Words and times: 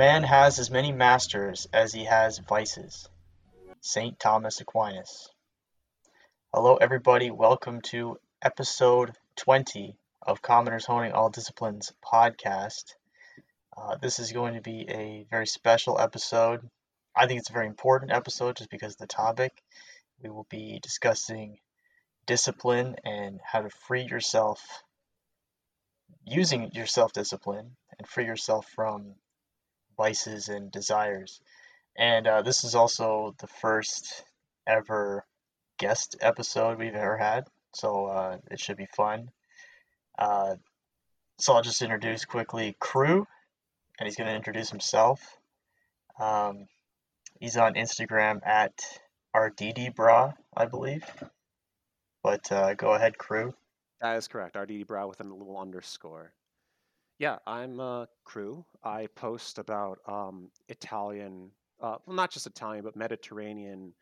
Man 0.00 0.22
has 0.22 0.58
as 0.58 0.70
many 0.70 0.92
masters 0.92 1.68
as 1.74 1.92
he 1.92 2.06
has 2.06 2.38
vices. 2.38 3.06
St. 3.82 4.18
Thomas 4.18 4.58
Aquinas. 4.58 5.28
Hello, 6.54 6.76
everybody. 6.76 7.30
Welcome 7.30 7.82
to 7.92 8.18
episode 8.40 9.14
20 9.36 9.98
of 10.22 10.40
Commoners 10.40 10.86
Honing 10.86 11.12
All 11.12 11.28
Disciplines 11.28 11.92
podcast. 12.02 12.94
Uh, 13.76 13.96
this 13.96 14.18
is 14.18 14.32
going 14.32 14.54
to 14.54 14.62
be 14.62 14.86
a 14.88 15.26
very 15.28 15.46
special 15.46 16.00
episode. 16.00 16.66
I 17.14 17.26
think 17.26 17.40
it's 17.40 17.50
a 17.50 17.52
very 17.52 17.66
important 17.66 18.10
episode 18.10 18.56
just 18.56 18.70
because 18.70 18.94
of 18.94 19.00
the 19.00 19.06
topic. 19.06 19.52
We 20.22 20.30
will 20.30 20.46
be 20.48 20.80
discussing 20.82 21.58
discipline 22.24 22.96
and 23.04 23.38
how 23.44 23.60
to 23.60 23.68
free 23.86 24.04
yourself 24.04 24.62
using 26.24 26.70
your 26.72 26.86
self 26.86 27.12
discipline 27.12 27.76
and 27.98 28.08
free 28.08 28.24
yourself 28.24 28.66
from 28.74 29.16
vices 30.00 30.48
and 30.48 30.72
desires. 30.72 31.42
And 31.94 32.26
uh, 32.26 32.40
this 32.40 32.64
is 32.64 32.74
also 32.74 33.34
the 33.38 33.46
first 33.46 34.24
ever 34.66 35.26
guest 35.78 36.16
episode 36.22 36.78
we've 36.78 36.94
ever 36.94 37.18
had, 37.18 37.44
so 37.74 38.06
uh, 38.06 38.38
it 38.50 38.58
should 38.58 38.78
be 38.78 38.88
fun. 38.96 39.30
Uh, 40.18 40.54
so 41.38 41.52
I'll 41.52 41.62
just 41.62 41.82
introduce 41.82 42.24
quickly 42.24 42.76
Crew, 42.80 43.26
and 43.98 44.06
he's 44.06 44.16
going 44.16 44.28
to 44.28 44.34
introduce 44.34 44.70
himself. 44.70 45.20
Um, 46.18 46.66
he's 47.38 47.58
on 47.58 47.74
Instagram 47.74 48.40
at 48.46 48.72
RDDBra, 49.36 50.32
I 50.56 50.64
believe. 50.64 51.04
But 52.22 52.50
uh, 52.50 52.72
go 52.72 52.94
ahead, 52.94 53.18
Crew. 53.18 53.52
That 54.00 54.16
is 54.16 54.28
correct. 54.28 54.56
RDD 54.56 54.88
with 54.88 55.20
a 55.20 55.24
little 55.24 55.58
underscore. 55.58 56.32
Yeah, 57.20 57.36
I'm 57.46 57.80
a 57.80 58.08
crew. 58.24 58.64
I 58.82 59.06
post 59.14 59.58
about 59.58 59.98
um, 60.08 60.50
Italian, 60.68 61.50
uh, 61.80 61.98
well, 62.06 62.16
not 62.16 62.32
just 62.32 62.46
Italian, 62.46 62.82
but 62.82 62.96
Mediterranean. 62.96 63.92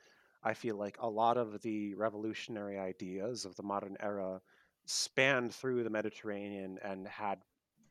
I 0.44 0.54
feel 0.54 0.76
like 0.76 0.96
a 1.00 1.08
lot 1.08 1.36
of 1.36 1.60
the 1.62 1.94
revolutionary 1.96 2.78
ideas 2.78 3.44
of 3.44 3.56
the 3.56 3.64
modern 3.64 3.96
era 4.00 4.40
spanned 4.86 5.52
through 5.52 5.82
the 5.82 5.90
Mediterranean 5.90 6.78
and 6.84 7.08
had 7.08 7.40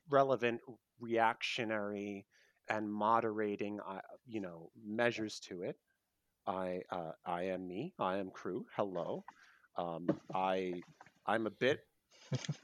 relevant 0.10 0.62
reactionary 1.00 2.26
and 2.70 2.92
moderating, 2.92 3.82
uh, 3.88 4.00
you 4.28 4.40
know, 4.40 4.72
measures 4.82 5.42
to 5.42 5.64
it. 5.64 5.78
I 6.48 6.82
uh, 6.92 7.12
I 7.26 7.44
am 7.44 7.68
me. 7.68 7.94
I 8.00 8.18
am 8.18 8.32
crew. 8.32 8.66
Hello. 8.76 9.26
Um, 9.78 10.08
I 10.34 10.74
I'm 11.26 11.48
a 11.48 11.52
bit 11.52 11.82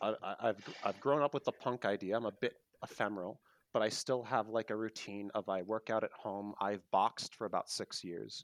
I, 0.01 0.35
have 0.41 0.57
I've 0.83 0.99
grown 0.99 1.21
up 1.21 1.33
with 1.33 1.45
the 1.45 1.51
punk 1.51 1.85
idea. 1.85 2.15
I'm 2.15 2.25
a 2.25 2.31
bit 2.31 2.55
ephemeral, 2.83 3.39
but 3.73 3.81
I 3.81 3.89
still 3.89 4.23
have 4.23 4.49
like 4.49 4.69
a 4.69 4.75
routine 4.75 5.31
of 5.33 5.49
I 5.49 5.61
work 5.61 5.89
out 5.89 6.03
at 6.03 6.11
home. 6.11 6.53
I've 6.59 6.83
boxed 6.91 7.35
for 7.35 7.45
about 7.45 7.69
six 7.69 8.03
years. 8.03 8.43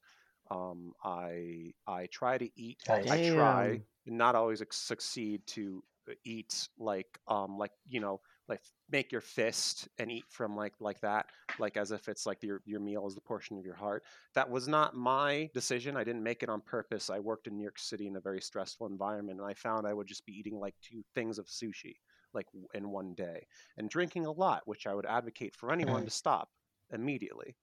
Um, 0.52 0.94
I 1.04 1.74
I 1.88 2.08
try 2.08 2.38
to 2.38 2.50
eat. 2.56 2.80
Nice. 2.88 3.10
I 3.10 3.30
try, 3.30 3.82
not 4.06 4.36
always 4.36 4.64
succeed 4.72 5.46
to 5.48 5.84
uh, 6.10 6.14
eat 6.26 6.68
like 6.78 7.20
um 7.28 7.58
like 7.58 7.72
you 7.88 8.00
know 8.00 8.22
like 8.50 8.62
make 8.90 9.12
your 9.12 9.22
fist 9.22 9.88
and 10.00 10.12
eat 10.12 10.26
from 10.30 10.56
like 10.56 10.74
like 10.80 11.00
that 11.02 11.28
like 11.60 11.78
as 11.78 11.92
if 11.92 12.10
it's 12.10 12.26
like 12.26 12.42
your 12.42 12.62
your 12.66 12.80
meal 12.80 13.08
is 13.08 13.16
the 13.16 13.22
portion 13.22 13.58
of 13.58 13.66
your 13.66 13.76
heart. 13.76 14.04
That 14.34 14.50
was 14.50 14.68
not 14.68 14.96
my 14.96 15.50
decision 15.54 15.96
i 15.96 16.04
didn't 16.04 16.24
make 16.24 16.44
it 16.44 16.50
on 16.50 16.62
purpose 16.62 17.10
i 17.10 17.20
worked 17.20 17.48
in 17.48 17.56
new 17.56 17.64
york 17.64 17.80
city 17.80 18.08
in 18.08 18.16
a 18.16 18.22
very 18.22 18.42
stressful 18.42 18.88
environment 18.88 19.40
and 19.40 19.48
i 19.48 19.54
found 19.54 19.86
i 19.86 19.94
would 19.94 20.08
just 20.08 20.26
be 20.26 20.34
eating 20.34 20.60
like 20.60 20.76
two 20.82 21.04
things 21.16 21.38
of 21.38 21.46
sushi 21.46 21.96
like 22.34 22.46
in 22.74 22.90
one 22.90 23.14
day 23.16 23.46
and 23.78 23.90
drinking 23.90 24.26
a 24.26 24.32
lot 24.32 24.62
which 24.66 24.88
i 24.88 24.94
would 24.94 25.06
advocate 25.06 25.56
for 25.56 25.72
anyone 25.72 26.04
to 26.06 26.12
stop 26.12 26.50
immediately 26.94 27.56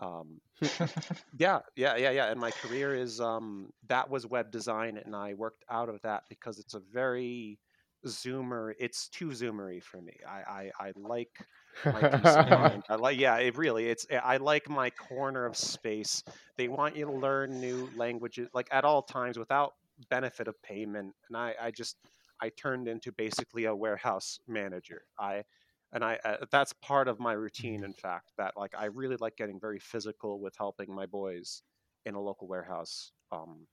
um, 0.00 0.40
yeah 1.38 1.60
yeah 1.76 1.96
yeah 1.96 2.10
yeah 2.10 2.26
and 2.26 2.40
my 2.40 2.50
career 2.50 2.96
is 2.96 3.20
um, 3.20 3.70
that 3.88 4.10
was 4.10 4.26
web 4.26 4.50
design 4.50 4.98
and 5.04 5.14
i 5.14 5.34
worked 5.34 5.64
out 5.70 5.88
of 5.88 6.00
that 6.02 6.24
because 6.28 6.58
it's 6.58 6.74
a 6.74 6.80
very 6.92 7.58
zoomer 8.06 8.72
it's 8.78 9.08
too 9.08 9.28
zoomery 9.28 9.82
for 9.82 10.00
me 10.00 10.14
i 10.28 10.70
i, 10.80 10.86
I 10.88 10.92
like 10.96 11.46
my 11.90 12.04
I 12.88 12.96
like 12.96 13.18
yeah 13.18 13.36
it 13.38 13.56
really 13.56 13.86
it's 13.88 14.06
eh, 14.10 14.18
I 14.18 14.38
like 14.38 14.68
my 14.68 14.90
corner 14.90 15.46
of 15.46 15.56
space 15.56 16.22
they 16.56 16.68
want 16.68 16.96
you 16.96 17.06
to 17.06 17.12
learn 17.12 17.60
new 17.60 17.90
languages 17.94 18.48
like 18.54 18.68
at 18.72 18.84
all 18.84 19.02
times 19.02 19.38
without 19.38 19.72
benefit 20.10 20.48
of 20.48 20.60
payment 20.62 21.14
and 21.28 21.36
I 21.36 21.54
I 21.60 21.70
just 21.70 21.96
I 22.40 22.50
turned 22.50 22.88
into 22.88 23.12
basically 23.12 23.64
a 23.66 23.74
warehouse 23.76 24.38
manager 24.46 25.02
I 25.18 25.44
and 25.92 26.04
I 26.04 26.16
uh, 26.24 26.46
that's 26.50 26.72
part 26.74 27.08
of 27.08 27.20
my 27.20 27.32
routine 27.32 27.84
Mm-hmm. 27.84 27.84
in 27.84 27.94
fact 27.94 28.32
that 28.38 28.54
like 28.56 28.74
I 28.76 28.86
really 28.86 29.16
like 29.16 29.36
getting 29.36 29.60
very 29.60 29.78
physical 29.78 30.40
with 30.40 30.54
helping 30.56 30.94
my 30.94 31.06
boys 31.06 31.62
in 32.04 32.14
a 32.14 32.20
local 32.20 32.48
warehouse 32.48 33.12
um 33.32 33.66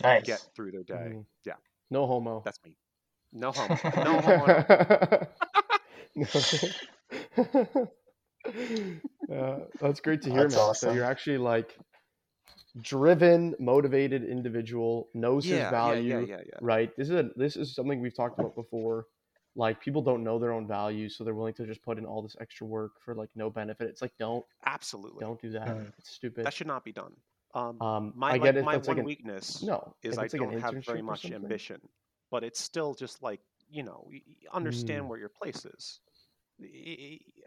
Nice. 0.00 0.24
get 0.24 0.42
through 0.56 0.72
their 0.72 0.84
day 0.84 1.12
Mhm. 1.12 1.26
yeah 1.46 1.56
No 1.90 2.06
homo. 2.06 2.36
that's 2.44 2.58
me 2.64 2.78
no 3.34 3.52
homo 3.54 3.78
no 4.04 4.20
homo 4.20 5.26
uh, 9.32 9.58
that's 9.80 10.00
great 10.00 10.22
to 10.22 10.30
hear, 10.30 10.48
That's 10.48 10.56
man. 10.56 10.74
So 10.74 10.92
you're 10.92 11.04
actually 11.04 11.38
like 11.38 11.76
driven, 12.80 13.54
motivated 13.58 14.24
individual, 14.24 15.08
knows 15.14 15.44
his 15.44 15.58
value, 15.70 16.02
yeah 16.02 16.20
yeah 16.20 16.26
yeah 16.26 16.42
yeah 16.46 16.58
right? 16.60 16.90
This 16.96 17.08
is 17.08 17.14
a, 17.14 17.30
this 17.36 17.56
is 17.56 17.74
something 17.74 18.00
we've 18.00 18.16
talked 18.16 18.38
about 18.38 18.54
before. 18.54 19.06
Like 19.56 19.80
people 19.80 20.02
don't 20.02 20.24
know 20.24 20.38
their 20.38 20.52
own 20.52 20.66
value, 20.66 21.08
so 21.08 21.22
they're 21.24 21.34
willing 21.34 21.54
to 21.54 21.66
just 21.66 21.82
put 21.82 21.98
in 21.98 22.04
all 22.04 22.22
this 22.22 22.36
extra 22.40 22.66
work 22.66 22.92
for 23.04 23.14
like 23.14 23.30
no 23.36 23.50
benefit. 23.50 23.88
It's 23.88 24.02
like 24.02 24.12
don't 24.18 24.44
absolutely 24.66 25.20
don't 25.20 25.40
do 25.40 25.50
that. 25.50 25.68
Mm. 25.68 25.92
It's 25.98 26.10
stupid. 26.10 26.44
that 26.44 26.52
should 26.52 26.66
not 26.66 26.84
be 26.84 26.92
done. 26.92 27.12
Um, 27.54 27.80
Um, 27.80 28.12
my 28.16 28.30
I 28.30 28.32
like, 28.32 28.42
get 28.42 28.56
if 28.56 28.64
my 28.64 28.76
one 28.76 28.86
like 28.86 28.98
an 28.98 29.04
weakness 29.04 29.62
no. 29.62 29.94
is 30.02 30.18
I 30.18 30.24
it's 30.24 30.34
like 30.34 30.42
don't 30.42 30.60
have 30.60 30.84
very 30.84 31.02
much 31.02 31.24
ambition, 31.24 31.80
but 32.34 32.42
it's 32.42 32.60
still 32.60 32.94
just 32.94 33.22
like 33.22 33.40
you 33.70 33.84
know 33.84 34.02
y- 34.10 34.20
y- 34.26 34.34
understand 34.52 35.04
Mm. 35.04 35.08
where 35.08 35.20
your 35.20 35.28
place 35.28 35.64
is. 35.64 36.00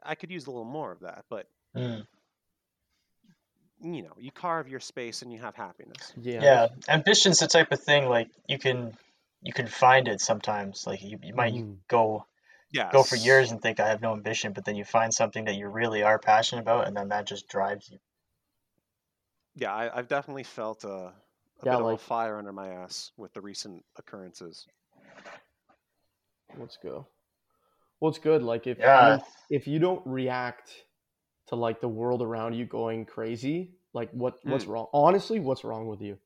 I 0.02 0.16
could 0.16 0.32
use 0.32 0.48
a 0.48 0.50
little 0.50 0.64
more 0.64 0.94
of 0.94 1.02
that, 1.02 1.26
but 1.30 1.48
Mm. 1.76 2.08
you 3.82 4.02
know, 4.02 4.14
you 4.18 4.32
carve 4.32 4.70
your 4.70 4.80
space 4.80 5.24
and 5.24 5.34
you 5.34 5.40
have 5.40 5.56
happiness. 5.56 6.14
Yeah. 6.22 6.42
Yeah, 6.42 6.68
ambition's 6.88 7.40
the 7.40 7.48
type 7.48 7.74
of 7.74 7.84
thing 7.84 8.08
like 8.08 8.30
you 8.48 8.58
can 8.58 8.98
you 9.42 9.52
can 9.52 9.68
find 9.68 10.08
it 10.08 10.22
sometimes. 10.22 10.88
Like 10.88 11.02
you, 11.02 11.20
you 11.22 11.34
might 11.36 11.54
Mhm. 11.54 11.78
go 11.90 12.26
Yeah, 12.72 12.92
go 12.94 13.04
for 13.04 13.18
years 13.18 13.52
and 13.52 13.62
think 13.62 13.80
I 13.82 13.90
have 13.90 14.02
no 14.02 14.14
ambition, 14.14 14.54
but 14.54 14.66
then 14.66 14.76
you 14.76 14.86
find 14.86 15.14
something 15.14 15.46
that 15.46 15.56
you 15.56 15.68
really 15.68 16.04
are 16.04 16.18
passionate 16.20 16.62
about, 16.62 16.88
and 16.88 16.96
then 16.96 17.10
that 17.10 17.26
just 17.28 17.50
drives 17.50 17.90
you. 17.90 18.00
Yeah, 19.56 19.74
I, 19.74 19.98
I've 19.98 20.08
definitely 20.08 20.44
felt 20.44 20.84
a, 20.84 21.14
a 21.60 21.66
Yeah, 21.66 21.72
bit 21.72 21.80
of 21.82 21.90
a 21.90 21.98
fire 21.98 22.38
under 22.38 22.54
my 22.54 22.70
ass 22.70 23.12
with 23.18 23.34
the 23.34 23.42
recent 23.42 23.84
occurrences. 23.98 24.68
Let's 26.60 26.78
go. 26.78 27.08
Well, 28.00 28.10
it's 28.10 28.20
good. 28.20 28.44
Like 28.44 28.68
if 28.68 28.78
I 28.80 28.82
Yeah. 28.84 29.10
mean, 29.12 29.22
if 29.50 29.68
you 29.68 29.80
don't 29.80 30.06
react 30.06 30.72
to 31.48 31.56
like 31.56 31.80
the 31.82 31.88
world 31.88 32.22
around 32.22 32.54
you 32.54 32.66
going 32.66 33.06
crazy, 33.06 33.76
like 33.94 34.12
what 34.12 34.38
what's 34.44 34.66
Mm. 34.66 34.70
wrong? 34.70 34.88
Honestly, 34.94 35.40
what's 35.40 35.64
wrong 35.64 35.88
with 35.88 36.02
you? 36.02 36.18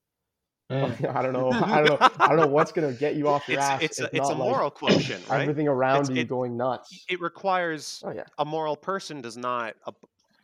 Mm. 0.70 1.16
I 1.16 1.22
don't 1.22 1.34
know. 1.34 1.50
I 1.52 1.80
don't 1.80 1.88
know. 1.88 1.98
I 2.02 2.28
don't 2.30 2.38
know 2.38 2.48
what's 2.48 2.72
gonna 2.72 2.94
get 2.94 3.16
you 3.16 3.28
off 3.28 3.44
your 3.48 3.58
It's 3.58 3.70
ass. 3.70 3.82
it's 3.84 4.02
a, 4.02 4.06
it's 4.06 4.16
a 4.16 4.18
not, 4.18 4.40
like, 4.40 4.50
moral 4.50 4.72
quotient, 4.72 5.28
right? 5.30 5.42
Everything 5.42 5.68
around 5.68 6.04
It's- 6.04 6.18
you 6.18 6.24
it- 6.24 6.30
going 6.30 6.58
nuts. 6.58 7.06
It 7.10 7.22
requires 7.22 8.02
Oh 8.06 8.12
yeah. 8.12 8.26
a 8.38 8.46
moral 8.46 8.76
person 8.76 9.22
does 9.22 9.38
not 9.38 9.76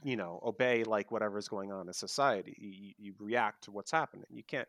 you 0.03 0.15
know 0.15 0.39
obey 0.45 0.83
like 0.83 1.11
whatever's 1.11 1.47
going 1.47 1.71
on 1.71 1.87
in 1.87 1.93
society 1.93 2.55
you, 2.59 2.93
you 2.99 3.13
react 3.19 3.63
to 3.63 3.71
what's 3.71 3.89
happening 3.89 4.25
you 4.29 4.43
can't 4.43 4.67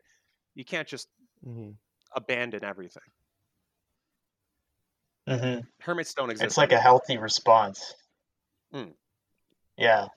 you 0.54 0.64
can't 0.64 0.88
just 0.88 1.08
hmm 1.44 1.70
abandon 2.16 2.64
everything 2.64 3.02
hmm 5.28 5.60
hermits 5.80 6.14
don't 6.14 6.30
exist 6.30 6.46
It's 6.46 6.58
like 6.58 6.72
a 6.72 6.80
healthy 6.80 7.18
response. 7.18 7.94
Mm. 8.72 8.94
Yeah, 9.78 10.08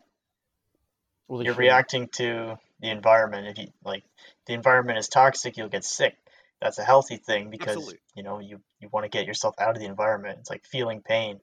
Well, 1.27 1.41
you're 1.41 1.53
shouldn't. 1.53 1.59
reacting 1.59 2.07
to 2.15 2.57
the 2.79 2.89
environment. 2.89 3.47
If 3.47 3.57
you 3.57 3.73
like, 3.83 4.03
the 4.45 4.53
environment 4.53 4.99
is 4.99 5.07
toxic, 5.09 5.57
you'll 5.57 5.69
get 5.69 5.83
sick. 5.83 6.17
That's 6.61 6.77
a 6.77 6.83
healthy 6.83 7.17
thing 7.17 7.49
because 7.49 7.75
Absolutely. 7.77 7.99
you 8.15 8.23
know 8.23 8.39
you 8.39 8.61
you 8.79 8.89
want 8.91 9.05
to 9.05 9.09
get 9.09 9.25
yourself 9.25 9.55
out 9.59 9.75
of 9.75 9.79
the 9.81 9.87
environment. 9.87 10.39
It's 10.39 10.49
like 10.49 10.65
feeling 10.65 11.01
pain 11.01 11.39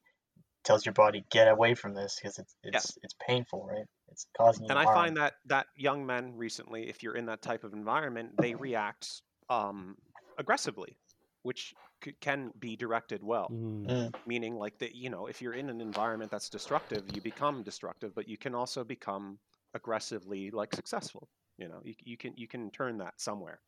tells 0.64 0.86
your 0.86 0.94
body 0.94 1.24
get 1.30 1.48
away 1.48 1.74
from 1.74 1.94
this 1.94 2.18
because 2.20 2.38
it's 2.38 2.56
it's 2.64 2.74
Yes. 2.74 2.98
it's 3.02 3.14
painful, 3.26 3.66
right? 3.66 3.86
It's 4.08 4.26
causing 4.36 4.66
you 4.66 4.70
and 4.70 4.78
i 4.78 4.84
harm. 4.84 4.94
find 4.94 5.16
that 5.16 5.34
that 5.46 5.66
young 5.76 6.04
men 6.06 6.36
recently 6.36 6.88
if 6.88 7.02
you're 7.02 7.14
in 7.16 7.26
that 7.26 7.42
type 7.42 7.64
of 7.64 7.72
environment 7.72 8.38
they 8.40 8.54
react 8.54 9.22
um, 9.50 9.96
aggressively 10.38 10.98
which 11.42 11.74
c- 12.04 12.14
can 12.20 12.52
be 12.58 12.76
directed 12.76 13.22
well 13.22 13.50
Mhm. 13.50 13.86
Mm. 13.88 14.14
meaning 14.26 14.56
like 14.56 14.78
that 14.78 14.94
you 14.94 15.08
know 15.10 15.26
if 15.26 15.40
you're 15.40 15.54
in 15.54 15.70
an 15.70 15.80
environment 15.80 16.30
that's 16.30 16.50
destructive 16.50 17.02
you 17.14 17.22
become 17.22 17.62
destructive 17.62 18.14
but 18.14 18.28
you 18.28 18.36
can 18.36 18.54
also 18.54 18.84
become 18.84 19.38
aggressively 19.74 20.50
like 20.50 20.74
successful 20.74 21.28
you 21.58 21.68
know 21.68 21.80
you, 21.84 21.94
you 22.04 22.16
can 22.16 22.34
you 22.36 22.46
can 22.48 22.70
turn 22.70 22.98
that 22.98 23.14
somewhere 23.20 23.60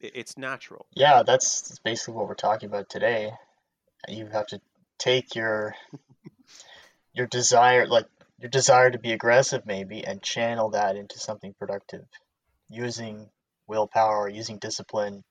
it, 0.00 0.12
it's 0.14 0.36
natural 0.36 0.86
Yeah, 0.94 1.22
that's 1.22 1.62
that's 1.62 1.78
basically 1.80 2.14
what 2.14 2.28
we're 2.28 2.34
talking 2.34 2.68
about 2.68 2.88
today. 2.88 3.32
You 4.08 4.26
have 4.28 4.46
to 4.48 4.60
take 4.98 5.34
your 5.34 5.74
your 7.14 7.26
desire, 7.26 7.86
like 7.86 8.06
your 8.38 8.50
desire 8.50 8.90
to 8.90 8.98
be 8.98 9.12
aggressive, 9.12 9.66
maybe, 9.66 10.04
and 10.04 10.22
channel 10.22 10.70
that 10.70 10.96
into 10.96 11.18
something 11.18 11.54
productive, 11.58 12.04
using 12.68 13.30
willpower 13.66 14.18
or 14.18 14.28
using 14.28 14.58
discipline. 14.58 15.24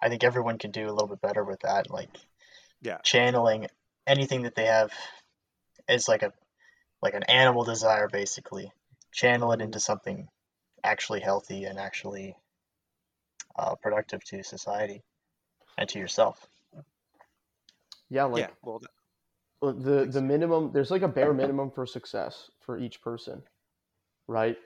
I 0.00 0.08
think 0.08 0.24
everyone 0.24 0.58
can 0.58 0.70
do 0.70 0.86
a 0.88 0.92
little 0.92 1.08
bit 1.08 1.20
better 1.20 1.44
with 1.44 1.60
that, 1.60 1.90
like 1.90 2.10
Yeah. 2.80 2.98
channeling 3.02 3.68
anything 4.06 4.42
that 4.42 4.54
they 4.54 4.66
have 4.66 4.92
as 5.88 6.08
like 6.08 6.22
a 6.22 6.32
like 7.02 7.14
an 7.14 7.24
animal 7.24 7.64
desire, 7.64 8.08
basically. 8.08 8.72
Channel 9.12 9.52
it 9.52 9.60
into 9.60 9.80
something 9.80 10.28
actually 10.84 11.20
healthy 11.20 11.64
and 11.64 11.78
actually 11.78 12.36
uh, 13.58 13.74
productive 13.74 14.22
to 14.24 14.42
society 14.42 15.02
and 15.76 15.88
to 15.88 15.98
yourself. 15.98 16.46
Yeah, 18.08 18.24
like 18.24 18.42
yeah. 18.42 18.50
Well, 18.62 18.80
th- 18.80 18.90
uh, 19.62 19.72
the 19.72 20.06
the 20.06 20.22
minimum 20.22 20.70
there's 20.72 20.90
like 20.90 21.02
a 21.02 21.08
bare 21.08 21.34
minimum 21.34 21.70
for 21.70 21.86
success 21.86 22.50
for 22.60 22.78
each 22.78 23.02
person 23.02 23.42
right 24.26 24.56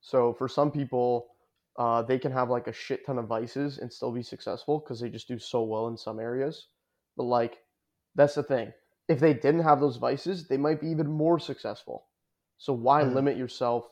so 0.00 0.32
for 0.32 0.48
some 0.48 0.70
people 0.70 1.28
uh, 1.78 2.02
they 2.02 2.18
can 2.18 2.32
have 2.32 2.50
like 2.50 2.66
a 2.66 2.72
shit 2.72 3.06
ton 3.06 3.18
of 3.18 3.26
vices 3.26 3.78
and 3.78 3.92
still 3.92 4.12
be 4.12 4.22
successful 4.22 4.80
because 4.80 5.00
they 5.00 5.08
just 5.08 5.28
do 5.28 5.38
so 5.38 5.62
well 5.62 5.88
in 5.88 5.96
some 5.96 6.20
areas. 6.20 6.68
But 7.16 7.24
like 7.24 7.58
that's 8.14 8.34
the 8.34 8.42
thing. 8.42 8.72
If 9.08 9.20
they 9.20 9.34
didn't 9.34 9.62
have 9.62 9.80
those 9.80 9.96
vices 9.96 10.48
they 10.48 10.56
might 10.56 10.80
be 10.80 10.88
even 10.88 11.06
more 11.08 11.38
successful. 11.38 12.06
So 12.58 12.72
why 12.72 13.02
Mhm. 13.02 13.14
limit 13.14 13.36
yourself 13.36 13.88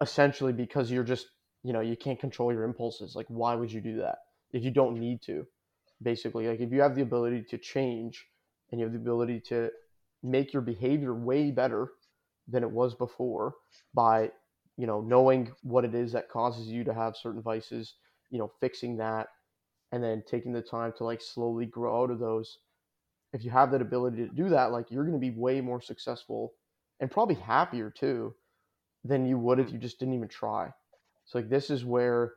essentially 0.00 0.52
because 0.52 0.90
you're 0.90 1.04
just 1.04 1.26
you 1.62 1.72
know 1.72 1.80
you 1.80 1.96
can't 1.96 2.20
control 2.20 2.52
your 2.52 2.64
impulses? 2.64 3.14
Like 3.16 3.26
why 3.28 3.54
would 3.54 3.72
you 3.72 3.80
do 3.80 3.96
that 3.98 4.18
if 4.52 4.64
you 4.64 4.70
don't 4.70 4.98
need 4.98 5.22
to 5.22 5.46
basically? 6.02 6.48
Like 6.48 6.60
if 6.60 6.72
you 6.72 6.80
have 6.82 6.94
the 6.94 7.02
ability 7.02 7.44
to 7.50 7.58
change 7.58 8.26
and 8.70 8.80
you 8.80 8.86
have 8.86 8.92
the 8.92 9.00
ability 9.00 9.40
to 9.48 9.70
make 10.22 10.52
your 10.52 10.62
behavior 10.62 11.14
way 11.14 11.50
better 11.50 11.92
than 12.48 12.62
it 12.62 12.70
was 12.70 12.94
before 12.94 13.54
by 13.94 14.30
you 14.80 14.86
know 14.86 15.00
knowing 15.02 15.52
what 15.62 15.84
it 15.84 15.94
is 15.94 16.12
that 16.12 16.30
causes 16.30 16.66
you 16.66 16.82
to 16.84 16.94
have 16.94 17.16
certain 17.16 17.42
vices 17.42 17.94
you 18.30 18.38
know 18.38 18.50
fixing 18.60 18.96
that 18.96 19.28
and 19.92 20.02
then 20.02 20.22
taking 20.26 20.52
the 20.52 20.62
time 20.62 20.92
to 20.96 21.04
like 21.04 21.20
slowly 21.20 21.66
grow 21.66 22.02
out 22.02 22.10
of 22.10 22.18
those. 22.18 22.58
If 23.32 23.44
you 23.44 23.50
have 23.50 23.70
that 23.72 23.82
ability 23.82 24.18
to 24.18 24.28
do 24.28 24.48
that 24.48 24.72
like 24.72 24.90
you're 24.90 25.04
going 25.04 25.20
to 25.20 25.20
be 25.20 25.36
way 25.36 25.60
more 25.60 25.80
successful 25.80 26.54
and 27.00 27.10
probably 27.10 27.36
happier 27.36 27.90
too 27.90 28.34
than 29.04 29.26
you 29.26 29.38
would 29.38 29.58
if 29.58 29.66
mm-hmm. 29.66 29.76
you 29.76 29.80
just 29.80 29.98
didn't 29.98 30.14
even 30.14 30.28
try. 30.28 30.70
So 31.26 31.38
like 31.38 31.50
this 31.50 31.70
is 31.70 31.84
where 31.84 32.34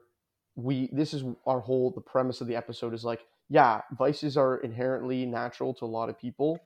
we 0.56 0.90
this 0.92 1.14
is 1.14 1.24
our 1.48 1.60
whole 1.60 1.92
the 1.92 2.02
premise 2.02 2.42
of 2.42 2.48
the 2.48 2.56
episode 2.56 2.94
is 2.94 3.04
like 3.04 3.22
yeah 3.50 3.82
vices 3.98 4.38
are 4.38 4.58
inherently 4.58 5.26
natural 5.26 5.74
to 5.76 5.86
a 5.86 5.88
lot 5.88 6.10
of 6.10 6.20
people. 6.20 6.60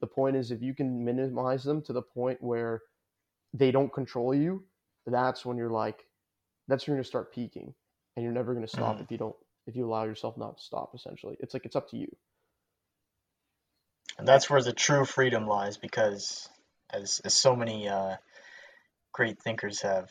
The 0.00 0.06
point 0.06 0.36
is 0.36 0.50
if 0.50 0.62
you 0.62 0.74
can 0.74 1.04
minimize 1.04 1.64
them 1.64 1.82
to 1.82 1.92
the 1.92 2.02
point 2.02 2.38
where 2.40 2.82
they 3.52 3.70
don't 3.70 3.92
control 3.92 4.34
you 4.34 4.62
that's 5.10 5.44
when 5.44 5.56
you're 5.56 5.70
like 5.70 6.04
that's 6.68 6.86
when 6.86 6.92
you're 6.92 6.98
going 6.98 7.04
to 7.04 7.08
start 7.08 7.32
peaking 7.34 7.74
and 8.16 8.24
you're 8.24 8.32
never 8.32 8.54
going 8.54 8.66
to 8.66 8.72
stop 8.72 8.96
Mhm. 8.96 9.04
if 9.04 9.10
you 9.10 9.18
don't 9.18 9.36
if 9.66 9.76
you 9.76 9.86
allow 9.86 10.04
yourself 10.04 10.36
not 10.36 10.58
to 10.58 10.62
stop 10.64 10.94
essentially 10.94 11.36
it's 11.40 11.54
like 11.54 11.66
it's 11.66 11.76
up 11.76 11.90
to 11.90 11.96
you 11.96 12.08
And 14.18 14.26
that's 14.26 14.50
where 14.50 14.62
the 14.62 14.72
true 14.72 15.04
freedom 15.04 15.46
lies 15.46 15.76
because, 15.76 16.48
as, 16.90 17.20
as 17.24 17.34
so 17.34 17.54
many 17.54 17.88
uh, 17.88 18.16
great 19.12 19.40
thinkers 19.40 19.82
have 19.82 20.10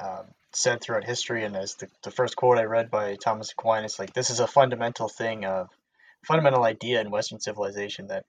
um, 0.00 0.26
said 0.52 0.80
throughout 0.80 1.04
history, 1.04 1.44
and 1.44 1.56
as 1.56 1.74
the, 1.76 1.88
the 2.02 2.10
first 2.10 2.36
quote 2.36 2.58
I 2.58 2.64
read 2.64 2.90
by 2.90 3.16
Thomas 3.16 3.52
Aquinas, 3.52 3.98
like 3.98 4.12
this 4.12 4.30
is 4.30 4.40
a 4.40 4.46
fundamental 4.46 5.08
thing 5.08 5.44
of 5.44 5.68
fundamental 6.26 6.64
idea 6.64 7.00
in 7.00 7.10
Western 7.10 7.40
civilization 7.40 8.08
that 8.08 8.24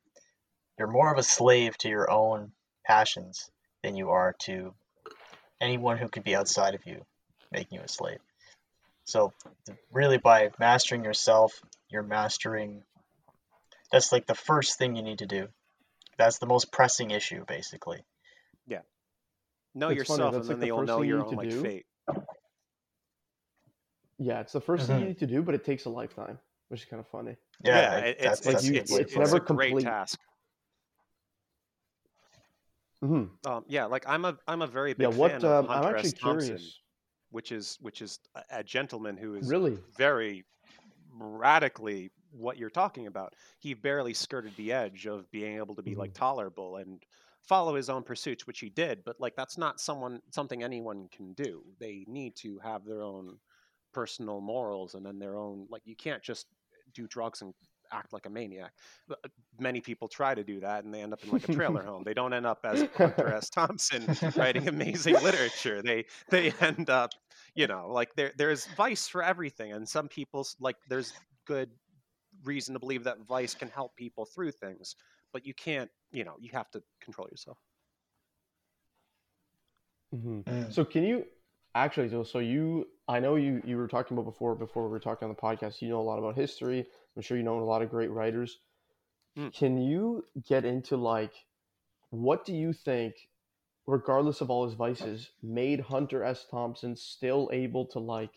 you're 0.77 0.89
more 0.91 1.11
of 1.11 1.17
a 1.17 1.23
slave 1.23 1.77
to 1.79 1.89
your 1.89 2.11
own 2.11 2.51
passions 2.85 3.49
than 3.83 3.95
you 3.95 4.09
are 4.11 4.35
to 4.41 4.73
anyone 5.61 5.97
who 5.97 6.07
could 6.09 6.23
be 6.23 6.35
outside 6.35 6.75
of 6.75 6.85
you, 6.85 7.05
making 7.51 7.77
you 7.77 7.83
a 7.83 7.87
slave. 7.87 8.19
So, 9.05 9.33
really, 9.91 10.17
by 10.17 10.51
mastering 10.59 11.03
yourself, 11.03 11.61
you're 11.89 12.03
mastering. 12.03 12.83
That's 13.91 14.11
like 14.11 14.25
the 14.25 14.35
first 14.35 14.77
thing 14.77 14.95
you 14.95 15.03
need 15.03 15.19
to 15.19 15.27
do. 15.27 15.47
That's 16.17 16.39
the 16.39 16.47
most 16.47 16.71
pressing 16.71 17.11
issue, 17.11 17.45
basically. 17.47 18.03
Yeah. 18.67 18.79
Know 19.75 19.89
It's 19.89 19.97
yourself, 19.99 20.33
and 20.33 20.43
like, 20.43 20.47
then 20.47 20.59
the 20.59 20.67
you'll 20.67 20.79
first 20.79 20.87
know 20.87 20.99
thing 21.01 21.09
you 21.09 21.15
your 21.15 21.23
own 21.23 21.29
to 21.31 21.35
like 21.35 21.49
do. 21.49 21.61
fate. 21.61 21.85
yeah 24.17 24.39
it's 24.39 24.53
the 24.53 24.61
1st 24.61 24.87
thing 24.87 24.99
you 24.99 25.03
Mhm. 25.03 25.07
need 25.09 25.19
to 25.19 25.27
do 25.27 25.41
but 25.41 25.53
it 25.55 25.65
takes 25.65 25.83
a 25.83 25.89
lifetime 25.89 26.39
which 26.69 26.81
is 26.83 26.85
kind 26.87 27.01
of 27.01 27.07
funny 27.09 27.35
Yeah, 27.63 27.81
Yeah, 27.81 27.95
like, 27.95 28.03
it- 28.05 28.19
that's, 28.19 28.39
it's 28.39 28.45
like 28.45 28.53
that's 28.53 28.63
it's 28.65 28.69
you- 28.73 28.79
it's, 28.79 28.91
word 28.91 29.01
it's 29.01 29.13
for 29.13 29.21
it's 29.23 29.31
it. 29.31 29.33
a 29.33 29.39
never 29.39 29.45
great 29.45 29.69
complete. 29.71 29.83
task. 29.83 30.19
Hmm 33.01 33.25
Um, 33.45 33.63
yeah, 33.67 33.85
like 33.85 34.07
I'm 34.07 34.25
a 34.25 34.37
I'm 34.47 34.61
a 34.61 34.67
very 34.67 34.93
yeah 34.97 35.07
big 35.07 35.13
what 35.13 35.43
fan 35.43 35.45
of 35.45 35.59
um, 35.59 35.69
i'm 35.69 35.83
Hunter 35.83 35.85
actually 35.85 36.11
S. 36.11 36.13
Thompson, 36.13 36.73
curious 36.73 36.81
which 37.31 37.51
is 37.51 37.77
which 37.81 38.01
is 38.01 38.19
a, 38.35 38.43
a 38.51 38.63
gentleman 38.63 39.17
who 39.17 39.35
is 39.35 39.55
really 39.55 39.83
very 39.97 40.45
radically 41.11 42.11
what 42.31 42.57
you're 42.57 42.69
talking 42.71 43.07
about. 43.07 43.35
He 43.59 43.73
barely 43.75 44.13
skirted 44.13 44.55
the 44.57 44.73
edge 44.73 45.07
of 45.07 45.31
being 45.31 45.57
able 45.57 45.75
to 45.75 45.83
be 45.83 45.95
like 45.95 46.13
tolerable 46.13 46.77
and 46.77 47.03
follow 47.43 47.75
his 47.75 47.89
own 47.89 48.03
pursuits, 48.03 48.47
which 48.47 48.59
he 48.59 48.69
did. 48.69 49.03
But 49.05 49.19
like 49.19 49.35
that's 49.35 49.57
not 49.57 49.79
someone 49.81 50.21
something 50.31 50.63
anyone 50.63 51.07
can 51.09 51.33
do. 51.33 51.63
They 51.79 52.05
need 52.07 52.35
to 52.37 52.59
have 52.59 52.85
their 52.85 53.03
own 53.03 53.39
personal 53.93 54.41
morals 54.41 54.95
and 54.95 55.05
then 55.05 55.19
their 55.19 55.37
own 55.37 55.67
like 55.69 55.83
you 55.85 55.95
can't 55.95 56.23
just 56.23 56.47
do 56.93 57.07
drugs 57.07 57.41
and 57.41 57.53
act 57.91 58.13
like 58.13 58.25
a 58.25 58.29
maniac. 58.29 58.73
Uh, 59.09 59.15
Many 59.59 59.81
people 59.81 60.07
try 60.07 60.35
to 60.35 60.43
do 60.43 60.59
that 60.61 60.83
and 60.83 60.93
they 60.93 61.01
end 61.01 61.13
up 61.13 61.23
in 61.23 61.29
like 61.29 61.43
a 61.43 61.47
trailer 61.47 61.83
home. 61.85 62.03
They 62.03 62.13
don't 62.13 62.33
end 62.33 62.45
up 62.45 62.59
as 62.65 62.85
Hunter 62.97 63.31
S. 63.31 63.49
Thompson 63.49 64.09
writing 64.35 64.67
amazing 64.67 65.15
literature. 65.21 65.81
They 65.81 66.05
they 66.29 66.51
end 66.59 66.89
up, 66.89 67.11
you 67.55 67.67
know, 67.67 67.87
like 67.91 68.15
there 68.15 68.33
there's 68.37 68.67
vice 68.67 69.07
for 69.07 69.23
everything, 69.23 69.71
and 69.73 69.87
some 69.87 70.07
people's 70.09 70.55
like 70.59 70.77
there's 70.87 71.13
good 71.45 71.69
reason 72.43 72.73
to 72.73 72.79
believe 72.79 73.03
that 73.05 73.19
vice 73.27 73.55
can 73.55 73.69
help 73.69 73.95
people 73.95 74.25
through 74.25 74.51
things, 74.51 74.95
but 75.31 75.45
you 75.45 75.53
can't, 75.53 75.89
you 76.11 76.23
know, 76.23 76.35
you 76.39 76.49
have 76.53 76.69
to 76.71 76.83
control 77.01 77.27
yourself. 77.29 77.57
hmm 80.11 80.41
Mm. 80.47 80.73
So 80.73 80.85
can 80.85 81.03
you 81.03 81.25
actually 81.75 82.09
so, 82.09 82.23
so 82.23 82.39
you 82.39 82.87
I 83.07 83.19
know 83.19 83.35
you 83.35 83.61
you 83.65 83.77
were 83.77 83.87
talking 83.87 84.17
about 84.17 84.25
before 84.25 84.55
before 84.55 84.83
we 84.83 84.89
were 84.89 84.99
talking 84.99 85.27
on 85.27 85.35
the 85.35 85.41
podcast 85.41 85.81
you 85.81 85.89
know 85.89 85.99
a 85.99 86.03
lot 86.03 86.19
about 86.19 86.35
history 86.35 86.85
I'm 87.15 87.21
sure 87.21 87.37
you 87.37 87.43
know 87.43 87.59
a 87.59 87.61
lot 87.61 87.81
of 87.81 87.89
great 87.89 88.11
writers. 88.11 88.59
Mm. 89.37 89.53
can 89.53 89.77
you 89.77 90.23
get 90.47 90.63
into 90.63 90.95
like 90.95 91.33
what 92.09 92.45
do 92.45 92.53
you 92.53 92.71
think 92.71 93.15
regardless 93.85 94.39
of 94.39 94.49
all 94.49 94.65
his 94.65 94.75
vices 94.75 95.29
made 95.43 95.81
Hunter 95.81 96.23
S. 96.23 96.45
Thompson 96.49 96.95
still 96.95 97.49
able 97.51 97.85
to 97.87 97.99
like 97.99 98.31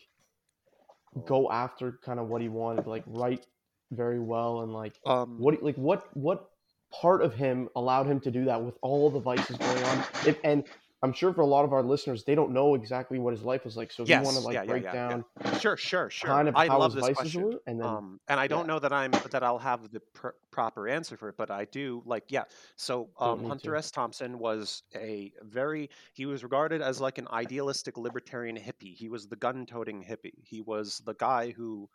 go 1.25 1.49
after 1.49 1.99
kind 2.03 2.19
of 2.19 2.27
what 2.27 2.41
he 2.41 2.49
wanted 2.49 2.85
like 2.85 3.03
write 3.07 3.45
very 3.91 4.19
well 4.19 4.61
and 4.61 4.73
like 4.73 4.99
Um, 5.05 5.39
what 5.39 5.63
like 5.63 5.75
what 5.75 6.05
what 6.15 6.49
part 6.91 7.21
of 7.21 7.33
him 7.33 7.69
allowed 7.75 8.07
him 8.07 8.19
to 8.21 8.31
do 8.31 8.45
that 8.45 8.63
with 8.63 8.75
all 8.81 9.09
the 9.09 9.19
vices 9.19 9.57
going 9.57 9.83
on? 9.83 10.03
If, 10.25 10.37
and 10.43 10.63
i'm 11.01 11.13
sure 11.13 11.33
for 11.33 11.41
a 11.41 11.45
lot 11.45 11.63
of 11.65 11.73
our 11.73 11.83
listeners 11.83 12.23
they 12.23 12.35
don't 12.35 12.51
know 12.51 12.75
exactly 12.75 13.19
what 13.19 13.33
his 13.33 13.43
life 13.43 13.63
was 13.65 13.77
like 13.77 13.91
so 13.91 14.03
if 14.03 14.09
you 14.09 14.15
want 14.21 14.35
to 14.35 14.41
like 14.41 14.53
yeah, 14.53 14.65
break 14.65 14.83
yeah, 14.83 14.93
yeah. 14.93 15.07
down 15.09 15.25
Sure, 15.59 15.77
sure, 15.77 16.09
sure. 16.09 16.29
kind 16.29 16.47
of 16.47 16.55
I 16.55 16.67
how 16.67 16.79
love 16.79 16.93
his 16.93 17.03
this 17.03 17.17
vices 17.17 17.33
question. 17.33 17.43
were 17.43 17.61
and 17.67 17.79
then 17.79 17.87
um, 17.87 18.19
and 18.27 18.39
I 18.39 18.47
don't 18.47 18.67
know 18.67 18.79
that 18.79 18.93
I'm 18.93 19.11
that 19.31 19.43
I'll 19.43 19.59
have 19.59 19.91
the 19.91 19.99
pr- 20.13 20.29
proper 20.51 20.87
answer 20.87 21.17
for 21.17 21.29
it, 21.29 21.35
but 21.37 21.51
I 21.51 21.65
do 21.65 22.01
like 22.05 22.25
yeah. 22.29 22.43
So 22.75 23.09
um, 23.19 23.45
Hunter. 23.45 23.75
S. 23.75 23.91
Thompson 23.91 24.39
was 24.39 24.83
a 24.95 25.31
very 25.41 25.89
he 26.13 26.25
was 26.25 26.43
regarded 26.43 26.81
as 26.81 26.99
like 27.01 27.17
an 27.17 27.27
idealistic 27.31 27.97
libertarian 27.97 28.57
hippie. 28.57 28.95
He 28.95 29.09
was 29.09 29.27
the 29.27 29.35
gun-toting 29.35 30.03
hippie. 30.03 30.43
He 30.43 30.61
was 30.61 31.01
the 31.05 31.13
guy 31.15 31.51
who 31.51 31.89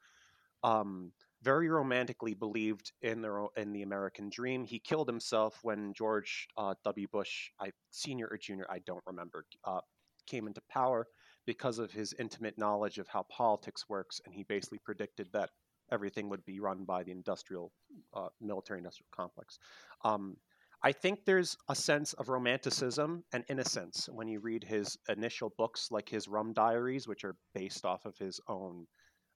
um, 0.62 1.12
very 1.44 1.68
romantically 1.68 2.34
believed 2.34 2.92
in 3.02 3.20
their 3.20 3.38
o- 3.38 3.52
in 3.56 3.72
the 3.72 3.82
American 3.82 4.30
dream. 4.30 4.64
He 4.64 4.78
killed 4.78 5.08
himself 5.08 5.58
when 5.62 5.92
George 5.92 6.48
uh, 6.56 6.74
W. 6.84 7.06
Bush, 7.12 7.50
I 7.60 7.70
senior 7.90 8.28
or 8.30 8.38
junior, 8.38 8.66
I 8.70 8.80
don't 8.86 9.04
remember, 9.06 9.44
uh, 9.64 9.80
came 10.26 10.46
into 10.46 10.62
power 10.70 11.06
because 11.46 11.78
of 11.78 11.92
his 11.92 12.14
intimate 12.18 12.56
knowledge 12.56 12.98
of 12.98 13.06
how 13.08 13.24
politics 13.30 13.84
works, 13.88 14.20
and 14.24 14.34
he 14.34 14.44
basically 14.44 14.78
predicted 14.78 15.28
that 15.32 15.50
everything 15.92 16.30
would 16.30 16.44
be 16.46 16.60
run 16.60 16.84
by 16.84 17.02
the 17.02 17.12
industrial, 17.12 17.70
uh, 18.14 18.28
military-industrial 18.40 19.08
complex. 19.14 19.58
Um, 20.02 20.36
I 20.82 20.92
think 20.92 21.24
there's 21.24 21.56
a 21.68 21.74
sense 21.74 22.14
of 22.14 22.28
romanticism 22.28 23.24
and 23.32 23.44
innocence 23.48 24.08
when 24.10 24.28
you 24.28 24.40
read 24.40 24.64
his 24.64 24.98
initial 25.08 25.52
books, 25.58 25.90
like 25.90 26.08
his 26.08 26.26
Rum 26.28 26.52
Diaries, 26.54 27.06
which 27.06 27.24
are 27.24 27.36
based 27.54 27.84
off 27.84 28.06
of 28.06 28.16
his 28.18 28.40
own 28.48 28.86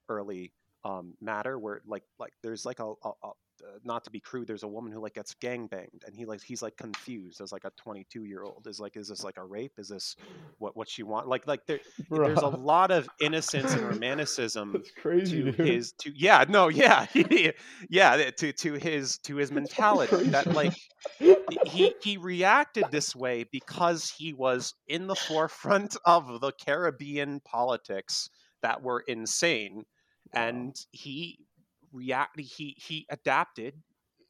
early 0.09 0.53
um, 0.85 1.15
matter 1.21 1.59
where 1.59 1.81
like 1.87 2.05
like 2.19 2.33
there's 2.43 2.65
like 2.65 2.81
a, 2.81 2.93
a, 3.05 3.11
a 3.25 3.31
uh, 3.65 3.79
not 3.85 4.05
to 4.05 4.11
be 4.11 4.21
crude 4.21 4.47
there's 4.47 4.63
a 4.63 4.69
woman 4.69 4.93
who 4.93 5.01
like 5.01 5.15
gets 5.15 5.35
gang 5.35 5.67
banged 5.67 6.05
and 6.07 6.15
he 6.15 6.25
like 6.25 6.41
he's 6.41 6.63
like 6.63 6.77
confused 6.77 7.41
as 7.41 7.51
like 7.51 7.65
a 7.65 7.71
22 7.77 8.25
year 8.25 8.45
old 8.45 8.65
is 8.69 8.79
like 8.79 8.97
is 8.97 9.09
this 9.09 9.25
like 9.25 9.37
a 9.37 9.45
rape? 9.45 9.73
Is 9.79 9.89
this 9.89 10.15
what 10.59 10.77
what 10.77 10.89
she 10.89 11.03
want? 11.03 11.27
Like 11.27 11.47
like 11.47 11.67
there 11.67 11.81
there's 12.11 12.39
a 12.39 12.47
lot 12.49 12.91
of 12.93 13.09
innocence 13.21 13.73
and 13.73 13.83
romanticism 13.89 14.73
That's 14.73 14.91
crazy, 14.93 15.43
to 15.43 15.51
dude. 15.53 15.67
his 15.67 15.93
to 16.03 16.13
yeah 16.15 16.45
no 16.49 16.69
yeah 16.69 17.07
yeah 17.91 18.31
to 18.31 18.53
to 18.53 18.75
his 18.75 19.19
to 19.25 19.37
his 19.37 19.51
mentality 19.51 20.29
that 20.29 20.47
like 20.55 20.75
he 21.19 21.95
he 22.03 22.17
reacted 22.17 22.85
this 22.93 23.17
way 23.17 23.45
because 23.51 24.09
he 24.17 24.33
was 24.33 24.75
in 24.87 25.07
the 25.09 25.17
forefront 25.17 25.97
of 26.07 26.41
the 26.41 26.53
Caribbean 26.65 27.41
politics 27.41 28.29
that 28.63 28.83
were 28.83 29.03
insane 29.09 29.85
and 30.35 30.77
he 30.93 31.47
react 31.93 32.39
he 32.39 32.77
he 32.79 33.07
adapted 33.11 33.83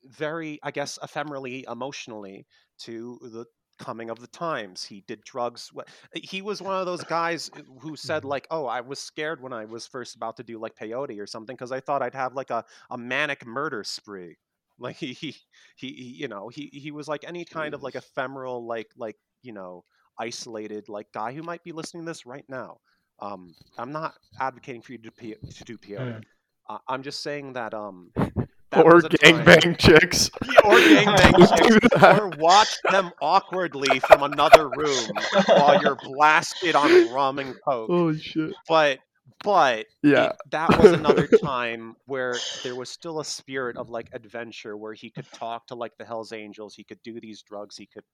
very 0.05 0.59
i 0.63 0.71
guess 0.71 0.99
ephemerally 1.03 1.65
emotionally 1.71 2.47
to 2.79 3.19
the 3.23 3.45
coming 3.79 4.11
of 4.11 4.19
the 4.19 4.27
times. 4.27 4.85
He 4.85 5.03
did 5.07 5.23
drugs 5.23 5.71
he 6.15 6.43
was 6.43 6.61
one 6.61 6.75
of 6.75 6.87
those 6.87 7.05
guys 7.05 7.51
who 7.81 7.97
said 7.97 8.25
Mhm. 8.25 8.25
like 8.25 8.47
oh 8.51 8.67
i 8.67 8.81
was 8.81 8.99
scared 8.99 9.41
when 9.41 9.53
i 9.53 9.65
was 9.65 9.87
first 9.87 10.17
about 10.17 10.37
to 10.37 10.43
do 10.43 10.59
like 10.59 10.75
peyote 10.77 11.21
or 11.21 11.27
something 11.27 11.55
because 11.55 11.73
i 11.73 11.81
thought 11.81 12.03
i'd 12.03 12.15
have 12.15 12.35
like 12.35 12.51
a, 12.51 12.65
a 12.91 12.99
manic 12.99 13.47
murder 13.47 13.85
spree. 13.85 14.37
Like 14.81 14.97
he, 14.97 15.13
he 15.13 15.35
he 15.77 15.89
he 15.93 16.05
you 16.23 16.29
know 16.29 16.49
he 16.49 16.71
he 16.73 16.91
was 16.93 17.09
like 17.09 17.25
any 17.27 17.45
kind 17.45 17.75
of 17.75 17.83
like 17.83 17.97
ephemeral 17.97 18.67
like 18.67 18.89
like 18.97 19.17
you 19.43 19.53
know 19.53 19.85
isolated 20.19 20.89
like 20.89 21.11
guy 21.13 21.33
who 21.33 21.43
might 21.43 21.65
be 21.65 21.73
listening 21.73 22.05
to 22.05 22.11
this 22.11 22.25
right 22.27 22.45
now 22.49 22.79
um 23.21 23.55
i'm 23.79 23.93
not 23.93 24.15
advocating 24.41 24.81
for 24.83 24.93
you 24.93 24.99
to, 24.99 25.11
pe- 25.11 25.35
to 25.57 25.65
do 25.65 25.77
peyote 25.79 25.99
Mm. 26.21 26.25
uh, 26.69 26.79
I'm 26.89 27.03
just 27.03 27.23
saying 27.23 27.55
that 27.55 27.73
um 27.75 28.11
that 28.17 28.85
or 28.85 28.97
was 28.97 29.05
a 29.07 29.09
gangbang 29.09 29.79
chicks. 29.79 30.29
or 30.65 30.77
gangbang 30.77 31.49
chicks, 31.49 31.69
do 31.69 31.79
that. 31.99 32.21
or 32.21 32.29
watch 32.39 32.77
them 32.91 33.11
awkwardly 33.23 33.99
from 34.01 34.23
another 34.23 34.69
room 34.69 35.09
while 35.47 35.81
you're 35.83 35.97
blasted 35.97 36.75
on 36.75 37.11
rum 37.13 37.39
and 37.39 37.55
coke. 37.65 37.89
Holy 37.89 38.19
shit. 38.19 38.53
But 38.69 38.99
but 39.43 39.87
Yeah. 40.03 40.33
it- 40.33 40.37
that 40.51 40.75
was 40.77 40.93
another 40.93 41.29
time 41.29 41.97
where 42.07 42.45
there 42.63 42.77
was 42.77 42.91
still 42.91 43.21
a 43.21 43.25
spirit 43.25 43.77
of 43.77 43.89
like 43.89 44.09
adventure 44.13 44.77
where 44.77 44.95
he 44.95 45.11
could 45.11 45.31
talk 45.33 45.67
to 45.69 45.75
like 45.75 45.97
the 45.99 46.05
Hells 46.05 46.33
Angels, 46.33 46.75
he 46.75 46.85
could 46.85 47.03
do 47.03 47.21
these 47.21 47.43
drugs, 47.43 47.77
he 47.77 47.87
could 47.87 48.05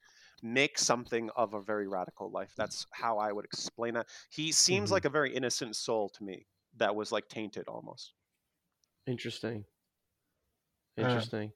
make 0.43 0.78
something 0.78 1.31
of 1.37 1.54
a 1.54 1.62
very 1.62 1.88
radical 1.88 2.31
life. 2.31 2.52
That's 2.57 2.87
how 2.93 3.19
I 3.19 3.33
would 3.33 3.45
explain 3.45 3.95
that. 3.95 4.09
He 4.31 4.52
seems 4.52 4.90
Mhm. 4.90 4.93
like 4.93 5.04
a 5.04 5.11
very 5.11 5.35
innocent 5.35 5.76
soul 5.76 6.09
to 6.11 6.25
me 6.25 6.47
that 6.76 6.95
was 6.95 7.12
like 7.12 7.28
tainted 7.28 7.69
almost. 7.69 8.14
Interesting. 9.07 9.64
Yeah. 10.97 11.26
Interesting. 11.26 11.52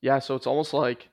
Yeah, 0.00 0.18
so 0.18 0.34
it's 0.34 0.46
almost 0.46 0.74
like 0.74 1.10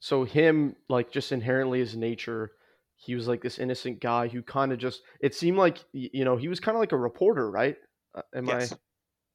so 0.00 0.24
him 0.24 0.76
like 0.88 1.10
just 1.10 1.32
inherently 1.32 1.80
his 1.80 1.96
nature, 1.96 2.52
he 2.96 3.14
was 3.14 3.28
like 3.28 3.42
this 3.42 3.58
innocent 3.58 4.00
guy 4.00 4.28
who 4.28 4.42
kind 4.42 4.72
of 4.72 4.78
just 4.78 5.02
it 5.20 5.34
seemed 5.34 5.58
like 5.58 5.84
you 5.92 6.24
know, 6.24 6.36
he 6.36 6.48
was 6.48 6.60
kind 6.60 6.76
of 6.76 6.80
like 6.80 6.92
a 6.92 6.96
reporter, 6.98 7.50
right? 7.50 7.76
Uh, 8.14 8.22
am 8.34 8.48
Yes. 8.48 8.72
I 8.72 8.72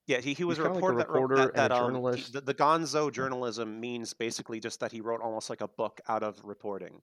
Yeah, 0.08 0.20
he, 0.22 0.34
he 0.36 0.44
was 0.44 0.60
a 0.60 0.63
kinda 0.63 0.75
like 0.75 0.89
a 0.89 0.94
reporter, 0.94 1.13
that, 1.13 1.25
that, 1.36 1.56
that 1.56 1.56
and 1.56 1.72
a 1.72 1.74
um, 1.74 2.03
he- 2.12 2.24
journalist. 2.24 2.32
the, 2.32 2.41
the 2.41 2.53
Gonzo 2.56 3.12
journalism 3.12 3.80
means 3.80 4.13
basically 4.13 4.60
just 4.60 4.80
that 4.82 4.91
he 4.91 5.01
wrote 5.01 5.22
almost 5.22 5.50
like 5.50 5.62
a 5.62 5.68
book 5.70 6.01
out 6.08 6.24
of 6.24 6.41
reporting, 6.44 7.01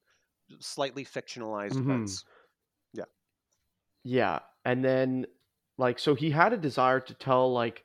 slightly 0.60 1.04
fictionalized 1.04 1.80
Mhm. 1.80 1.80
events. 1.80 2.24
Yeah, 2.92 3.06
Yeah. 4.04 4.40
and 4.64 4.84
then 4.84 5.26
like 5.76 5.98
so 5.98 6.14
he 6.14 6.30
had 6.30 6.52
a 6.52 6.56
desire 6.58 7.00
to 7.00 7.14
tell 7.14 7.52
like 7.52 7.84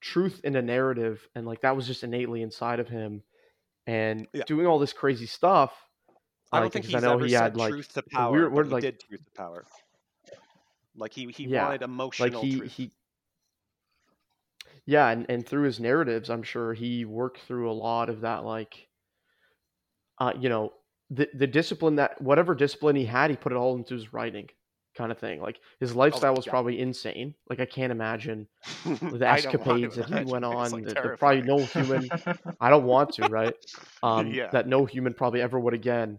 truth 0.00 0.40
in 0.44 0.56
a 0.56 0.62
narrative 0.62 1.28
and 1.34 1.46
like 1.46 1.62
that 1.62 1.76
was 1.76 1.86
just 1.86 2.04
innately 2.04 2.42
inside 2.42 2.80
of 2.80 2.88
him 2.88 3.24
and 3.86 4.28
Yeah. 4.32 4.44
doing 4.46 4.66
all 4.66 4.78
this 4.80 4.92
crazy 4.94 5.26
stuff 5.26 5.85
I 6.52 6.60
don't 6.60 6.72
like, 6.72 6.72
think 6.72 6.86
he's 6.86 6.94
I 6.94 7.00
know 7.00 7.18
ever 7.18 7.18
he 7.18 7.30
said 7.30 7.54
had 7.54 7.56
like 7.56 7.76
truth 7.76 7.92
to 7.94 8.02
power, 8.02 8.30
weird 8.30 8.52
word 8.52 8.68
he 8.68 8.72
like 8.72 8.86
did 8.86 9.00
truth 9.00 9.24
to 9.24 9.30
power. 9.32 9.66
Like 10.96 11.12
he 11.12 11.30
he 11.30 11.46
Yeah, 11.46 11.46
wanted 11.46 11.82
like 12.18 12.34
emotional 12.34 12.34
he 12.34 12.48
truth. 12.48 12.68
he 12.68 12.92
yeah 14.86 15.08
and, 15.10 15.26
and 15.28 15.46
through 15.46 15.64
his 15.64 15.78
narratives 15.80 16.30
i'm 16.30 16.42
sure 16.42 16.72
he 16.72 17.04
worked 17.04 17.40
through 17.40 17.70
a 17.70 17.72
lot 17.72 18.08
of 18.08 18.20
that 18.22 18.44
like 18.44 18.88
uh 20.18 20.32
you 20.38 20.48
know 20.48 20.72
the 21.10 21.28
the 21.34 21.46
discipline 21.46 21.96
that 21.96 22.20
whatever 22.20 22.54
discipline 22.54 22.96
he 22.96 23.04
had 23.04 23.30
he 23.30 23.36
put 23.36 23.52
it 23.52 23.56
all 23.56 23.76
into 23.76 23.94
his 23.94 24.12
writing 24.12 24.48
kind 24.96 25.12
of 25.12 25.18
thing 25.18 25.40
like 25.40 25.60
his 25.78 25.94
lifestyle 25.94 26.34
was 26.34 26.46
Oh, 26.46 26.50
yeah. 26.50 26.52
probably 26.52 26.78
insane 26.80 27.34
like 27.48 27.60
i 27.60 27.66
can't 27.66 27.92
imagine 27.92 28.48
the 29.10 29.26
I 29.26 29.40
don't 29.40 29.60
want 29.60 29.82
to 29.82 29.90
escapades 29.90 29.96
that 29.96 30.06
he 30.06 30.24
went 30.24 30.44
on 30.44 30.72
like, 30.72 30.84
that 30.84 30.98
probably 31.18 31.42
no 31.42 31.66
human 31.66 32.12
i 32.60 32.70
don't 32.70 32.84
want 32.84 33.12
to 33.12 33.26
right 33.26 33.54
um 34.02 34.38
Yeah. 34.38 34.52
that 34.52 34.66
no 34.66 34.84
human 34.86 35.14
probably 35.14 35.40
ever 35.42 35.60
would 35.60 35.74
again 35.74 36.18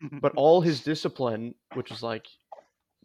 but 0.22 0.32
all 0.36 0.60
his 0.60 0.82
discipline, 0.82 1.54
which 1.72 1.90
is 1.92 2.02
like 2.02 2.26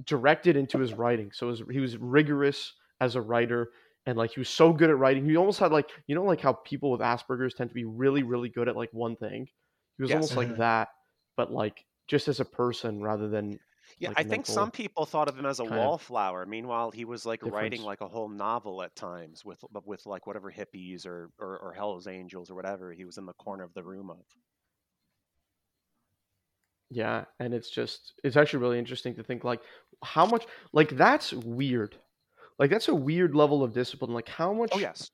directed 0.04 0.56
into 0.58 0.80
his 0.80 0.94
writing. 0.94 1.32
So 1.34 1.48
was, 1.48 1.64
he 1.72 1.80
was 1.80 1.98
rigorous 1.98 2.74
as 3.02 3.16
a 3.16 3.22
writer, 3.22 3.72
and 4.06 4.18
like 4.18 4.32
he 4.32 4.40
was 4.40 4.50
so 4.50 4.74
good 4.74 4.90
at 4.90 4.98
writing. 4.98 5.26
He 5.26 5.38
almost 5.38 5.60
had 5.60 5.72
like 5.72 5.90
you 6.08 6.16
know 6.16 6.24
like 6.24 6.42
how 6.42 6.54
people 6.54 6.92
with 6.92 7.02
Asperger's 7.02 7.54
tend 7.56 7.70
to 7.70 7.76
be 7.76 7.86
really 7.86 8.24
really 8.24 8.50
good 8.50 8.70
at 8.70 8.76
like 8.78 8.92
one 8.94 9.16
thing. 9.18 9.48
He 9.98 10.04
was 10.04 10.12
Yes. 10.12 10.14
almost 10.14 10.38
like 10.38 10.56
that, 10.58 10.90
but 11.38 11.52
like 11.52 11.86
just 12.08 12.28
as 12.28 12.40
a 12.40 12.46
person 12.46 13.02
rather 13.04 13.30
than 13.30 13.60
Yeah, 13.98 14.10
like, 14.10 14.18
I 14.18 14.24
think 14.24 14.46
some 14.46 14.70
people 14.72 15.06
thought 15.06 15.28
of 15.28 15.38
him 15.38 15.46
as 15.48 15.60
a 15.60 15.66
wallflower. 15.66 16.46
Meanwhile, 16.46 16.92
he 16.92 17.06
was 17.06 17.26
like 17.26 17.42
writing 17.44 17.82
like 17.84 18.02
a 18.02 18.08
whole 18.08 18.30
novel 18.30 18.82
at 18.84 18.96
times 18.96 19.44
with 19.46 19.64
with 19.86 20.06
like 20.06 20.26
whatever 20.28 20.52
hippies 20.52 21.06
or, 21.08 21.32
or 21.40 21.58
or 21.60 21.74
Hell's 21.74 22.06
Angels 22.08 22.50
or 22.52 22.56
whatever 22.56 22.92
he 22.94 23.06
was 23.06 23.18
in 23.18 23.26
the 23.26 23.34
corner 23.34 23.64
of 23.64 23.74
the 23.74 23.84
room 23.84 24.10
of. 24.12 24.26
Yeah, 26.94 27.26
and 27.40 27.54
it's 27.54 27.70
just 27.70 28.14
it's 28.24 28.38
actually 28.38 28.60
really 28.60 28.78
interesting 28.80 29.16
to 29.16 29.24
think 29.24 29.44
like 29.44 29.62
how 30.04 30.26
much 30.26 30.46
like 30.74 30.90
that's 30.90 31.34
weird. 31.34 31.96
Like 32.60 32.70
that's 32.70 32.88
a 32.88 32.96
weird 32.96 33.36
level 33.36 33.64
of 33.64 33.74
discipline. 33.74 34.14
Like 34.14 34.30
how 34.30 34.52
oh, 34.52 34.56
much 34.56 34.72
Oh 34.74 34.80
yes, 34.80 35.10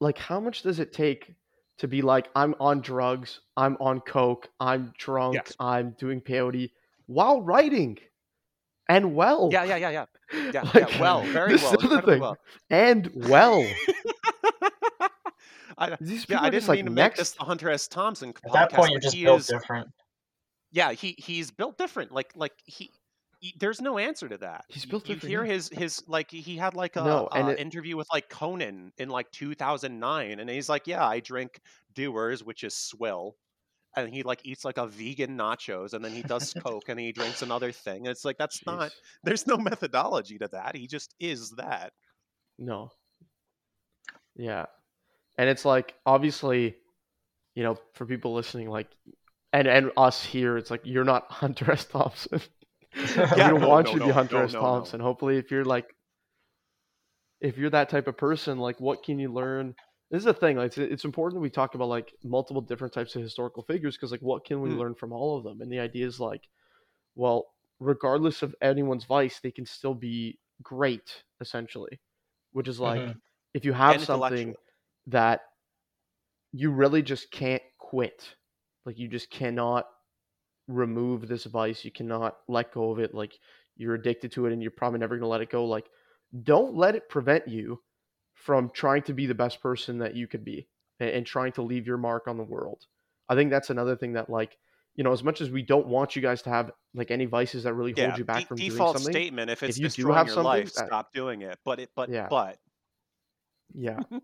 like 0.00 0.18
how 0.18 0.38
much 0.38 0.62
does 0.62 0.78
it 0.80 0.92
take 0.92 1.34
to 1.78 1.88
be 1.88 2.02
like 2.02 2.28
I'm 2.36 2.54
on 2.60 2.80
drugs, 2.82 3.40
I'm 3.56 3.76
on 3.80 4.00
coke, 4.00 4.48
I'm 4.60 4.92
drunk, 4.98 5.34
Yes. 5.34 5.52
I'm 5.58 5.96
doing 5.98 6.20
peyote 6.20 6.70
while 7.06 7.40
writing 7.40 7.98
and 8.88 9.14
well. 9.14 9.48
yeah, 9.50 9.64
yeah, 9.64 9.76
yeah, 9.76 9.90
yeah, 9.90 10.06
yeah, 10.32 10.50
yeah. 10.52 10.70
Like, 10.74 11.00
Well, 11.00 11.22
very 11.22 11.52
this 11.52 11.62
well, 11.62 11.72
is 11.74 11.78
the 11.78 11.84
incredibly 11.84 12.14
thing. 12.14 12.20
well. 12.20 12.36
And 12.70 13.10
well. 13.14 13.66
I, 15.80 15.96
yeah, 16.00 16.40
I 16.40 16.50
didn't 16.50 16.66
like 16.66 16.78
mean 16.78 16.86
to 16.86 16.90
make 16.90 17.14
this 17.14 17.30
the 17.32 17.44
Hunter 17.44 17.70
S. 17.70 17.86
Thompson 17.86 18.30
At 18.30 18.34
podcast, 18.42 18.52
that 18.52 18.72
point, 18.72 18.90
you're 18.90 18.98
but 18.98 19.02
just 19.04 19.14
he 19.14 19.22
built 19.24 19.40
is. 19.40 19.46
different. 19.46 19.88
Yeah, 20.70 20.92
he 20.92 21.14
he's 21.18 21.50
built 21.50 21.78
different. 21.78 22.12
Like 22.12 22.32
like 22.36 22.52
he. 22.64 22.90
he- 23.40 23.54
There's 23.58 23.80
no 23.80 23.98
answer 23.98 24.28
to 24.28 24.38
that. 24.38 24.64
He's 24.68 24.84
built 24.84 25.08
you 25.08 25.14
different, 25.14 25.30
hear 25.30 25.44
yeah. 25.44 25.52
his 25.54 25.68
his 25.70 26.02
like 26.08 26.30
he 26.30 26.56
had 26.56 26.74
like 26.74 26.96
a, 26.96 27.04
No, 27.04 27.28
a 27.32 27.48
it- 27.50 27.58
interview 27.58 27.96
with 27.96 28.08
like 28.12 28.28
Conan 28.28 28.92
in 28.98 29.08
like 29.08 29.30
2009, 29.32 30.40
and 30.40 30.50
he's 30.50 30.68
like, 30.68 30.86
yeah, 30.86 31.06
I 31.06 31.20
drink 31.20 31.60
Dewar's, 31.94 32.42
which 32.44 32.64
is 32.64 32.74
swill, 32.74 33.36
and 33.96 34.12
he 34.12 34.22
like 34.24 34.40
eats 34.44 34.64
like 34.64 34.76
a 34.76 34.86
vegan 34.86 35.38
nachos, 35.38 35.94
and 35.94 36.04
then 36.04 36.12
he 36.12 36.22
does 36.22 36.52
coke, 36.62 36.88
and 36.88 36.98
he 37.00 37.12
drinks 37.12 37.42
another 37.42 37.72
thing. 37.72 37.98
And 37.98 38.08
it's 38.08 38.24
like 38.24 38.36
that's 38.38 38.64
not. 38.66 38.90
There's 39.24 39.46
no 39.46 39.56
methodology 39.56 40.36
to 40.38 40.48
that. 40.48 40.76
He 40.76 40.86
just 40.86 41.14
is 41.20 41.50
that. 41.52 41.92
No. 42.58 42.90
Yeah. 44.36 44.66
And 45.38 45.48
it's 45.48 45.64
like 45.64 45.94
obviously, 46.04 46.76
you 47.54 47.62
know, 47.62 47.76
for 47.94 48.04
people 48.06 48.34
listening, 48.34 48.68
like 48.68 48.88
and 49.52 49.68
and 49.68 49.90
us 49.96 50.24
here, 50.24 50.56
it's 50.56 50.70
like 50.70 50.82
you're 50.84 51.04
not 51.04 51.26
Hunter 51.30 51.72
S. 51.72 51.84
Thompson. 51.86 52.40
Yeah, 53.34 53.36
we 53.36 53.48
don't 53.50 53.60
no, 53.60 53.68
want 53.68 53.92
no, 53.92 53.94
you 53.94 54.00
to 54.00 54.06
be 54.06 54.10
Hunter 54.10 54.42
no, 54.42 54.44
S. 54.44 54.54
no, 54.54 54.66
no. 54.66 54.90
Thompson. 54.90 55.00
Hopefully, 55.00 55.36
if 55.38 55.50
you're 55.50 55.64
like, 55.64 55.94
if 57.40 57.56
you're 57.56 57.70
that 57.70 57.88
type 57.88 58.08
of 58.08 58.16
person, 58.16 58.58
like, 58.58 58.80
what 58.80 59.02
can 59.02 59.18
you 59.18 59.32
learn? 59.32 59.74
This 60.10 60.20
is 60.20 60.24
the 60.24 60.34
thing. 60.34 60.56
Like, 60.56 60.68
it's, 60.68 60.78
it's 60.78 61.04
important 61.04 61.42
we 61.42 61.50
talk 61.50 61.74
about 61.74 61.88
like 61.88 62.12
multiple 62.24 62.62
different 62.62 62.92
types 62.94 63.14
of 63.14 63.22
historical 63.22 63.62
figures 63.62 63.96
because, 63.96 64.10
like, 64.10 64.22
what 64.22 64.44
can 64.44 64.60
we 64.60 64.70
Mm. 64.70 64.78
learn 64.78 64.94
from 64.94 65.12
all 65.12 65.36
of 65.36 65.44
them? 65.44 65.60
And 65.60 65.70
the 65.70 65.78
idea 65.78 66.06
is 66.06 66.18
like, 66.18 66.48
well, 67.16 67.46
regardless 67.80 68.42
of 68.42 68.54
anyone's 68.62 69.04
vice, 69.04 69.40
they 69.40 69.50
can 69.52 69.66
still 69.66 69.94
be 69.94 70.38
great, 70.62 71.24
essentially. 71.40 72.00
Which 72.52 72.68
is 72.68 72.80
like, 72.80 73.00
Mhm. 73.00 73.20
if 73.54 73.64
you 73.64 73.72
have 73.72 73.94
And 73.96 74.02
something 74.02 74.54
that 75.08 75.42
you 76.52 76.70
really 76.70 77.02
just 77.02 77.30
can't 77.30 77.62
quit, 77.78 78.34
like, 78.88 78.98
you 78.98 79.06
just 79.06 79.30
cannot 79.30 79.86
remove 80.66 81.28
this 81.28 81.44
vice 81.44 81.84
you 81.84 81.90
cannot 81.90 82.38
let 82.48 82.72
go 82.72 82.90
of 82.90 82.98
it 82.98 83.14
like 83.14 83.38
you're 83.76 83.94
addicted 83.94 84.32
to 84.32 84.46
it 84.46 84.52
and 84.52 84.62
you're 84.62 84.70
probably 84.70 84.98
never 84.98 85.16
going 85.16 85.22
to 85.22 85.28
let 85.28 85.40
it 85.40 85.50
go 85.50 85.66
like 85.66 85.86
don't 86.42 86.74
let 86.74 86.94
it 86.94 87.08
prevent 87.08 87.46
you 87.46 87.80
from 88.34 88.70
trying 88.70 89.02
to 89.02 89.12
be 89.12 89.26
the 89.26 89.34
best 89.34 89.60
person 89.62 89.98
that 89.98 90.14
you 90.14 90.26
could 90.26 90.44
be 90.44 90.66
and, 91.00 91.10
and 91.10 91.26
trying 91.26 91.52
to 91.52 91.62
leave 91.62 91.86
your 91.86 91.98
mark 91.98 92.28
on 92.28 92.36
the 92.38 92.42
world 92.42 92.86
i 93.28 93.34
think 93.34 93.50
that's 93.50 93.70
another 93.70 93.96
thing 93.96 94.14
that 94.14 94.30
like 94.30 94.56
you 94.94 95.04
know 95.04 95.12
as 95.12 95.22
much 95.22 95.40
as 95.40 95.50
we 95.50 95.62
don't 95.62 95.86
want 95.86 96.16
you 96.16 96.22
guys 96.22 96.42
to 96.42 96.50
have 96.50 96.70
like 96.94 97.10
any 97.10 97.26
vices 97.26 97.62
that 97.62 97.74
really 97.74 97.92
Yeah, 97.92 98.06
hold 98.06 98.18
you 98.18 98.24
back 98.24 98.42
de- 98.42 98.46
from 98.48 98.58
default 98.58 98.96
doing 98.96 99.04
something 99.04 99.12
statement. 99.12 99.50
If 99.50 99.62
it's 99.62 99.78
you 99.78 99.88
do 99.88 100.10
have 100.10 100.26
your 100.26 100.42
life, 100.42 100.70
stop 100.70 101.12
doing 101.12 101.42
it. 101.42 101.58
But 101.64 101.80
it, 101.80 101.90
but 101.94 102.10
Yeah. 102.10 102.28
but 102.28 102.58
Yeah. 103.74 104.00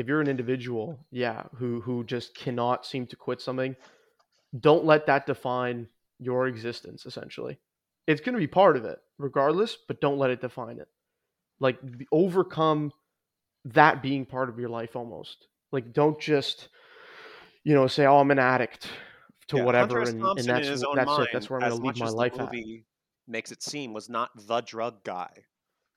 if 0.00 0.08
you're 0.08 0.22
an 0.22 0.28
individual, 0.28 0.98
yeah, 1.10 1.42
who 1.56 1.82
who 1.82 2.04
just 2.04 2.34
cannot 2.34 2.86
seem 2.86 3.06
to 3.08 3.16
quit 3.16 3.42
something, 3.42 3.76
don't 4.58 4.86
let 4.86 5.06
that 5.06 5.26
define 5.26 5.88
your 6.18 6.46
existence 6.46 7.04
essentially. 7.04 7.58
It's 8.06 8.22
going 8.22 8.32
to 8.32 8.38
be 8.38 8.46
part 8.46 8.78
of 8.78 8.86
it 8.86 8.98
regardless, 9.18 9.76
but 9.86 10.00
don't 10.00 10.18
let 10.18 10.30
it 10.30 10.40
define 10.40 10.78
it. 10.78 10.88
Like 11.60 11.78
overcome 12.10 12.92
that 13.66 14.02
being 14.02 14.24
part 14.24 14.48
of 14.48 14.58
your 14.58 14.70
life 14.70 14.96
almost. 14.96 15.48
Like 15.70 15.92
don't 15.92 16.18
just 16.18 16.68
you 17.62 17.74
know 17.74 17.86
say 17.86 18.06
oh 18.06 18.18
I'm 18.20 18.30
an 18.30 18.38
addict 18.38 18.88
to 19.48 19.58
Yeah, 19.58 19.66
whatever 19.66 20.00
and, 20.00 20.22
and 20.22 20.38
that's 20.38 20.66
in 20.66 20.72
his 20.72 20.82
wh- 20.82 20.86
own 20.86 20.96
that's 20.96 21.06
mind, 21.08 21.22
it. 21.24 21.28
That's 21.34 21.50
where 21.50 21.60
I'm 21.60 21.68
going 21.68 21.78
to 21.78 21.86
leave 21.86 21.98
my 21.98 22.08
life 22.08 22.32
the 22.32 22.38
at. 22.38 22.46
movie 22.46 22.86
makes 23.28 23.52
it 23.52 23.62
seem, 23.62 23.92
was 23.92 24.08
not 24.08 24.30
the 24.34 24.62
drug 24.62 25.04
guy. 25.04 25.44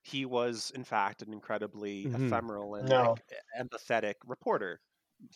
He 0.03 0.25
was, 0.25 0.69
in 0.71 0.83
fact, 0.83 1.21
an 1.23 1.33
incredibly 1.33 2.05
Mhm. 2.05 2.13
ephemeral 2.13 2.75
and 2.75 2.89
No. 2.89 3.19
like, 3.19 3.23
empathetic 3.59 4.15
reporter, 4.23 4.81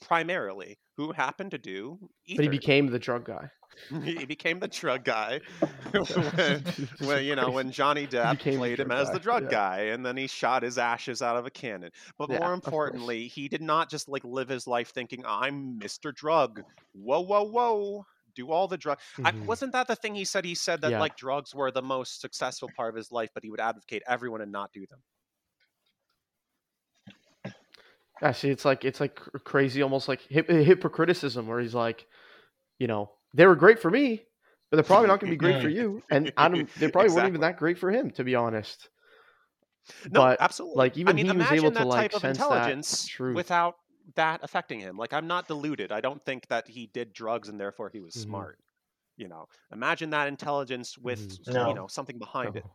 primarily, 0.01 0.79
who 0.97 1.13
happened 1.13 1.51
to 1.51 1.57
do 1.59 2.09
But 2.35 2.43
he 2.43 2.47
became 2.49 2.87
the 2.87 2.99
drug 2.99 3.25
guy. 3.25 3.51
he 4.03 4.25
became 4.25 4.59
the 4.59 4.67
drug 4.67 5.03
guy 5.03 5.41
when, 6.35 6.63
when 6.99 7.23
you 7.25 7.35
know 7.35 7.51
when 7.51 7.71
Johnny 7.71 8.07
Depp 8.07 8.35
played 8.53 8.79
him 8.79 8.91
drug 8.91 8.91
as 8.91 9.11
the 9.11 9.19
drug 9.19 9.47
yeah. 9.47 9.49
guy, 9.49 9.79
and 9.81 10.05
then 10.05 10.17
he 10.17 10.27
shot 10.27 10.63
his 10.63 10.77
ashes 10.77 11.21
out 11.21 11.37
of 11.37 11.45
a 11.45 11.51
cannon. 11.51 11.91
But 12.17 12.29
Yeah, 12.29 12.39
more 12.41 12.53
importantly, 12.53 13.27
he 13.27 13.47
did 13.49 13.61
not 13.61 13.89
just 13.89 14.07
like 14.09 14.23
live 14.23 14.49
his 14.49 14.67
life 14.67 14.91
thinking 14.93 15.23
I'm 15.25 15.79
Mr. 15.79 16.11
Drug. 16.11 16.61
Whoa, 16.93 17.21
whoa, 17.21 17.43
whoa! 17.43 18.05
Do 18.37 18.51
all 18.51 18.67
the 18.69 18.77
drugs. 18.77 19.03
I, 19.25 19.33
Mhm. 19.33 19.47
wasn't 19.47 19.73
that 19.73 19.87
the 19.87 19.95
thing 19.97 20.15
he 20.15 20.23
said? 20.25 20.45
He 20.45 20.55
said 20.55 20.81
that 20.81 20.95
Yeah. 20.95 21.05
like 21.05 21.17
drugs 21.17 21.55
were 21.55 21.71
the 21.71 21.81
most 21.81 22.21
successful 22.21 22.69
part 22.69 22.89
of 22.91 22.95
his 22.95 23.11
life, 23.11 23.31
but 23.33 23.43
he 23.43 23.49
would 23.51 23.59
advocate 23.59 24.03
everyone 24.07 24.41
and 24.41 24.51
not 24.53 24.71
do 24.73 24.87
them. 24.87 25.03
Yeah, 28.21 28.31
see, 28.31 28.49
it's 28.49 28.65
like 28.65 28.83
it's 28.83 28.99
like 28.99 29.15
crazy, 29.43 29.81
almost 29.81 30.07
like 30.07 30.21
hip, 30.21 30.49
hypocriticism, 30.49 31.47
where 31.47 31.59
he's 31.59 31.75
like, 31.75 32.07
you 32.79 32.87
know, 32.87 33.13
they 33.33 33.47
were 33.47 33.55
great 33.55 33.79
for 33.79 33.91
me, 33.91 34.25
but 34.71 34.77
they're 34.77 34.83
probably 34.85 35.07
not 35.07 35.19
going 35.21 35.29
to 35.31 35.35
be 35.35 35.37
great 35.39 35.59
for 35.59 35.69
you, 35.69 36.03
and 36.11 36.31
I 36.37 36.49
don't, 36.49 36.69
they 36.77 36.89
probably 36.89 37.11
weren't 37.11 37.27
even 37.27 37.41
that 37.41 37.57
great 37.57 37.79
for 37.79 37.91
him, 37.91 38.11
to 38.11 38.23
be 38.25 38.35
honest. 38.35 38.89
No, 40.09 40.25
But, 40.25 40.39
absolutely. 40.39 40.81
like, 40.81 40.97
I 41.05 41.13
even 41.13 41.13
mean, 41.13 41.25
he 41.25 41.37
was 41.37 41.51
able 41.51 41.71
to, 41.73 41.83
like, 41.85 41.85
type 41.85 42.13
of 42.13 42.23
sense 42.23 42.47
that 42.47 42.77
intelligence 42.77 43.05
truth. 43.05 43.33
without 43.33 43.75
that 44.15 44.39
affecting 44.43 44.79
him. 44.79 44.97
Like, 44.97 45.13
I'm 45.13 45.27
not 45.27 45.47
deluded. 45.47 45.91
I 45.91 46.01
don't 46.01 46.23
think 46.25 46.47
that 46.47 46.67
he 46.67 46.87
did 46.87 47.13
drugs 47.13 47.49
and 47.49 47.59
therefore 47.59 47.89
he 47.89 47.99
was 47.99 48.15
Mhm. 48.15 48.23
smart. 48.23 48.59
You 49.17 49.27
know, 49.27 49.47
imagine 49.71 50.11
that 50.11 50.27
intelligence 50.27 50.97
with 50.97 51.19
Mhm. 51.19 51.53
No. 51.53 51.67
you 51.69 51.73
know 51.73 51.87
something 51.87 52.19
behind 52.19 52.55
Oh, 52.55 52.71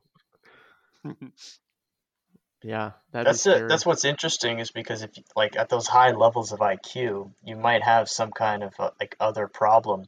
it. 1.04 1.32
yeah, 2.62 2.92
that'd 3.12 3.26
That's 3.26 3.46
it. 3.46 3.50
scary. 3.54 3.68
That's 3.68 3.86
what's 3.86 4.04
interesting 4.04 4.58
is 4.58 4.70
because 4.70 5.02
if 5.02 5.10
like 5.36 5.56
at 5.56 5.68
those 5.68 5.86
high 5.86 6.10
levels 6.10 6.52
of 6.52 6.60
IQ, 6.60 7.32
you 7.44 7.56
might 7.56 7.82
have 7.82 8.08
some 8.08 8.32
kind 8.32 8.62
of 8.64 8.74
uh, 8.78 8.90
like 9.00 9.16
other 9.20 9.46
problem 9.46 10.06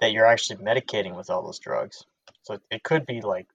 that 0.00 0.12
you're 0.12 0.26
actually 0.26 0.64
medicating 0.64 1.16
with 1.16 1.30
all 1.30 1.42
those 1.42 1.58
drugs. 1.60 2.04
So 2.42 2.54
it, 2.54 2.62
it 2.70 2.82
could 2.82 3.06
be 3.06 3.20
like 3.20 3.46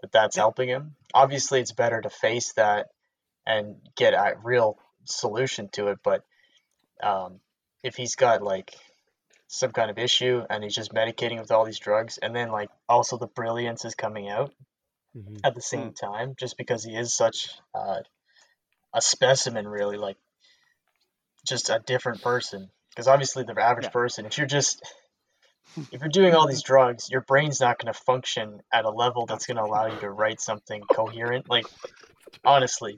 that 0.00 0.12
that's 0.12 0.36
Yeah. 0.36 0.42
helping 0.42 0.68
him. 0.68 0.94
Obviously, 1.12 1.60
it's 1.60 1.72
better 1.72 2.00
to 2.00 2.10
face 2.10 2.52
that 2.54 2.88
and 3.46 3.76
get 3.96 4.14
a 4.14 4.36
real 4.42 4.78
solution 5.04 5.68
to 5.70 5.88
it. 5.88 5.98
But 6.04 6.24
um, 7.02 7.40
if 7.82 7.96
he's 7.96 8.14
got 8.16 8.42
like 8.42 8.74
some 9.48 9.70
kind 9.70 9.90
of 9.90 9.98
issue 9.98 10.42
and 10.48 10.64
he's 10.64 10.74
just 10.74 10.92
medicating 10.92 11.38
with 11.40 11.50
all 11.50 11.64
these 11.64 11.78
drugs, 11.78 12.18
and 12.18 12.34
then 12.34 12.50
like 12.50 12.70
also 12.88 13.18
the 13.18 13.26
brilliance 13.26 13.84
is 13.84 13.94
coming 13.94 14.28
out 14.28 14.52
Mhm. 15.16 15.40
at 15.44 15.54
the 15.54 15.62
same 15.62 15.92
time 15.92 16.34
just 16.38 16.56
because 16.56 16.82
he 16.82 16.96
is 16.96 17.14
such 17.14 17.50
uh, 17.74 18.00
a 18.92 19.00
specimen 19.00 19.66
really 19.68 19.96
like 19.96 20.16
just 21.46 21.68
a 21.70 21.80
different 21.86 22.22
person 22.22 22.70
because 22.90 23.06
obviously 23.06 23.44
the 23.44 23.60
average 23.60 23.84
Yeah. 23.86 23.90
person 23.90 24.26
if 24.26 24.38
you're 24.38 24.46
just 24.46 24.82
if 25.92 26.00
you're 26.00 26.08
doing 26.08 26.34
all 26.34 26.46
these 26.46 26.62
drugs 26.62 27.08
your 27.10 27.20
brain's 27.22 27.60
not 27.60 27.78
going 27.78 27.92
to 27.92 27.98
function 28.00 28.60
at 28.72 28.84
a 28.84 28.90
level 28.90 29.26
that's 29.26 29.46
going 29.46 29.56
to 29.56 29.62
allow 29.62 29.86
you 29.86 29.98
to 30.00 30.10
write 30.10 30.40
something 30.40 30.80
coherent 30.92 31.48
like 31.48 31.66
honestly 32.44 32.96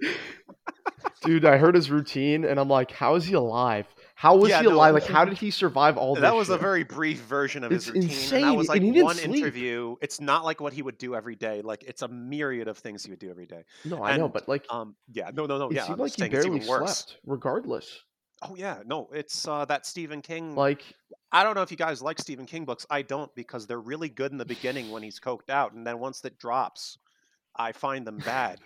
Dude, 1.23 1.45
I 1.45 1.57
heard 1.57 1.75
his 1.75 1.91
routine, 1.91 2.45
and 2.45 2.61
I'm 2.61 2.69
like, 2.69 2.91
how 2.93 3.15
is 3.17 3.25
he 3.25 3.35
alive? 3.35 3.87
How 4.15 4.37
was 4.37 4.51
Yeah, 4.51 4.61
he 4.61 4.67
no, 4.69 4.75
alive? 4.75 4.95
Like, 4.95 5.05
how 5.07 5.25
did 5.25 5.39
he 5.39 5.51
survive 5.51 5.97
all 5.97 6.15
this? 6.15 6.23
that 6.23 6.35
was 6.35 6.51
a 6.51 6.57
very 6.59 6.85
brief 6.85 7.21
version 7.23 7.65
of 7.65 7.73
It's 7.73 7.87
his 7.87 7.95
routine. 7.95 8.11
insane, 8.11 8.35
And 8.45 8.45
that 8.53 8.57
was 8.57 8.69
and 8.69 8.75
like 8.75 8.83
he 8.83 8.91
didn't 8.93 9.05
one 9.05 9.17
sleep. 9.17 9.37
interview. 9.37 9.97
It's 10.01 10.21
not 10.21 10.45
like 10.45 10.61
what 10.61 10.73
he 10.73 10.83
would 10.83 10.99
do 10.99 11.15
every 11.15 11.35
day. 11.35 11.63
Like 11.63 11.83
it's 11.85 12.03
a 12.03 12.09
myriad 12.09 12.69
of 12.69 12.79
things 12.79 13.05
he 13.05 13.11
would 13.11 13.19
do 13.19 13.31
every 13.31 13.47
day. 13.47 13.65
no, 13.85 14.03
I 14.05 14.17
know, 14.17 14.29
but 14.29 14.49
like, 14.49 14.67
Um, 14.71 14.95
yeah, 15.13 15.31
no, 15.35 15.47
no, 15.47 15.59
no, 15.59 15.69
it 15.69 15.75
yeah. 15.75 15.83
seemed 15.83 15.95
I'm 15.95 16.01
like 16.01 16.15
he 16.17 16.29
barely 16.29 16.61
slept, 16.61 17.17
regardless. 17.27 18.03
Oh 18.43 18.55
yeah, 18.55 18.83
no, 18.85 19.09
it's 19.13 19.47
uh, 19.49 19.65
that 19.67 19.87
Stephen 19.87 20.21
King. 20.23 20.57
Like, 20.57 20.97
I 21.33 21.45
don't 21.45 21.55
know 21.55 21.63
if 21.63 21.71
you 21.71 21.77
guys 21.77 22.03
like 22.03 22.19
Stephen 22.21 22.47
King 22.47 22.65
books. 22.67 22.87
I 22.91 23.03
don't 23.03 23.35
because 23.35 23.67
they're 23.67 23.81
really 23.81 24.09
good 24.11 24.33
in 24.33 24.39
the 24.39 24.47
beginning 24.47 24.91
when 24.91 25.03
he's 25.03 25.21
coked 25.21 25.51
out, 25.51 25.73
and 25.75 25.87
then 25.87 25.99
once 26.01 26.25
it 26.25 26.39
drops, 26.39 26.99
I 27.57 27.73
find 27.73 28.07
them 28.07 28.23
bad. 28.23 28.61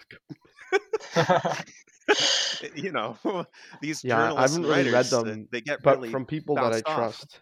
you 2.74 2.92
know, 2.92 3.18
these 3.80 4.02
Yeah, 4.02 4.32
I 4.36 4.42
journalists 4.42 4.42
haven't 4.42 4.66
really 4.66 4.84
read 4.84 5.08
them, 5.10 5.48
they 5.50 5.60
get 5.60 5.80
but 5.82 6.06
really 6.06 6.06
from 6.06 6.26
people 6.26 6.58
that 6.58 6.72
I 6.72 6.82
off. 6.84 7.22
trust, 7.22 7.40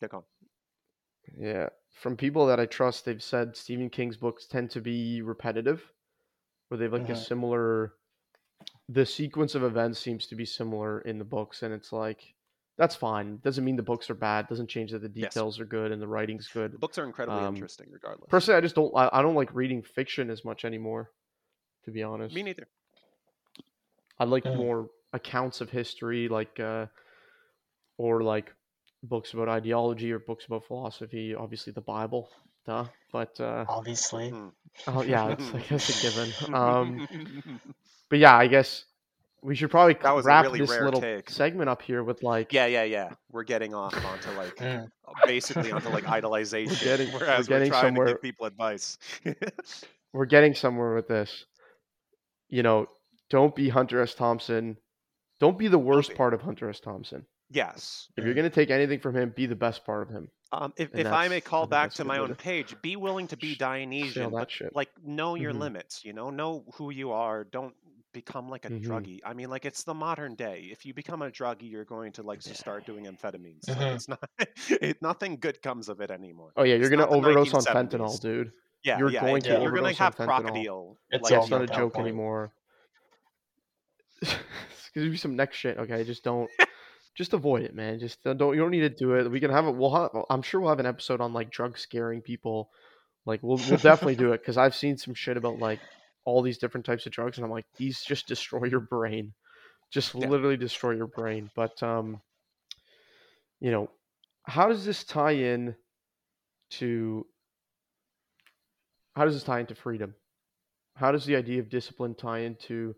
They're 0.00 0.08
gone. 0.08 0.24
yeah, 1.36 1.68
from 1.90 2.16
people 2.16 2.46
that 2.46 2.60
I 2.60 2.66
trust, 2.66 3.04
they've 3.04 3.22
said 3.22 3.56
Stephen 3.56 3.90
King's 3.90 4.16
books 4.16 4.46
tend 4.46 4.70
to 4.72 4.80
be 4.80 5.22
repetitive, 5.22 5.92
where 6.68 6.78
they 6.78 6.86
have 6.86 6.94
like 6.94 7.10
a 7.10 7.14
Mhm. 7.14 7.28
similar. 7.28 7.94
The 8.88 9.04
sequence 9.04 9.54
of 9.54 9.62
events 9.62 9.98
seems 9.98 10.26
to 10.28 10.34
be 10.34 10.44
similar 10.46 11.00
in 11.02 11.18
the 11.18 11.24
books, 11.24 11.62
and 11.62 11.74
it's 11.74 11.92
like 11.92 12.34
that's 12.78 12.94
fine. 12.96 13.38
Doesn't 13.38 13.64
mean 13.64 13.76
the 13.76 13.82
books 13.82 14.08
are 14.08 14.14
bad. 14.14 14.46
Doesn't 14.48 14.68
change 14.68 14.92
that 14.92 15.02
the 15.02 15.08
Yes. 15.08 15.34
details 15.34 15.60
are 15.60 15.64
good 15.66 15.92
and 15.92 16.00
the 16.00 16.06
writing's 16.08 16.48
good. 16.48 16.72
The 16.72 16.78
books 16.78 16.96
are 16.96 17.04
incredibly 17.04 17.40
Um, 17.42 17.54
interesting, 17.54 17.88
regardless. 17.90 18.30
Personally, 18.30 18.58
I 18.58 18.60
just 18.60 18.74
don't. 18.74 18.94
I, 18.96 19.08
I 19.12 19.22
don't 19.22 19.34
like 19.34 19.54
reading 19.54 19.82
fiction 19.82 20.30
as 20.30 20.44
much 20.44 20.64
anymore. 20.64 21.10
To 21.84 21.90
be 21.90 22.02
honest, 22.02 22.34
Me 22.34 22.42
neither. 22.42 22.68
I 24.18 24.24
like 24.24 24.44
Mm. 24.44 24.56
more 24.56 24.90
accounts 25.12 25.60
of 25.60 25.70
history, 25.70 26.28
like 26.28 26.58
uh, 26.60 26.86
or 27.96 28.22
like 28.22 28.52
books 29.02 29.32
about 29.32 29.48
ideology 29.48 30.12
or 30.12 30.18
books 30.18 30.46
about 30.46 30.64
philosophy. 30.64 31.34
Obviously, 31.34 31.72
the 31.72 31.80
Bible, 31.80 32.30
duh. 32.68 32.84
But 33.12 33.40
uh, 33.40 33.64
obviously 33.68 34.30
Hmm. 34.30 34.48
oh 34.86 35.02
yeah, 35.02 35.28
it's 35.30 35.54
I 35.54 35.60
guess 35.68 36.04
a 36.04 36.10
given. 36.10 36.54
Um, 36.54 37.08
but 38.10 38.18
yeah, 38.18 38.36
I 38.36 38.46
guess 38.46 38.84
we 39.42 39.54
should 39.54 39.70
probably 39.70 39.94
That 40.02 40.14
was 40.14 40.26
a 40.26 40.28
wrap 40.28 40.44
really 40.44 40.58
this 40.60 40.70
rare 40.70 40.84
little 40.84 41.00
take. 41.00 41.30
segment 41.30 41.68
up 41.70 41.80
here 41.82 42.02
with 42.04 42.22
like 42.22 42.52
yeah, 42.52 42.66
yeah, 42.66 42.84
yeah. 42.84 43.10
We're 43.32 43.44
getting 43.44 43.74
off 43.74 43.94
onto 44.04 44.30
like 44.32 44.56
Mm. 44.56 44.88
basically 45.26 45.72
onto 45.72 45.88
like 45.88 46.04
idolization, 46.04 47.12
we're 47.12 47.18
whereas 47.20 47.48
we're, 47.48 47.54
getting 47.56 47.70
trying 47.70 47.82
to 47.82 47.88
somewhere- 47.88 48.06
give 48.08 48.22
people 48.22 48.46
advice. 48.46 48.98
we're 50.12 50.26
getting 50.26 50.54
somewhere 50.54 50.94
with 50.94 51.08
this. 51.08 51.46
You 52.50 52.62
know, 52.62 52.86
don't 53.30 53.54
be 53.54 53.68
Hunter 53.68 54.00
S. 54.02 54.14
Thompson. 54.14 54.76
Don't 55.40 55.58
be 55.58 55.68
the 55.68 55.78
worst 55.78 56.10
be. 56.10 56.14
part 56.16 56.34
of 56.34 56.42
Hunter 56.42 56.68
S. 56.68 56.80
Thompson. 56.80 57.24
Yes. 57.50 58.08
If 58.16 58.24
you're 58.24 58.34
gonna 58.34 58.50
take 58.50 58.70
anything 58.70 59.00
from 59.00 59.16
him, 59.16 59.32
be 59.34 59.46
the 59.46 59.56
best 59.56 59.84
part 59.84 60.02
of 60.02 60.08
him. 60.14 60.30
Um, 60.52 60.72
if, 60.76 60.90
And 60.92 61.00
if 61.00 61.06
I 61.08 61.28
may 61.28 61.40
call 61.42 61.66
back 61.66 61.92
to 61.94 62.04
my 62.04 62.18
own 62.18 62.28
to- 62.30 62.34
page, 62.34 62.74
be 62.80 62.96
willing 62.96 63.26
to 63.28 63.36
be 63.36 63.54
Dionysian, 63.54 64.30
but 64.30 64.50
shit. 64.50 64.74
like 64.74 64.88
know 65.04 65.34
your 65.34 65.52
Mhm. 65.52 65.58
limits. 65.60 66.04
You 66.04 66.14
know, 66.14 66.30
know 66.30 66.64
who 66.74 66.90
you 66.90 67.10
are. 67.12 67.44
Don't 67.44 67.74
become 68.14 68.48
like 68.48 68.64
a 68.64 68.70
Mhm. 68.70 68.82
druggie. 68.82 69.20
I 69.26 69.34
mean, 69.34 69.50
like 69.50 69.66
it's 69.66 69.84
the 69.84 69.92
modern 69.92 70.34
day. 70.34 70.68
If 70.72 70.86
you 70.86 70.94
become 70.94 71.20
a 71.20 71.30
druggie, 71.30 71.70
you're 71.70 71.84
going 71.84 72.12
to 72.12 72.22
like 72.22 72.40
start 72.40 72.86
doing 72.86 73.04
amphetamines. 73.04 73.68
Like, 73.68 73.78
it's 73.94 74.08
not. 74.08 74.30
it, 74.82 75.02
nothing 75.02 75.36
good 75.36 75.60
comes 75.60 75.90
of 75.90 76.00
it 76.00 76.10
anymore. 76.10 76.52
Oh 76.56 76.62
yeah, 76.62 76.74
you're 76.76 76.84
It's 76.84 76.90
gonna 76.90 77.06
overdose 77.06 77.52
on 77.52 77.62
fentanyl, 77.62 78.18
dude. 78.18 78.50
Yeah, 78.84 78.98
You're 78.98 79.10
yeah. 79.10 79.20
going 79.20 79.36
it- 79.38 79.44
to 79.44 79.60
you're 79.60 79.70
gonna 79.72 79.88
on 79.88 79.94
have. 79.94 80.14
It's 80.14 80.24
crocodile. 80.24 80.96
Yeah, 81.12 81.18
like, 81.20 81.32
it's 81.32 81.50
not 81.50 81.62
a 81.62 81.66
joke 81.66 81.92
point. 81.94 82.06
anymore. 82.06 82.52
It's 84.22 84.90
gonna 84.94 85.10
be 85.10 85.16
some 85.18 85.36
next 85.36 85.56
shit. 85.56 85.76
Okay, 85.78 86.02
just 86.04 86.24
don't, 86.24 86.50
just 87.18 87.34
avoid 87.34 87.64
it, 87.64 87.74
man. 87.74 87.98
Just 87.98 88.22
don't. 88.22 88.38
don't- 88.38 88.54
You 88.54 88.60
don't 88.62 88.70
need 88.70 88.80
to 88.80 88.88
do 88.88 89.14
it. 89.16 89.28
We 89.30 89.40
can 89.40 89.50
have 89.50 89.66
it. 89.66 89.74
We'll 89.74 89.92
have. 89.94 90.10
I'm 90.30 90.40
sure 90.40 90.60
we'll 90.60 90.70
have 90.70 90.78
an 90.80 90.86
episode 90.86 91.20
on 91.20 91.32
like 91.34 91.50
drug 91.50 91.76
scaring 91.76 92.22
people. 92.22 92.70
Like 93.26 93.42
we'll 93.42 93.58
we'll 93.68 93.76
definitely 93.76 94.14
do 94.16 94.32
it 94.32 94.40
because 94.40 94.56
I've 94.56 94.74
seen 94.74 94.96
some 94.96 95.12
shit 95.14 95.36
about 95.36 95.58
like 95.58 95.80
all 96.24 96.40
these 96.42 96.58
different 96.58 96.86
types 96.86 97.04
of 97.04 97.12
drugs, 97.12 97.36
and 97.36 97.44
I'm 97.44 97.50
like, 97.50 97.66
these 97.76 98.02
just 98.02 98.28
destroy 98.28 98.64
your 98.66 98.80
brain, 98.80 99.34
just 99.92 100.14
Yeah. 100.14 100.28
literally 100.28 100.56
destroy 100.56 100.92
your 100.92 101.08
brain. 101.08 101.50
But 101.56 101.82
um, 101.82 102.22
you 103.60 103.72
know, 103.72 103.90
how 104.44 104.68
does 104.68 104.84
this 104.84 105.02
tie 105.04 105.32
in 105.32 105.74
to? 106.78 107.26
How 109.16 109.24
does 109.24 109.34
this 109.34 109.42
tie 109.42 109.58
into 109.60 109.74
freedom? 109.74 110.14
How 110.94 111.10
does 111.10 111.24
the 111.26 111.34
idea 111.36 111.58
of 111.58 111.68
discipline 111.68 112.14
tie 112.14 112.40
into 112.40 112.94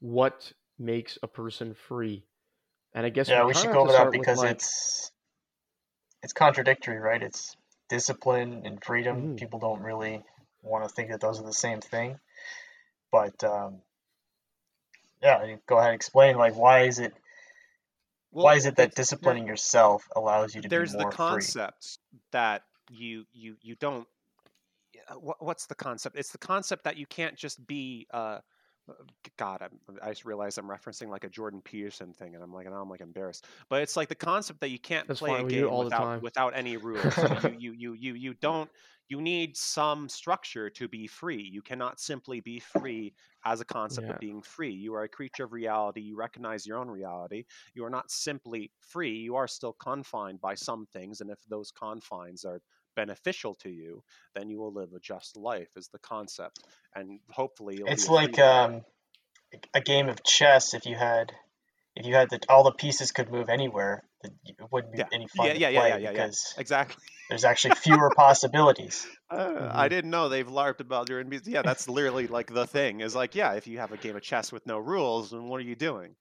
what 0.00 0.52
makes 0.78 1.18
a 1.22 1.26
person 1.26 1.74
free? 1.74 2.24
And 2.94 3.04
I 3.04 3.08
guess 3.10 3.28
yeah 3.28 3.42
we, 3.42 3.48
we 3.48 3.54
should 3.54 3.72
go 3.72 3.80
over 3.80 3.92
that 3.92 4.10
because 4.12 4.38
like- 4.38 4.52
it's 4.52 5.10
it's 6.22 6.32
contradictory 6.32 6.98
right 6.98 7.22
it's 7.22 7.56
discipline 7.88 8.62
and 8.64 8.82
freedom 8.82 9.34
Mhm. 9.34 9.38
people 9.38 9.58
don't 9.58 9.82
really 9.82 10.22
want 10.62 10.84
to 10.84 10.88
think 10.88 11.10
that 11.10 11.20
those 11.20 11.38
are 11.40 11.44
the 11.44 11.52
same 11.52 11.80
thing 11.80 12.18
but 13.12 13.44
um, 13.44 13.82
yeah, 15.22 15.56
go 15.66 15.76
ahead, 15.78 15.90
and 15.90 15.94
explain 15.94 16.36
like 16.36 16.54
why 16.56 16.82
is 16.82 16.98
it 16.98 17.14
Well, 18.32 18.44
why 18.46 18.54
is 18.56 18.66
it 18.66 18.76
that 18.76 18.82
it's- 18.84 18.94
there- 18.96 19.02
disciplining 19.02 19.46
yourself 19.46 20.08
allows 20.16 20.54
you 20.54 20.62
to 20.62 20.68
there's 20.68 20.92
be 20.92 20.98
the 20.98 21.02
more 21.04 21.12
free? 21.12 21.20
There's 21.20 21.52
the 21.52 21.60
concept 21.60 21.98
that 22.32 22.62
you 22.90 23.26
you 23.32 23.56
you 23.62 23.74
don't 23.76 24.08
what's 25.18 25.66
the 25.66 25.74
concept 25.74 26.16
it's 26.16 26.32
the 26.32 26.38
concept 26.38 26.84
that 26.84 26.96
you 26.96 27.06
can't 27.06 27.36
just 27.36 27.64
be 27.66 28.06
uh, 28.12 28.38
god 29.38 29.62
I'm, 29.62 29.80
i 30.02 30.10
just 30.10 30.24
realized 30.24 30.58
i'm 30.58 30.68
referencing 30.68 31.08
like 31.08 31.24
a 31.24 31.28
jordan 31.30 31.62
peterson 31.62 32.12
thing 32.12 32.34
and 32.34 32.44
i'm 32.44 32.52
like 32.52 32.66
now 32.66 32.80
i'm 32.82 32.90
like 32.90 33.00
embarrassed. 33.00 33.46
But 33.68 33.82
it's 33.82 33.96
like 33.96 34.08
the 34.08 34.14
concept 34.14 34.60
that 34.60 34.68
you 34.68 34.78
can't 34.78 35.08
That's 35.08 35.22
play 35.22 35.40
a 35.40 35.44
we 35.44 35.52
do 35.52 35.66
it 35.66 35.72
game 35.72 35.74
without 35.74 36.10
without 36.20 36.54
any 36.56 36.76
rules. 36.76 37.24
You, 37.40 37.52
you 37.52 37.72
you 37.72 37.92
you 37.94 38.14
you 38.14 38.34
don't 38.34 38.70
you 39.08 39.20
need 39.20 39.56
some 39.56 40.08
structure 40.08 40.70
to 40.70 40.88
be 40.88 41.06
free. 41.06 41.42
You 41.42 41.62
cannot 41.62 42.00
simply 42.00 42.40
be 42.40 42.58
free 42.58 43.14
as 43.44 43.60
a 43.60 43.64
concept 43.64 44.08
Yeah. 44.08 44.10
of 44.10 44.18
being 44.18 44.42
free. 44.42 44.72
You 44.72 44.94
are 44.94 45.02
a 45.02 45.08
creature 45.08 45.44
of 45.44 45.52
reality. 45.52 46.00
You 46.00 46.16
recognize 46.16 46.66
your 46.66 46.78
own 46.78 46.88
reality. 46.90 47.44
You 47.74 47.84
are 47.84 47.90
not 47.90 48.10
simply 48.10 48.72
free. 48.80 49.14
You 49.16 49.36
are 49.36 49.48
still 49.48 49.74
confined 49.74 50.40
by 50.40 50.54
some 50.54 50.86
things 50.86 51.20
and 51.20 51.30
if 51.30 51.42
those 51.48 51.70
confines 51.70 52.44
are 52.44 52.60
beneficial 52.94 53.54
to 53.54 53.70
you 53.70 54.02
then 54.34 54.48
you 54.48 54.58
will 54.58 54.72
live 54.72 54.92
a 54.92 55.00
just 55.00 55.36
life 55.36 55.70
is 55.76 55.88
the 55.88 55.98
concept 55.98 56.64
and 56.94 57.20
hopefully 57.30 57.76
you'll 57.76 57.90
It's 57.92 58.08
like 58.08 58.38
um, 58.38 58.82
a 59.74 59.80
game 59.80 60.08
of 60.08 60.22
chess. 60.24 60.74
If 60.74 60.86
you 60.86 60.96
had, 60.96 61.32
if 61.96 62.06
you 62.06 62.14
had 62.14 62.30
the 62.30 62.40
all 62.48 62.64
the 62.64 62.72
pieces 62.72 63.12
could 63.12 63.30
move 63.30 63.48
anywhere, 63.48 64.04
it 64.22 64.32
wouldn't 64.70 64.92
be 64.92 65.00
Yeah. 65.00 65.08
any 65.12 65.28
fun 65.28 65.48
Yeah, 65.48 65.54
to 65.54 65.60
yeah, 65.60 65.68
yeah, 65.68 65.96
play 65.96 65.98
yeah, 65.98 66.10
yeah, 66.10 66.26
because 66.26 66.54
exactly 66.56 67.04
there's 67.28 67.44
actually 67.44 67.72
fewer 67.74 68.10
possibilities. 68.10 69.06
Uh, 69.30 69.70
I 69.74 69.88
Mhm. 69.88 69.88
didn't 69.88 70.10
know 70.10 70.28
they've 70.28 70.46
larped 70.46 70.80
about 70.80 71.08
your. 71.08 71.22
Yeah, 71.44 71.62
that's 71.62 71.88
literally 71.88 72.26
like 72.26 72.52
the 72.52 72.66
thing. 72.66 73.00
Is 73.00 73.14
like, 73.14 73.34
yeah, 73.34 73.54
if 73.54 73.66
you 73.66 73.78
have 73.78 73.92
a 73.92 73.96
game 73.96 74.16
of 74.16 74.22
chess 74.22 74.52
with 74.52 74.66
no 74.66 74.78
rules, 74.78 75.30
then 75.30 75.48
what 75.48 75.58
are 75.60 75.64
you 75.64 75.74
doing? 75.76 76.16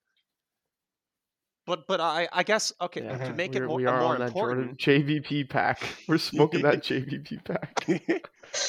But 1.66 1.88
but 1.88 2.02
I 2.02 2.28
I 2.32 2.44
guess 2.44 2.74
okay 2.82 3.04
Yeah, 3.04 3.18
to 3.26 3.34
make 3.34 3.56
it 3.56 3.66
more, 3.66 3.78
we 3.78 3.86
are 3.86 4.02
more 4.02 4.14
on 4.16 4.20
that 4.20 4.34
Jordan 4.34 4.70
important 4.70 4.80
JBP 4.80 5.50
pack. 5.50 5.82
We're 6.08 6.18
smoking 6.18 6.62
that 6.64 6.84
JBP 6.84 7.44
pack. 7.46 7.86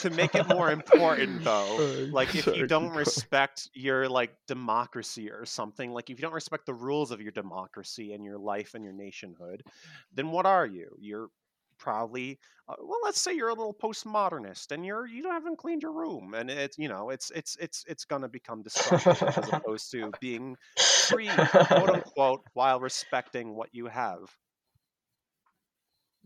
to 0.00 0.10
make 0.10 0.34
it 0.34 0.46
more 0.48 0.70
important 0.78 1.42
though 1.44 1.76
Uh, 1.78 2.06
like 2.12 2.34
if 2.34 2.46
you 2.46 2.66
don't 2.66 2.94
respect 2.94 3.68
your 3.74 4.08
like 4.08 4.34
democracy 4.46 5.30
or 5.30 5.44
something 5.44 5.92
like 5.92 6.08
if 6.08 6.18
you 6.18 6.22
don't 6.22 6.32
respect 6.32 6.66
the 6.66 6.74
rules 6.74 7.10
of 7.10 7.20
your 7.20 7.32
democracy 7.32 8.12
and 8.14 8.24
your 8.24 8.38
life 8.38 8.74
and 8.74 8.84
your 8.84 8.94
nationhood 8.94 9.62
then 10.14 10.30
what 10.30 10.46
are 10.46 10.64
you 10.66 10.88
you're 10.98 11.28
probably 11.76 12.38
uh, 12.68 12.74
well 12.80 13.00
let's 13.02 13.20
say 13.20 13.34
you're 13.34 13.48
a 13.50 13.54
little 13.54 13.74
postmodernist 13.74 14.70
and 14.72 14.86
you're 14.86 15.06
you 15.06 15.24
haven't 15.28 15.58
cleaned 15.58 15.82
your 15.82 15.92
room 15.92 16.32
and 16.34 16.48
it's 16.50 16.78
you 16.78 16.88
know 16.88 17.10
it's 17.10 17.30
it's 17.32 17.56
it's 17.60 17.84
it's 17.88 18.04
going 18.04 18.22
to 18.22 18.28
become 18.28 18.62
destructive 18.62 19.22
as 19.22 19.48
opposed 19.52 19.90
to 19.90 20.12
being 20.20 20.56
free 21.08 21.44
quote 21.68 21.90
unquote 21.90 22.42
while 22.54 22.80
respecting 22.80 23.54
what 23.54 23.70
you 23.74 23.86
have 23.86 24.36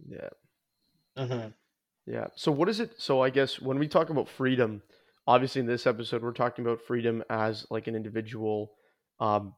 Yeah. 0.09 0.31
hmm 1.17 1.49
Yeah. 2.07 2.29
So 2.37 2.53
what 2.53 2.69
is 2.69 2.81
it? 2.81 3.01
So 3.01 3.23
I 3.23 3.31
guess 3.31 3.61
when 3.61 3.79
we 3.79 3.88
talk 3.88 4.11
about 4.11 4.29
freedom, 4.29 4.83
obviously 5.27 5.61
in 5.61 5.67
this 5.67 5.87
episode 5.87 6.23
we're 6.23 6.33
talking 6.33 6.64
about 6.64 6.81
freedom 6.83 7.23
as 7.31 7.67
like 7.71 7.87
an 7.87 7.97
individual. 7.97 8.73
Um, 9.21 9.55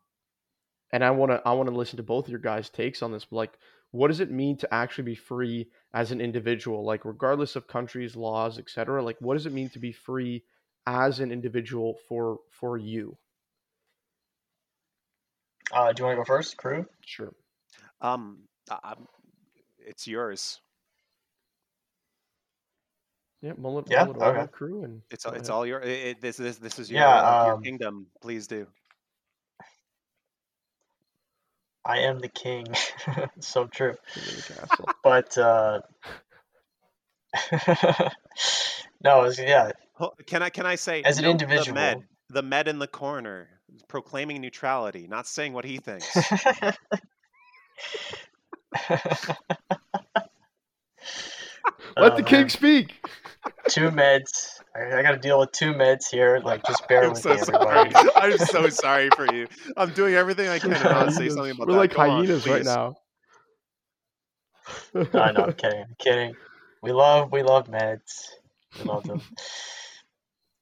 and 0.92 1.04
I 1.04 1.11
want 1.11 1.33
to 1.33 1.42
I 1.46 1.52
want 1.52 1.68
to 1.68 1.74
listen 1.74 1.96
to 1.98 2.02
both 2.02 2.26
of 2.26 2.30
your 2.30 2.40
guys' 2.40 2.70
takes 2.70 3.02
on 3.02 3.12
this. 3.12 3.24
But 3.26 3.37
like, 3.37 3.59
what 3.92 4.09
does 4.09 4.20
it 4.20 4.30
mean 4.30 4.56
to 4.59 4.74
actually 4.74 5.04
be 5.04 5.14
free 5.16 5.70
as 5.94 6.12
an 6.12 6.20
individual? 6.20 6.85
Like, 6.85 7.04
regardless 7.04 7.56
of 7.56 7.66
countries, 7.68 8.16
laws, 8.16 8.59
etc. 8.59 9.02
Like, 9.02 9.16
what 9.20 9.35
does 9.35 9.46
it 9.46 9.52
mean 9.52 9.70
to 9.70 9.78
be 9.78 9.92
free 9.92 10.44
as 10.87 11.20
an 11.20 11.30
individual 11.33 11.96
for 12.09 12.40
for 12.50 12.76
you? 12.78 13.16
Uh, 15.72 15.92
do 15.92 16.02
you 16.02 16.06
want 16.06 16.14
to 16.16 16.20
go 16.20 16.24
first, 16.24 16.56
crew? 16.56 16.87
Sure. 17.04 17.33
um 18.00 18.48
I, 18.70 18.78
I'm, 18.85 19.06
it's 19.78 20.06
yours 20.06 20.61
Yeah. 23.42 23.54
Mull 23.56 23.78
it, 23.78 23.87
Yeah, 23.88 24.04
mull 24.04 24.11
it 24.11 24.16
over, 24.18 24.30
okay. 24.40 24.52
crew, 24.52 24.85
and 24.85 25.02
It's 25.11 25.24
go 25.24 25.33
it's 25.33 25.48
all 25.48 25.64
your 25.66 25.80
it, 25.80 25.88
it- 25.88 26.20
this 26.20 26.37
this 26.37 26.59
this 26.59 26.78
is 26.78 26.90
your 26.90 27.00
Yeah, 27.00 27.16
uh, 27.16 27.44
your 27.46 27.54
um, 27.54 27.62
kingdom. 27.62 28.06
Please 28.20 28.46
do. 28.46 28.66
I 31.85 32.00
am 32.00 32.18
the 32.20 32.28
king. 32.28 32.66
so 33.40 33.66
true. 33.66 33.94
King 34.14 34.28
of 34.28 34.37
the 34.37 34.42
castle. 34.42 34.88
But 35.02 35.37
uh, 35.38 35.80
no, 39.02 39.24
it's, 39.24 39.38
yeah. 39.38 39.72
Can 40.26 40.42
I 40.42 40.50
can 40.50 40.66
I 40.66 40.74
say 40.76 41.02
As 41.02 41.18
an 41.18 41.24
note 41.24 41.33
the 41.38 41.42
individual, 41.42 41.74
med 41.74 42.04
the 42.28 42.42
med 42.42 42.68
in 42.68 42.78
the 42.78 42.87
corner 42.87 43.60
proclaiming 43.88 44.40
neutrality, 44.40 45.06
not 45.09 45.26
saying 45.26 45.52
what 45.52 45.64
he 45.64 45.78
thinks. 45.78 46.06
Let 51.96 52.12
Oh, 52.12 52.16
the 52.16 52.22
king 52.22 52.48
speak. 52.48 52.94
two 53.68 53.90
meds. 53.90 54.30
I, 54.76 54.98
I 54.98 55.02
got 55.02 55.12
to 55.12 55.18
deal 55.18 55.38
with 55.38 55.52
two 55.52 55.72
meds 55.72 56.11
here. 56.11 56.40
Like, 56.44 56.64
just 56.64 56.87
bear 56.88 57.04
I'm 57.04 57.14
with 57.14 57.24
so 57.24 57.30
me, 57.30 57.38
sorry. 57.38 57.88
everybody. 57.88 58.11
I'm 58.16 58.38
so 58.38 58.68
sorry 58.68 59.11
for 59.11 59.33
you. 59.35 59.46
I'm 59.76 59.90
doing 59.90 60.14
everything 60.14 60.48
I 60.48 60.59
can 60.59 60.70
to 60.70 60.78
not 60.78 61.12
say 61.12 61.28
Hyenas. 61.28 61.35
something 61.35 61.50
about 61.52 61.66
that. 61.66 61.72
We're 61.72 61.72
that. 61.72 61.78
like 61.78 61.94
Go 61.94 62.02
on, 62.02 62.26
hyenas 62.26 62.46
right 62.46 62.59
please. 62.59 62.66
now. 62.66 62.96
No, 64.94 65.30
no, 65.33 65.40
I'm 65.44 65.52
kidding. 65.54 65.80
I'm 65.83 65.96
kidding. 65.98 66.35
We 66.83 66.92
love, 66.92 67.33
we 67.33 67.42
love 67.42 67.68
meds. 67.68 68.28
We 68.78 68.85
love 68.85 69.04
them. 69.06 69.20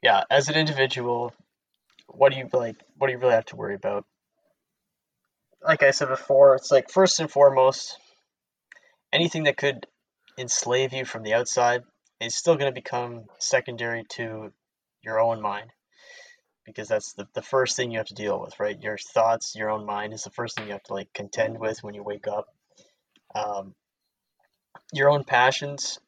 Yeah, 0.02 0.22
as 0.30 0.48
an 0.48 0.54
individual, 0.54 1.32
what 2.08 2.32
do 2.32 2.38
you 2.38 2.48
like? 2.52 2.76
What 2.98 3.06
do 3.06 3.12
you 3.12 3.18
really 3.18 3.34
have 3.34 3.46
to 3.46 3.56
worry 3.56 3.76
about? 3.76 4.04
Like 5.62 5.82
I 5.82 5.92
said 5.92 6.08
before, 6.08 6.56
it's 6.56 6.70
like 6.70 6.90
first 6.90 7.20
and 7.20 7.30
foremost, 7.30 7.96
anything 9.12 9.44
that 9.44 9.56
could 9.56 9.86
enslave 10.36 10.92
you 10.92 11.04
from 11.04 11.22
the 11.22 11.34
outside 11.34 11.82
is 12.20 12.34
still 12.34 12.56
going 12.56 12.72
to 12.72 12.80
become 12.80 13.24
secondary 13.38 14.04
to 14.10 14.52
your 15.02 15.20
own 15.20 15.40
mind. 15.40 15.70
Because 16.64 16.88
that's 16.88 17.14
the, 17.14 17.26
the 17.34 17.42
first 17.42 17.76
thing 17.76 17.90
you 17.90 17.98
have 17.98 18.08
to 18.08 18.14
deal 18.14 18.40
with 18.40 18.60
right? 18.60 18.80
Your 18.80 18.98
thoughts 18.98 19.54
your 19.56 19.70
own 19.70 19.86
mind 19.86 20.12
is 20.12 20.22
the 20.22 20.30
first 20.30 20.56
thing 20.56 20.66
you 20.66 20.72
have 20.72 20.82
to 20.84 20.94
like 20.94 21.12
contend 21.14 21.58
with 21.58 21.82
when 21.82 21.94
you 21.94 22.02
wake 22.02 22.28
up. 22.28 22.46
Um, 23.34 23.74
your 24.92 25.08
own 25.10 25.24
passions 25.24 25.98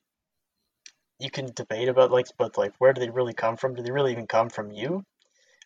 you 1.18 1.30
can 1.30 1.52
debate 1.54 1.88
about 1.88 2.10
like 2.10 2.26
but 2.38 2.58
like 2.58 2.72
where 2.78 2.92
do 2.92 3.00
they 3.00 3.10
really 3.10 3.34
come 3.34 3.56
from? 3.56 3.74
Do 3.74 3.82
they 3.82 3.92
really 3.92 4.12
even 4.12 4.26
come 4.26 4.50
from 4.50 4.70
you 4.70 5.04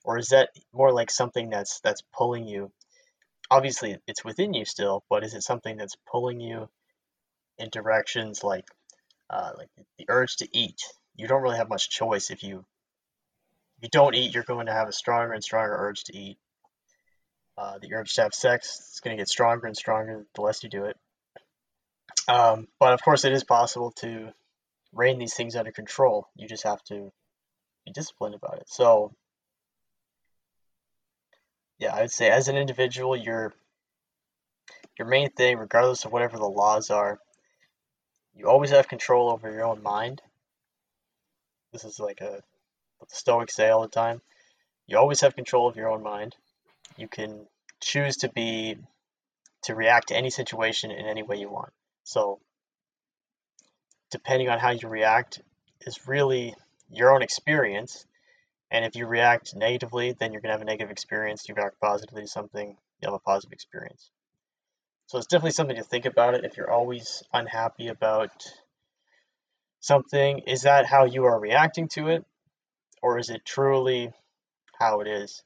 or 0.05 0.19
is 0.19 0.29
that 0.29 0.51
more 0.73 0.93
like 0.93 1.11
something 1.11 1.51
that's 1.51 1.81
that's 1.81 2.03
pulling 2.13 2.47
you? 2.47 2.71
Obviously 3.51 3.99
it's 4.07 4.25
within 4.25 4.55
you 4.55 4.65
still 4.65 5.05
but 5.11 5.25
is 5.25 5.35
it 5.35 5.43
something 5.43 5.77
that's 5.77 5.97
pulling 6.11 6.41
you 6.41 6.69
in 7.59 7.69
directions 7.71 8.45
like 8.45 8.67
uh, 9.31 9.53
like 9.57 9.69
the 9.99 10.07
urge 10.09 10.37
to 10.37 10.49
eat? 10.57 10.81
You 11.17 11.27
don't 11.27 11.43
really 11.43 11.57
have 11.57 11.69
much 11.69 11.91
choice. 11.91 12.31
If 12.31 12.43
you 12.43 12.65
if 13.79 13.83
you 13.85 13.89
don't 13.91 14.15
eat 14.15 14.35
you're 14.35 14.45
going 14.45 14.67
to 14.67 14.73
have 14.73 14.89
a 14.89 14.93
stronger 14.93 15.33
and 15.33 15.43
stronger 15.43 15.75
urge 15.75 16.05
to 16.05 16.17
eat. 16.17 16.39
Uh, 17.57 17.79
the 17.79 17.95
urge 17.95 18.15
to 18.15 18.23
have 18.23 18.35
sex 18.35 18.93
is 18.95 19.01
going 19.01 19.17
to 19.17 19.21
get 19.21 19.29
stronger 19.29 19.67
and 19.67 19.77
stronger 19.77 20.27
the 20.35 20.41
less 20.43 20.63
you 20.65 20.69
do 20.69 20.85
it. 20.85 20.97
Um, 22.27 22.69
but 22.81 22.93
of 22.93 23.03
course 23.03 23.25
it 23.25 23.33
is 23.33 23.45
possible 23.45 23.93
to 23.99 24.33
rein 24.93 25.19
these 25.19 25.35
things 25.35 25.57
under 25.57 25.73
control. 25.73 26.29
You 26.37 26.49
just 26.49 26.65
have 26.65 26.83
to 26.85 27.13
be 27.85 27.93
disciplined 27.93 28.35
about 28.35 28.59
it. 28.59 28.69
So 28.69 29.13
yeah 31.79 31.95
i'd 31.97 32.11
say 32.11 32.31
as 32.31 32.49
an 32.49 32.57
individual 32.57 33.17
your 33.17 33.53
your 34.99 35.09
main 35.09 35.31
thing 35.31 35.59
regardless 35.59 36.05
of 36.05 36.13
whatever 36.13 36.37
the 36.37 36.45
laws 36.45 36.91
are 36.91 37.19
you 38.37 38.49
always 38.49 38.71
have 38.71 38.89
control 38.89 39.31
over 39.31 39.51
your 39.51 39.65
own 39.65 39.83
mind. 39.83 40.21
This 41.73 41.85
is 41.85 42.01
like 42.01 42.21
a 42.21 42.43
what 42.99 43.09
the 43.09 43.17
stoics 43.17 43.55
say 43.55 43.69
all 43.69 43.83
the 43.83 43.89
time. 43.89 44.21
You 44.87 44.99
always 44.99 45.21
have 45.21 45.37
control 45.37 45.69
of 45.69 45.77
your 45.77 45.89
own 45.89 46.03
mind. 46.03 46.35
You 46.97 47.09
can 47.09 47.47
choose 47.81 48.19
to 48.19 48.29
be 48.29 48.77
to 49.63 49.75
react 49.75 50.09
to 50.09 50.17
any 50.17 50.31
situation 50.31 50.91
in 50.91 51.07
any 51.07 51.23
way 51.23 51.37
you 51.37 51.49
want. 51.49 51.73
So 52.03 52.41
depending 54.11 54.49
on 54.49 54.59
how 54.59 54.71
you 54.71 54.89
react 54.89 55.41
is 55.81 56.07
really 56.07 56.55
your 56.91 57.15
own 57.15 57.23
experience 57.23 58.05
and 58.71 58.85
if 58.85 58.97
you 58.97 59.07
react 59.07 59.55
negatively 59.55 60.13
then 60.19 60.33
you're 60.33 60.41
going 60.41 60.51
to 60.51 60.55
have 60.55 60.63
a 60.63 60.65
negative 60.65 60.91
experience 60.91 61.49
you 61.49 61.55
react 61.55 61.81
positively 61.81 62.23
to 62.23 62.29
something 62.29 62.77
you'll 63.05 63.13
have 63.13 63.21
a 63.21 63.31
positive 63.31 63.53
experience. 63.53 64.11
So 65.07 65.19
it's 65.19 65.27
definitely 65.27 65.53
something 65.53 65.77
to 65.77 65.83
think 65.83 66.07
about 66.07 66.35
it 66.35 66.45
if 66.45 66.57
you're 66.57 66.71
always 66.71 67.23
unhappy 67.33 67.89
about 67.89 68.33
something. 69.81 70.41
Is 70.47 70.63
that 70.63 70.87
how 70.87 71.05
you 71.05 71.25
are 71.25 71.39
reacting 71.39 71.89
to 71.89 72.09
it 72.09 72.25
or 73.03 73.19
is 73.19 73.29
it 73.29 73.45
truly 73.45 74.11
how 74.79 75.01
it 75.01 75.09
is? 75.09 75.43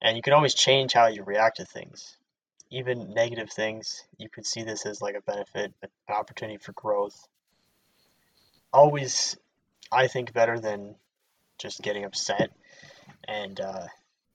And 0.00 0.16
you 0.16 0.22
can 0.22 0.32
always 0.32 0.54
change 0.54 0.92
how 0.92 1.08
you 1.08 1.22
react 1.22 1.58
to 1.58 1.64
things. 1.64 2.16
Even 2.70 3.12
negative 3.14 3.50
things 3.50 4.04
you 4.16 4.28
could 4.28 4.46
see 4.46 4.62
this 4.62 4.86
as 4.86 5.02
like 5.02 5.16
a 5.16 5.22
benefit 5.22 5.72
an 5.82 5.88
opportunity 6.08 6.58
for 6.58 6.72
growth. 6.72 7.28
Always 8.72 9.36
i 9.90 10.06
think 10.06 10.34
better 10.34 10.60
than 10.60 10.94
just 11.58 11.82
getting 11.82 12.04
upset 12.04 12.50
and 13.26 13.60
uh, 13.60 13.86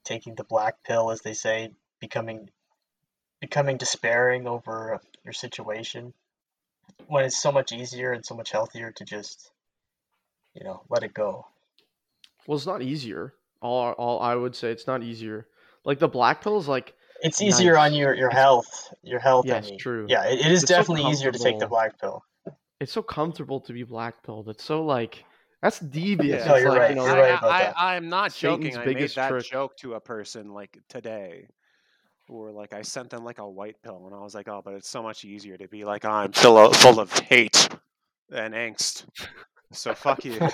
taking 0.04 0.34
the 0.34 0.44
black 0.44 0.82
pill, 0.84 1.10
as 1.10 1.20
they 1.22 1.34
say, 1.34 1.70
becoming 2.00 2.50
becoming 3.40 3.76
despairing 3.76 4.46
over 4.46 5.00
your 5.24 5.32
situation 5.32 6.14
when 7.08 7.24
it's 7.24 7.40
so 7.40 7.52
much 7.52 7.72
easier 7.72 8.12
and 8.12 8.24
so 8.24 8.34
much 8.34 8.50
healthier 8.50 8.90
to 8.92 9.04
just 9.04 9.50
you 10.54 10.64
know 10.64 10.82
let 10.88 11.02
it 11.02 11.12
go. 11.14 11.46
Well, 12.46 12.56
it's 12.56 12.66
not 12.66 12.82
easier. 12.82 13.34
All 13.60 13.92
all 13.92 14.20
I 14.20 14.34
would 14.34 14.54
say 14.54 14.70
it's 14.70 14.86
not 14.86 15.02
easier. 15.02 15.46
Like 15.84 15.98
the 15.98 16.08
black 16.08 16.42
pill 16.42 16.58
is 16.58 16.68
like 16.68 16.94
It's 17.22 17.40
easier 17.40 17.78
on 17.78 17.94
your 17.94 18.14
your 18.14 18.30
health. 18.30 18.92
Your 19.02 19.20
health. 19.20 19.46
I 19.46 19.48
Yes, 19.48 19.70
mean. 19.70 19.78
true. 19.78 20.06
Yeah, 20.08 20.24
it, 20.26 20.40
it 20.40 20.52
is 20.52 20.62
It's 20.62 20.72
so 20.72 20.76
definitely 20.76 21.10
easier 21.10 21.32
to 21.32 21.38
take 21.38 21.58
the 21.58 21.66
black 21.66 21.98
pill. 22.00 22.22
it's 22.80 22.92
so 22.92 23.02
comfortable 23.02 23.60
to 23.60 23.72
be 23.72 23.82
black 23.82 24.22
pilled. 24.22 24.48
It's 24.48 24.64
so 24.64 24.84
like 24.84 25.24
that's 25.64 25.80
devious. 25.80 26.44
No, 26.44 26.56
you're 26.56 26.68
like, 26.68 26.78
right. 26.78 26.90
You 26.90 26.96
know, 26.96 27.06
You're 27.06 27.14
right 27.14 27.32
I, 27.32 27.38
about 27.38 27.50
I, 27.50 27.62
that. 27.62 27.74
I, 27.78 27.96
am 27.96 28.10
not 28.10 28.34
joking. 28.34 28.66
Satan's 28.66 28.76
I 28.76 28.84
made 28.84 28.94
biggest 28.96 29.14
that 29.16 29.28
trick. 29.30 29.46
joke 29.46 29.74
to 29.78 29.94
a 29.94 30.00
person 30.00 30.52
like 30.52 30.78
today, 30.90 31.48
or 32.28 32.52
like 32.52 32.74
I 32.74 32.82
sent 32.82 33.08
them 33.08 33.24
like 33.24 33.38
a 33.38 33.48
white 33.48 33.76
pill, 33.82 34.02
and 34.04 34.14
I 34.14 34.18
was 34.18 34.34
like, 34.34 34.46
"Oh, 34.46 34.60
but 34.62 34.74
it's 34.74 34.90
so 34.90 35.02
much 35.02 35.24
easier 35.24 35.56
to 35.56 35.66
be 35.66 35.86
like 35.86 36.04
I'm 36.04 36.32
full 36.32 36.58
of, 36.58 36.76
full 36.76 37.00
of 37.00 37.10
hate 37.18 37.66
and 38.30 38.52
angst." 38.52 39.06
So 39.72 39.94
fuck 39.94 40.22
you. 40.26 40.32
like 40.38 40.52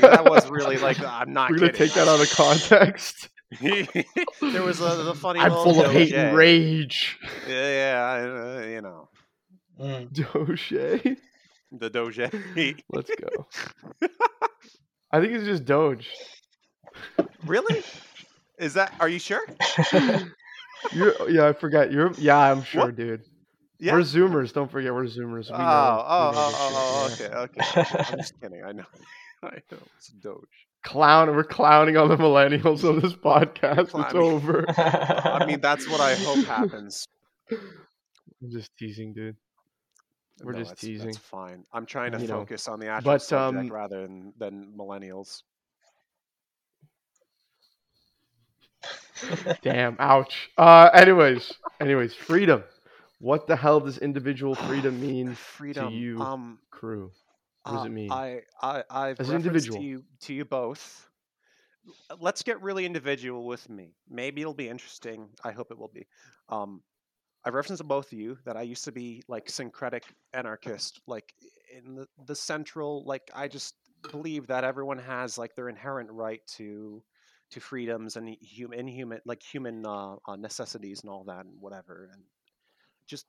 that 0.00 0.24
was 0.24 0.48
really 0.48 0.78
like 0.78 0.98
I'm 1.04 1.34
not 1.34 1.50
We're 1.50 1.58
gonna 1.58 1.72
kidding. 1.72 1.88
take 1.88 1.94
that 1.94 2.08
out 2.08 2.22
of 2.22 2.30
context. 2.30 3.28
there 3.60 4.62
was 4.62 4.80
a 4.80 5.02
the 5.04 5.14
funny. 5.14 5.40
I'm 5.40 5.50
full 5.50 5.84
of 5.84 5.92
hate 5.92 6.14
and 6.14 6.34
rage. 6.34 7.18
Yeah, 7.46 7.68
yeah, 7.68 8.62
uh, 8.62 8.66
you 8.66 8.80
know 8.80 9.10
Mm. 9.80 10.12
Doge. 10.12 11.18
The 11.78 11.90
doge. 11.90 12.18
Let's 12.90 13.10
go. 13.20 13.46
I 15.12 15.20
think 15.20 15.32
it's 15.32 15.44
just 15.44 15.64
Doge. 15.64 16.08
really? 17.46 17.82
Is 18.58 18.74
that? 18.74 18.92
Are 19.00 19.08
you 19.08 19.18
sure? 19.18 19.42
You're, 20.92 21.30
yeah, 21.30 21.48
I 21.48 21.52
forgot. 21.52 21.90
You're 21.92 22.12
yeah, 22.18 22.38
I'm 22.38 22.62
sure, 22.62 22.86
What? 22.86 22.96
dude. 22.96 23.22
Yeah. 23.78 23.94
We're 23.94 24.00
Zoomers. 24.00 24.52
Don't 24.52 24.70
forget, 24.70 24.92
we're 24.94 25.04
Zoomers. 25.04 25.48
We 25.50 25.54
Oh, 25.54 25.58
know, 25.58 26.04
oh, 26.06 26.30
we 26.30 26.36
oh, 26.38 27.04
oh, 27.10 27.14
shit, 27.16 27.30
oh, 27.34 27.42
okay, 27.42 27.80
okay. 27.80 28.04
I'm 28.12 28.18
just 28.18 28.40
kidding. 28.40 28.62
I 28.64 28.72
know. 28.72 28.84
I 29.42 29.56
know. 29.70 29.78
It's 29.98 30.08
Doge. 30.08 30.38
Clown. 30.84 31.34
We're 31.34 31.44
clowning 31.44 31.96
on 31.96 32.08
the 32.08 32.16
millennials 32.16 32.88
on 32.88 33.00
this 33.00 33.14
podcast. 33.14 33.90
It's 34.04 34.14
over. 34.14 34.64
I 34.76 35.44
mean, 35.46 35.60
that's 35.60 35.88
what 35.88 36.00
I 36.00 36.14
hope 36.14 36.44
happens. 36.44 37.06
I'm 37.50 38.50
just 38.50 38.70
teasing, 38.78 39.12
dude. 39.14 39.36
We're 40.42 40.52
No, 40.52 40.58
just 40.58 40.68
that's, 40.68 40.80
teasing. 40.80 41.06
That's 41.06 41.18
fine. 41.18 41.64
I'm 41.72 41.86
trying 41.86 42.12
to 42.12 42.18
You 42.18 42.28
know, 42.28 42.46
focus 42.46 42.68
on 42.68 42.78
the 42.80 42.88
actual 42.88 43.18
but, 43.20 43.20
subject 43.20 43.68
um, 43.68 43.70
rather 43.70 44.02
than, 44.02 44.32
than 44.38 44.72
millennials. 44.76 45.42
Damn. 49.62 49.96
Ouch. 49.98 50.50
Uh. 50.56 50.90
Anyways. 50.92 51.58
Anyways. 51.80 52.14
Freedom. 52.14 52.64
What 53.18 53.46
the 53.46 53.56
hell 53.56 53.80
does 53.80 53.98
individual 53.98 54.54
freedom 54.54 55.00
mean, 55.00 55.36
Freedom. 55.36 55.74
to 55.74 55.84
you, 55.86 56.20
Um, 56.20 56.58
crew? 56.70 57.12
What 57.64 57.72
does 57.76 57.84
uh, 57.84 57.84
it 57.84 57.90
mean? 57.90 58.10
I, 58.10 58.40
I, 58.62 58.84
I've 58.90 59.18
As 59.18 59.28
an 59.30 59.36
individual. 59.36 59.78
to 59.78 59.82
you, 59.82 60.04
to 60.22 60.34
you 60.34 60.44
both. 60.44 61.08
Let's 62.18 62.42
get 62.42 62.60
really 62.62 62.84
individual 62.86 63.46
with 63.46 63.68
me. 63.68 63.94
Maybe 64.08 64.40
it'll 64.42 64.54
be 64.54 64.68
interesting. 64.68 65.30
I 65.44 65.52
hope 65.52 65.70
it 65.70 65.78
will 65.78 65.88
be. 65.92 66.06
Um, 66.48 66.82
I've 67.44 67.54
referenced 67.54 67.80
to 67.80 67.84
both 67.84 68.06
of 68.12 68.18
you 68.18 68.38
that 68.44 68.56
I 68.56 68.62
used 68.62 68.84
to 68.84 68.92
be 68.92 69.22
like 69.28 69.48
syncretic 69.50 70.04
anarchist, 70.32 71.00
like 71.06 71.34
in 71.72 71.94
the, 71.96 72.08
the 72.26 72.34
central, 72.36 73.04
like 73.04 73.30
I 73.34 73.48
just 73.48 73.76
believe 74.10 74.46
that 74.48 74.64
everyone 74.64 74.98
has 74.98 75.38
like 75.38 75.54
their 75.54 75.68
inherent 75.68 76.10
right 76.10 76.40
to 76.56 77.04
to 77.50 77.60
freedoms 77.60 78.16
and 78.16 78.28
human, 78.40 78.78
inhuman, 78.80 79.20
like 79.26 79.42
human 79.42 79.84
uh, 79.86 80.16
uh, 80.26 80.36
necessities 80.36 81.02
and 81.02 81.10
all 81.10 81.24
that 81.24 81.44
and 81.44 81.60
whatever. 81.60 82.10
And 82.12 82.24
just 83.06 83.26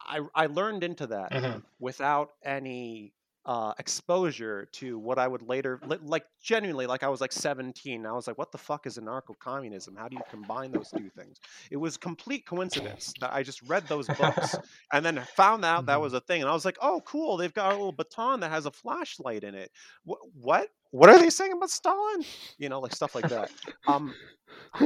I 0.00 0.20
I 0.34 0.46
learned 0.46 0.84
into 0.84 1.06
that 1.08 1.32
Mhm. 1.32 1.62
without 1.78 2.30
any 2.44 3.14
uh, 3.46 3.72
exposure 3.78 4.68
to 4.72 4.98
what 4.98 5.18
I 5.18 5.28
would 5.28 5.42
later 5.42 5.80
like 6.02 6.24
genuinely 6.42 6.86
like 6.86 7.02
I 7.04 7.08
was 7.08 7.20
like 7.20 7.32
17 7.32 8.04
I 8.06 8.12
was 8.12 8.26
like 8.26 8.38
what 8.38 8.52
the 8.52 8.58
fuck 8.58 8.86
is 8.86 8.98
anarcho 8.98 9.38
communism 9.38 9.96
how 9.96 10.08
do 10.08 10.16
you 10.16 10.24
combine 10.28 10.72
those 10.72 10.92
two 10.92 11.10
things? 11.10 11.38
It 11.70 11.76
was 11.76 11.96
complete 11.96 12.46
coincidence 12.46 13.14
that 13.20 13.32
I 13.32 13.42
just 13.42 13.62
read 13.62 13.88
those 13.88 14.08
books 14.08 14.58
and 14.92 15.04
then 15.06 15.24
found 15.36 15.64
out 15.64 15.86
that 15.86 16.00
Mhm. 16.00 16.02
was 16.02 16.12
a 16.14 16.20
thing 16.20 16.42
and 16.42 16.50
I 16.50 16.54
was 16.54 16.64
like 16.64 16.78
oh 16.82 17.02
cool 17.06 17.36
they've 17.36 17.54
got 17.54 17.70
a 17.72 17.76
little 17.76 17.92
baton 17.92 18.40
that 18.40 18.50
has 18.50 18.66
a 18.66 18.72
flashlight 18.72 19.44
in 19.44 19.54
it. 19.54 19.70
What 20.04 20.18
what? 20.34 20.68
What 20.90 21.10
are 21.10 21.18
they 21.18 21.30
saying 21.30 21.52
about 21.52 21.70
Stalin? 21.70 22.24
You 22.58 22.68
know 22.68 22.80
like 22.80 22.92
stuff 22.92 23.14
like 23.14 23.28
that. 23.28 23.50
Um 23.86 24.14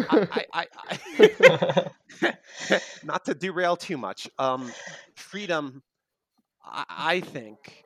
I, 0.08 0.18
I, 0.30 0.44
I, 0.52 0.66
I 0.90 1.00
not 3.02 3.24
to 3.26 3.34
derail 3.34 3.76
too 3.76 3.96
much 3.96 4.28
um 4.38 4.74
freedom 5.16 5.82
I, 6.64 6.84
I 6.88 7.20
think 7.20 7.84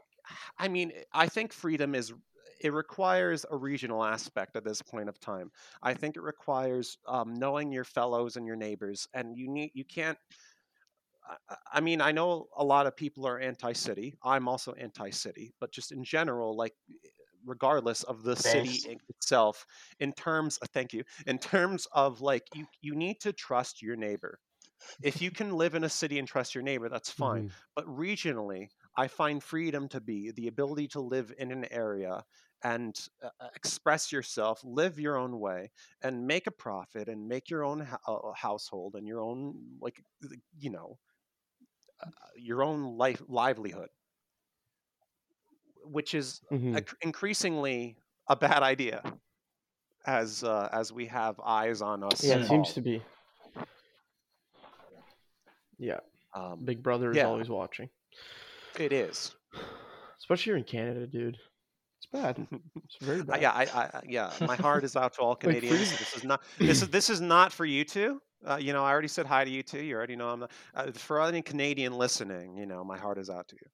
i 0.59 0.69
mean 0.69 0.93
i 1.13 1.29
think 1.29 1.53
freedom 1.53 1.95
is 1.95 2.13
it 2.61 2.73
requires 2.73 3.45
a 3.51 3.57
regional 3.57 4.05
aspect 4.05 4.57
at 4.57 4.65
this 4.65 4.81
point 4.83 5.09
of 5.09 5.19
time 5.21 5.51
i 5.83 5.93
think 5.95 6.17
it 6.17 6.23
requires 6.23 6.97
um, 7.07 7.35
knowing 7.35 7.73
your 7.73 7.85
fellows 7.85 8.37
and 8.37 8.47
your 8.47 8.57
neighbors 8.57 9.07
and 9.15 9.37
you 9.37 9.49
need 9.49 9.71
you 9.75 9.85
can't 9.85 10.19
I- 11.49 11.57
I 11.75 11.81
mean, 11.81 12.01
I 12.01 12.13
know 12.13 12.49
a 12.57 12.65
lot 12.65 12.87
of 12.87 12.97
people 12.97 13.27
are 13.27 13.39
anti-city. 13.39 14.15
I'm 14.23 14.49
also 14.49 14.73
anti-city, 14.75 15.55
but 15.61 15.73
just 15.73 15.93
in 15.93 16.05
general, 16.05 16.57
like 16.57 16.75
regardless 17.45 18.03
of 18.05 18.23
the 18.23 18.37
Thanks. 18.37 18.87
city 18.87 18.99
itself, 19.09 19.67
in 19.99 20.13
terms, 20.13 20.59
uh, 20.63 20.67
thank 20.73 20.93
you, 20.93 21.05
in 21.27 21.39
terms 21.39 21.87
of 21.93 22.21
like 22.21 22.49
you, 22.53 22.67
you 22.81 22.95
need 22.95 23.21
to 23.21 23.33
trust 23.33 23.83
your 23.83 23.97
neighbor. 23.97 24.41
If 25.03 25.23
you 25.23 25.31
can 25.31 25.53
live 25.53 25.75
in 25.75 25.85
a 25.85 25.91
city 25.91 26.19
and 26.19 26.29
trust 26.29 26.55
your 26.55 26.65
neighbor, 26.65 26.89
that's 26.89 27.11
fine. 27.11 27.45
Mhm. 27.45 27.55
But 27.77 27.87
regionally, 27.87 28.69
I 28.97 29.09
find 29.09 29.43
freedom 29.43 29.89
to 29.89 30.01
be 30.01 30.31
the 30.33 30.49
ability 30.49 30.89
to 30.89 31.01
live 31.01 31.33
in 31.39 31.51
an 31.51 31.67
area 31.73 32.25
and 32.63 32.99
uh, 33.23 33.29
uh, 33.41 33.49
express 33.55 34.11
yourself, 34.13 34.61
live 34.65 34.99
your 34.99 35.17
own 35.19 35.39
way, 35.39 35.71
and 36.03 36.27
make 36.27 36.47
a 36.47 36.51
profit 36.53 37.09
and 37.09 37.29
make 37.29 37.51
your 37.51 37.65
own 37.65 37.81
ho- 38.05 38.17
uh, 38.31 38.33
household 38.35 38.95
and 38.97 39.07
your 39.07 39.21
own 39.21 39.55
like 39.81 40.03
you 40.59 40.71
know 40.71 40.99
uh, 42.03 42.09
your 42.37 42.63
own 42.63 42.97
life 42.97 43.23
livelihood, 43.29 43.89
which 45.85 46.15
is 46.15 46.41
Mhm. 46.51 46.77
ac- 46.77 46.97
increasingly 47.03 47.97
a 48.29 48.37
bad 48.37 48.63
idea 48.63 49.03
as 50.07 50.43
uh, 50.45 50.69
as 50.73 50.93
we 50.93 51.07
have 51.07 51.39
eyes 51.45 51.83
on 51.83 52.03
us. 52.05 52.23
Yeah, 52.25 52.37
it 52.37 52.49
seems 52.49 52.73
to 52.75 52.81
be. 52.81 53.03
Yeah, 55.79 56.01
Um, 56.35 56.65
Big 56.65 56.83
Brother 56.83 57.11
is 57.11 57.19
Yeah. 57.19 57.27
always 57.27 57.49
watching, 57.51 57.91
it 58.81 58.93
is. 58.93 59.35
especially 60.19 60.45
here 60.51 60.57
in 60.57 60.65
Canada, 60.65 61.07
dude. 61.07 61.37
It's 61.99 62.07
bad. 62.13 62.47
It's 62.85 62.97
very 63.01 63.21
Uh, 63.21 63.25
bad. 63.25 63.43
yeah, 63.43 63.51
I, 63.53 63.63
I, 63.63 63.83
I- 63.85 64.03
yeah. 64.09 64.33
My 64.41 64.57
heart 64.57 64.85
is 64.85 64.95
out 64.97 65.15
to 65.15 65.21
all 65.21 65.35
Canadians. 65.45 65.79
freedom- 65.79 65.97
this 65.99 66.17
is 66.17 66.25
not. 66.25 66.43
This 66.59 66.83
is 66.83 66.89
this 66.89 67.11
is 67.11 67.21
not 67.21 67.53
for 67.53 67.65
you 67.65 67.85
two. 67.85 68.21
Uh, 68.47 68.57
you 68.61 68.73
know, 68.75 68.85
I 68.85 68.91
already 68.91 69.09
said 69.09 69.25
hi 69.25 69.43
to 69.45 69.51
you 69.51 69.63
two. 69.63 69.83
You 69.83 69.95
already 69.97 70.17
know 70.17 70.29
I'm 70.29 70.41
not. 70.41 70.51
Uh, 70.75 70.93
for 70.93 71.23
any 71.23 71.41
Canadian 71.41 71.95
listening, 71.97 72.57
you 72.59 72.67
know, 72.67 72.85
my 72.85 72.99
heart 72.99 73.17
is 73.19 73.31
out 73.31 73.49
to 73.49 73.57
you. 73.57 73.69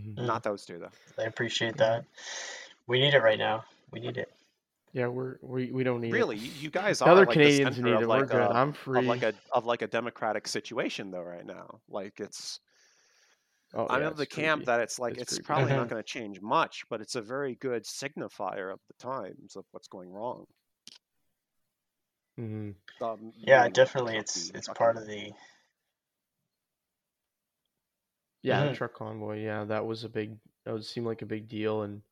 Mhm. 0.00 0.14
Mm. 0.16 0.26
Not 0.26 0.42
those 0.42 0.64
two 0.64 0.78
though. 0.78 0.90
I 1.22 1.26
appreciate 1.26 1.76
that. 1.76 2.04
We 2.86 2.98
need 3.00 3.14
it 3.14 3.22
right 3.22 3.38
now. 3.38 3.64
We 3.92 4.00
need 4.00 4.16
it. 4.16 4.32
Yeah, 4.92 5.08
we're 5.08 5.36
we, 5.42 5.70
we 5.72 5.84
don't 5.84 6.00
need 6.00 6.12
Really, 6.12 6.36
it. 6.36 6.42
you, 6.42 6.50
you 6.60 6.70
guys 6.70 7.02
are 7.02 7.08
other 7.10 7.26
like 7.26 7.34
Canadians 7.34 7.76
need 7.78 7.90
it. 7.90 7.94
of 7.94 8.00
We're 8.00 8.06
like 8.06 8.28
good. 8.28 8.40
a, 8.40 8.50
I'm 8.50 8.72
free. 8.72 9.00
of 9.00 9.04
like 9.06 9.22
a 9.22 9.34
of 9.52 9.66
like 9.66 9.82
a 9.82 9.86
democratic 9.86 10.48
situation 10.48 11.10
though 11.10 11.22
right 11.22 11.44
now. 11.44 11.80
Like 11.88 12.18
it's 12.18 12.60
oh, 13.74 13.86
I'm 13.90 14.00
yeah, 14.02 14.06
of 14.08 14.16
the 14.16 14.22
it's 14.22 14.34
camp 14.34 14.64
that 14.66 14.80
it's 14.80 14.98
like 14.98 15.18
It's 15.18 15.34
it's, 15.36 15.46
probably 15.46 15.72
not 15.72 15.88
going 15.90 16.02
to 16.02 16.06
change 16.08 16.40
much, 16.40 16.84
but 16.88 17.00
it's 17.02 17.14
a 17.14 17.20
very 17.22 17.56
good 17.56 17.84
signifier 17.84 18.72
of 18.72 18.80
the 18.88 18.94
times 18.98 19.56
of 19.56 19.64
what's 19.72 19.88
going 19.88 20.08
wrong. 20.10 20.46
Mhm. 22.40 22.74
Um, 23.02 23.32
Yeah, 23.36 23.58
meaning 23.60 23.72
definitely. 23.74 24.12
fucking- 24.12 24.20
It's 24.20 24.50
it's 24.50 24.66
fucking- 24.68 24.78
part 24.78 24.96
of 24.96 25.06
the. 25.06 25.32
Yeah, 28.42 28.64
the 28.66 28.70
Mhm. 28.72 28.76
truck 28.76 28.94
convoy. 28.94 29.42
Yeah, 29.42 29.64
that 29.64 29.84
was 29.84 30.04
a 30.04 30.08
big. 30.08 30.38
That 30.64 30.72
would 30.72 30.84
seem 30.84 31.04
like 31.04 31.22
a 31.22 31.26
big 31.26 31.48
deal, 31.48 31.82
and 31.82 32.02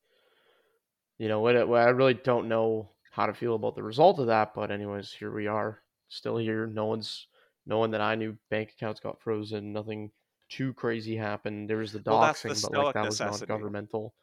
you 1.19 1.29
know 1.29 1.41
what? 1.41 1.69
what 1.69 1.81
I 1.83 1.91
really 1.91 2.15
don't 2.15 2.49
know 2.49 2.91
how 3.11 3.27
to 3.27 3.35
feel 3.35 3.55
about 3.55 3.75
the 3.77 3.83
result 3.83 4.19
of 4.19 4.27
that, 4.27 4.55
but 4.55 4.71
anyways, 4.71 5.13
here 5.13 5.33
we 5.33 5.47
are, 5.47 5.81
still 6.09 6.37
here. 6.37 6.67
No 6.67 6.87
one's, 6.87 7.29
no 7.67 7.79
one 7.79 7.91
that 7.93 8.01
I 8.01 8.15
knew, 8.15 8.37
bank 8.51 8.73
accounts 8.77 9.01
got 9.01 9.21
frozen. 9.21 9.73
Nothing 9.73 10.11
too 10.49 10.73
crazy 10.75 11.17
happened. 11.17 11.71
There 11.71 11.77
was 11.79 11.93
the 11.93 12.03
Well, 12.05 12.21
that's 12.21 12.43
the 12.43 12.49
doxing, 12.51 12.73
but 12.73 12.85
like 12.85 12.95
that 12.95 13.05
was 13.07 13.21
not 13.21 13.47
governmental. 13.47 14.15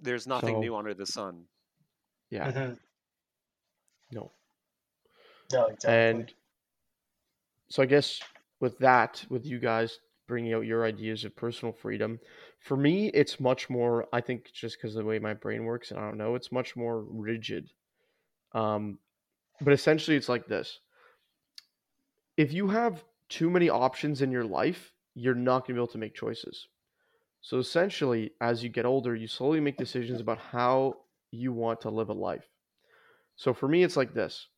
There's 0.00 0.26
nothing 0.26 0.56
So- 0.56 0.60
new 0.60 0.76
under 0.76 0.94
the 0.94 1.06
sun. 1.06 1.46
Yeah, 2.30 2.52
Mhm. 2.52 2.78
no. 4.12 4.32
No, 5.52 5.66
exactly. 5.66 5.90
And 5.94 6.34
so 7.70 7.82
I 7.82 7.86
guess 7.86 8.20
with 8.60 8.78
that, 8.78 9.24
with 9.30 9.46
you 9.46 9.58
guys 9.58 9.98
bringing 10.26 10.52
out 10.52 10.66
your 10.66 10.84
ideas 10.84 11.24
of 11.24 11.34
personal 11.34 11.72
freedom, 11.72 12.20
for 12.58 12.76
me, 12.76 13.08
it's 13.08 13.40
much 13.40 13.70
more. 13.70 14.08
I 14.12 14.20
think 14.20 14.52
just 14.52 14.76
because 14.78 14.96
of 14.96 15.02
the 15.04 15.08
way 15.08 15.18
my 15.18 15.34
brain 15.34 15.64
works, 15.64 15.90
and 15.90 16.00
I 16.00 16.04
don't 16.04 16.18
know, 16.18 16.34
it's 16.34 16.52
much 16.52 16.76
more 16.76 17.02
rigid 17.02 17.70
Um, 18.54 18.98
but 19.60 19.72
essentially, 19.74 20.16
it's 20.16 20.28
like 20.28 20.46
this: 20.48 20.80
if 22.36 22.52
you 22.52 22.68
have 22.68 23.04
too 23.28 23.50
many 23.50 23.68
options 23.68 24.22
in 24.22 24.30
your 24.30 24.44
life, 24.44 24.92
you're 25.14 25.34
not 25.34 25.60
going 25.60 25.68
to 25.68 25.72
be 25.74 25.78
able 25.78 25.86
to 25.88 25.98
make 25.98 26.14
choices. 26.14 26.68
So 27.40 27.58
essentially, 27.58 28.32
as 28.40 28.62
you 28.62 28.68
get 28.70 28.86
older, 28.86 29.14
you 29.14 29.28
slowly 29.28 29.60
make 29.60 29.76
decisions 29.76 30.20
about 30.20 30.38
how 30.38 30.94
you 31.30 31.52
want 31.52 31.80
to 31.82 31.90
live 31.90 32.08
a 32.10 32.14
life. 32.14 32.48
So 33.36 33.54
for 33.54 33.68
me, 33.68 33.82
it's 33.84 33.96
like 33.96 34.14
this. 34.14 34.48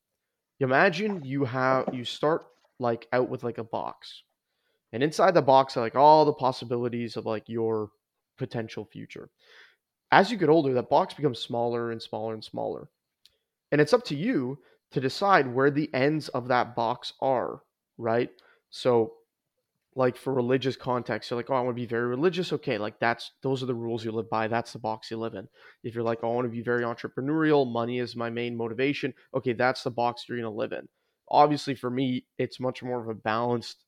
Imagine 0.61 1.25
you 1.25 1.45
have 1.45 1.95
you 1.95 2.05
start 2.05 2.47
like 2.79 3.09
out 3.13 3.29
with 3.29 3.45
like 3.45 3.59
a 3.59 3.65
box. 3.65 4.23
And 4.93 5.03
inside 5.03 5.35
the 5.35 5.43
box 5.43 5.77
are 5.77 5.81
like 5.81 5.97
all 5.97 6.25
the 6.25 6.33
possibilities 6.33 7.17
of 7.17 7.27
like 7.27 7.49
your 7.49 7.91
potential 8.39 8.85
future. 8.85 9.31
As 10.13 10.31
you 10.31 10.37
get 10.37 10.49
older, 10.49 10.73
that 10.75 10.91
box 10.91 11.15
becomes 11.15 11.39
smaller 11.39 11.93
and 11.93 12.03
smaller 12.03 12.35
and 12.35 12.43
smaller. 12.43 12.89
And 13.71 13.81
it's 13.81 13.93
up 13.93 14.05
to 14.07 14.17
you 14.17 14.59
to 14.91 15.01
decide 15.01 15.47
where 15.47 15.71
the 15.71 15.93
ends 15.95 16.29
of 16.31 16.49
that 16.49 16.75
box 16.75 17.13
are, 17.21 17.63
right? 17.99 18.31
So 18.71 19.13
like 19.97 20.17
for 20.17 20.33
religious 20.33 20.77
context, 20.77 21.31
you're 21.31 21.37
like, 21.37 21.51
oh, 21.51 21.55
I 21.55 21.61
want 21.61 21.77
to 21.77 21.81
be 21.81 21.87
very 21.87 22.07
religious. 22.07 22.53
Okay, 22.53 22.79
like 22.79 22.99
that's 23.01 23.33
those 23.43 23.63
are 23.63 23.67
the 23.67 23.75
rules 23.75 24.05
you 24.05 24.13
live 24.13 24.31
by. 24.31 24.49
That's 24.49 24.73
the 24.73 24.79
box 24.79 25.11
you 25.11 25.17
live 25.17 25.35
in. 25.35 25.49
If 25.83 25.95
you're 25.95 26.05
like, 26.05 26.21
oh, 26.23 26.31
I 26.31 26.35
want 26.35 26.47
to 26.47 26.51
be 26.51 26.63
very 26.63 26.85
entrepreneurial, 26.85 27.71
money 27.71 27.99
is 27.99 28.17
my 28.17 28.31
main 28.31 28.57
motivation. 28.57 29.13
Okay, 29.35 29.53
that's 29.53 29.83
the 29.83 29.91
box 29.91 30.25
you're 30.29 30.39
gonna 30.39 30.51
live 30.51 30.73
in. 30.73 30.89
Obviously, 31.29 31.75
for 31.75 31.91
me, 31.91 32.25
it's 32.39 32.61
much 32.61 32.83
more 32.83 33.01
of 33.01 33.09
a 33.09 33.15
balanced. 33.15 33.85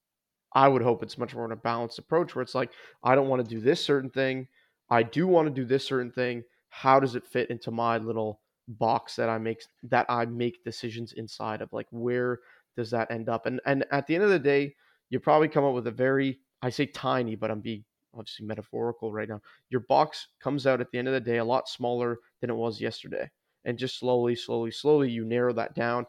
I 0.54 0.68
would 0.68 0.82
hope 0.82 1.02
it's 1.02 1.18
much 1.18 1.34
more 1.34 1.44
of 1.44 1.50
a 1.50 1.56
balanced 1.56 1.98
approach 1.98 2.34
where 2.34 2.42
it's 2.42 2.54
like, 2.54 2.70
I 3.02 3.14
don't 3.14 3.28
want 3.28 3.42
to 3.42 3.54
do 3.54 3.60
this 3.60 3.82
certain 3.82 4.10
thing. 4.10 4.48
I 4.90 5.02
do 5.02 5.26
want 5.26 5.48
to 5.48 5.54
do 5.54 5.64
this 5.64 5.86
certain 5.86 6.12
thing. 6.12 6.42
How 6.68 7.00
does 7.00 7.14
it 7.14 7.26
fit 7.26 7.50
into 7.50 7.70
my 7.70 7.98
little 7.98 8.40
box 8.68 9.16
that 9.16 9.28
I 9.28 9.38
make 9.38 9.62
that 9.84 10.06
I 10.08 10.26
make 10.26 10.64
decisions 10.64 11.14
inside 11.14 11.62
of? 11.62 11.72
Like, 11.72 11.86
where 11.90 12.40
does 12.76 12.90
that 12.90 13.10
end 13.10 13.28
up? 13.28 13.46
And 13.46 13.60
and 13.66 13.84
at 13.90 14.06
the 14.06 14.14
end 14.14 14.24
of 14.24 14.30
the 14.30 14.38
day 14.38 14.74
you 15.12 15.20
probably 15.20 15.48
come 15.48 15.64
up 15.64 15.74
with 15.74 15.86
a 15.86 15.90
very, 15.90 16.40
I 16.62 16.70
say 16.70 16.86
tiny, 16.86 17.36
but 17.36 17.50
I'm 17.50 17.60
being 17.60 17.84
obviously 18.14 18.46
metaphorical 18.46 19.12
right 19.12 19.28
now. 19.28 19.42
Your 19.68 19.80
box 19.80 20.28
comes 20.40 20.66
out 20.66 20.80
at 20.80 20.90
the 20.90 20.98
end 20.98 21.06
of 21.06 21.12
the 21.12 21.20
day 21.20 21.36
a 21.36 21.44
lot 21.44 21.68
smaller 21.68 22.18
than 22.40 22.48
it 22.48 22.56
was 22.56 22.80
yesterday. 22.80 23.30
And 23.66 23.78
just 23.78 23.98
slowly, 23.98 24.34
slowly, 24.34 24.70
slowly, 24.70 25.10
you 25.10 25.26
narrow 25.26 25.52
that 25.52 25.74
down 25.74 26.06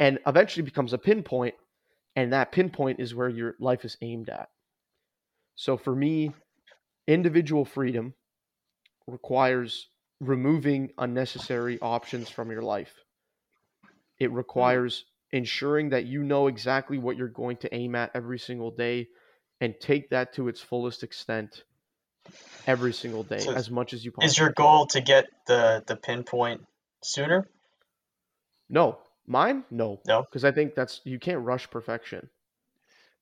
and 0.00 0.18
eventually 0.26 0.64
becomes 0.64 0.92
a 0.92 0.98
pinpoint. 0.98 1.54
And 2.16 2.32
that 2.32 2.52
pinpoint 2.52 3.00
is 3.00 3.14
where 3.14 3.28
your 3.28 3.54
life 3.58 3.84
is 3.84 3.96
aimed 4.00 4.28
at. 4.28 4.48
So 5.56 5.76
for 5.76 5.94
me, 5.94 6.32
individual 7.06 7.64
freedom 7.64 8.14
requires 9.06 9.88
removing 10.20 10.90
unnecessary 10.98 11.78
options 11.80 12.28
from 12.28 12.50
your 12.50 12.62
life. 12.62 12.94
It 14.18 14.28
hmm. 14.28 14.34
requires 14.34 15.04
ensuring 15.32 15.90
that 15.90 16.06
you 16.06 16.22
know 16.22 16.46
exactly 16.46 16.98
what 16.98 17.16
you're 17.16 17.28
going 17.28 17.56
to 17.58 17.74
aim 17.74 17.94
at 17.94 18.10
every 18.14 18.38
single 18.38 18.70
day 18.70 19.08
and 19.60 19.74
take 19.80 20.10
that 20.10 20.34
to 20.34 20.48
its 20.48 20.60
fullest 20.60 21.02
extent 21.02 21.64
every 22.66 22.92
single 22.92 23.22
day 23.22 23.40
so 23.40 23.52
as 23.52 23.70
much 23.70 23.92
as 23.92 24.04
you 24.04 24.12
possibly 24.12 24.26
Is 24.26 24.38
your 24.38 24.50
goal 24.50 24.86
to 24.88 25.00
get 25.00 25.26
the 25.46 25.82
the 25.86 25.96
pinpoint 25.96 26.62
sooner? 27.02 27.46
No. 28.68 28.98
Mine? 29.26 29.64
No. 29.70 30.00
No. 30.06 30.22
Because 30.22 30.44
I 30.44 30.52
think 30.52 30.74
that's 30.74 31.00
you 31.04 31.18
can't 31.18 31.44
rush 31.44 31.68
perfection. 31.70 32.28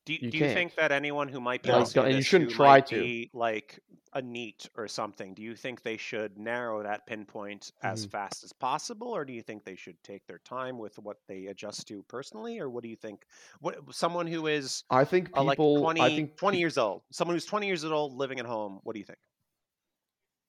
Do 0.04 0.14
you, 0.14 0.18
you, 0.22 0.30
do 0.32 0.38
you 0.38 0.52
think 0.52 0.74
that 0.74 0.90
anyone 0.90 1.28
who 1.28 1.40
might 1.40 1.62
be 1.62 1.68
no. 1.68 1.78
listening 1.78 2.06
and 2.06 2.16
you 2.16 2.22
shouldn't 2.22 2.50
try 2.50 2.80
to 2.80 2.94
be 3.00 3.30
like 3.32 3.78
a 4.14 4.20
neat 4.20 4.68
or 4.76 4.88
something, 4.88 5.32
do 5.32 5.42
you 5.42 5.54
think 5.54 5.82
they 5.82 5.96
should 5.96 6.36
narrow 6.36 6.82
that 6.82 7.06
pinpoint 7.06 7.72
as 7.82 8.02
mm-hmm. 8.02 8.10
fast 8.10 8.44
as 8.44 8.52
possible, 8.52 9.08
or 9.08 9.24
do 9.24 9.32
you 9.32 9.42
think 9.42 9.64
they 9.64 9.76
should 9.76 10.00
take 10.02 10.26
their 10.26 10.38
time 10.38 10.76
with 10.76 10.98
what 10.98 11.18
they 11.28 11.46
adjust 11.46 11.86
to 11.88 12.02
personally, 12.08 12.58
or 12.58 12.68
what 12.68 12.82
do 12.82 12.88
you 12.88 12.96
think? 12.96 13.24
What 13.60 13.76
someone 13.90 14.26
who 14.26 14.48
is 14.48 14.84
I 14.90 15.04
think 15.04 15.28
people 15.28 15.42
uh, 15.42 15.44
like 15.44 15.56
20, 15.56 16.00
I 16.00 16.08
think 16.08 16.36
20 16.36 16.58
years 16.58 16.78
old, 16.78 17.02
someone 17.10 17.36
who's 17.36 17.46
twenty 17.46 17.66
years 17.68 17.84
old 17.84 18.14
living 18.14 18.38
at 18.38 18.46
home, 18.46 18.80
what 18.82 18.92
do 18.94 18.98
you 18.98 19.06
think? 19.06 19.18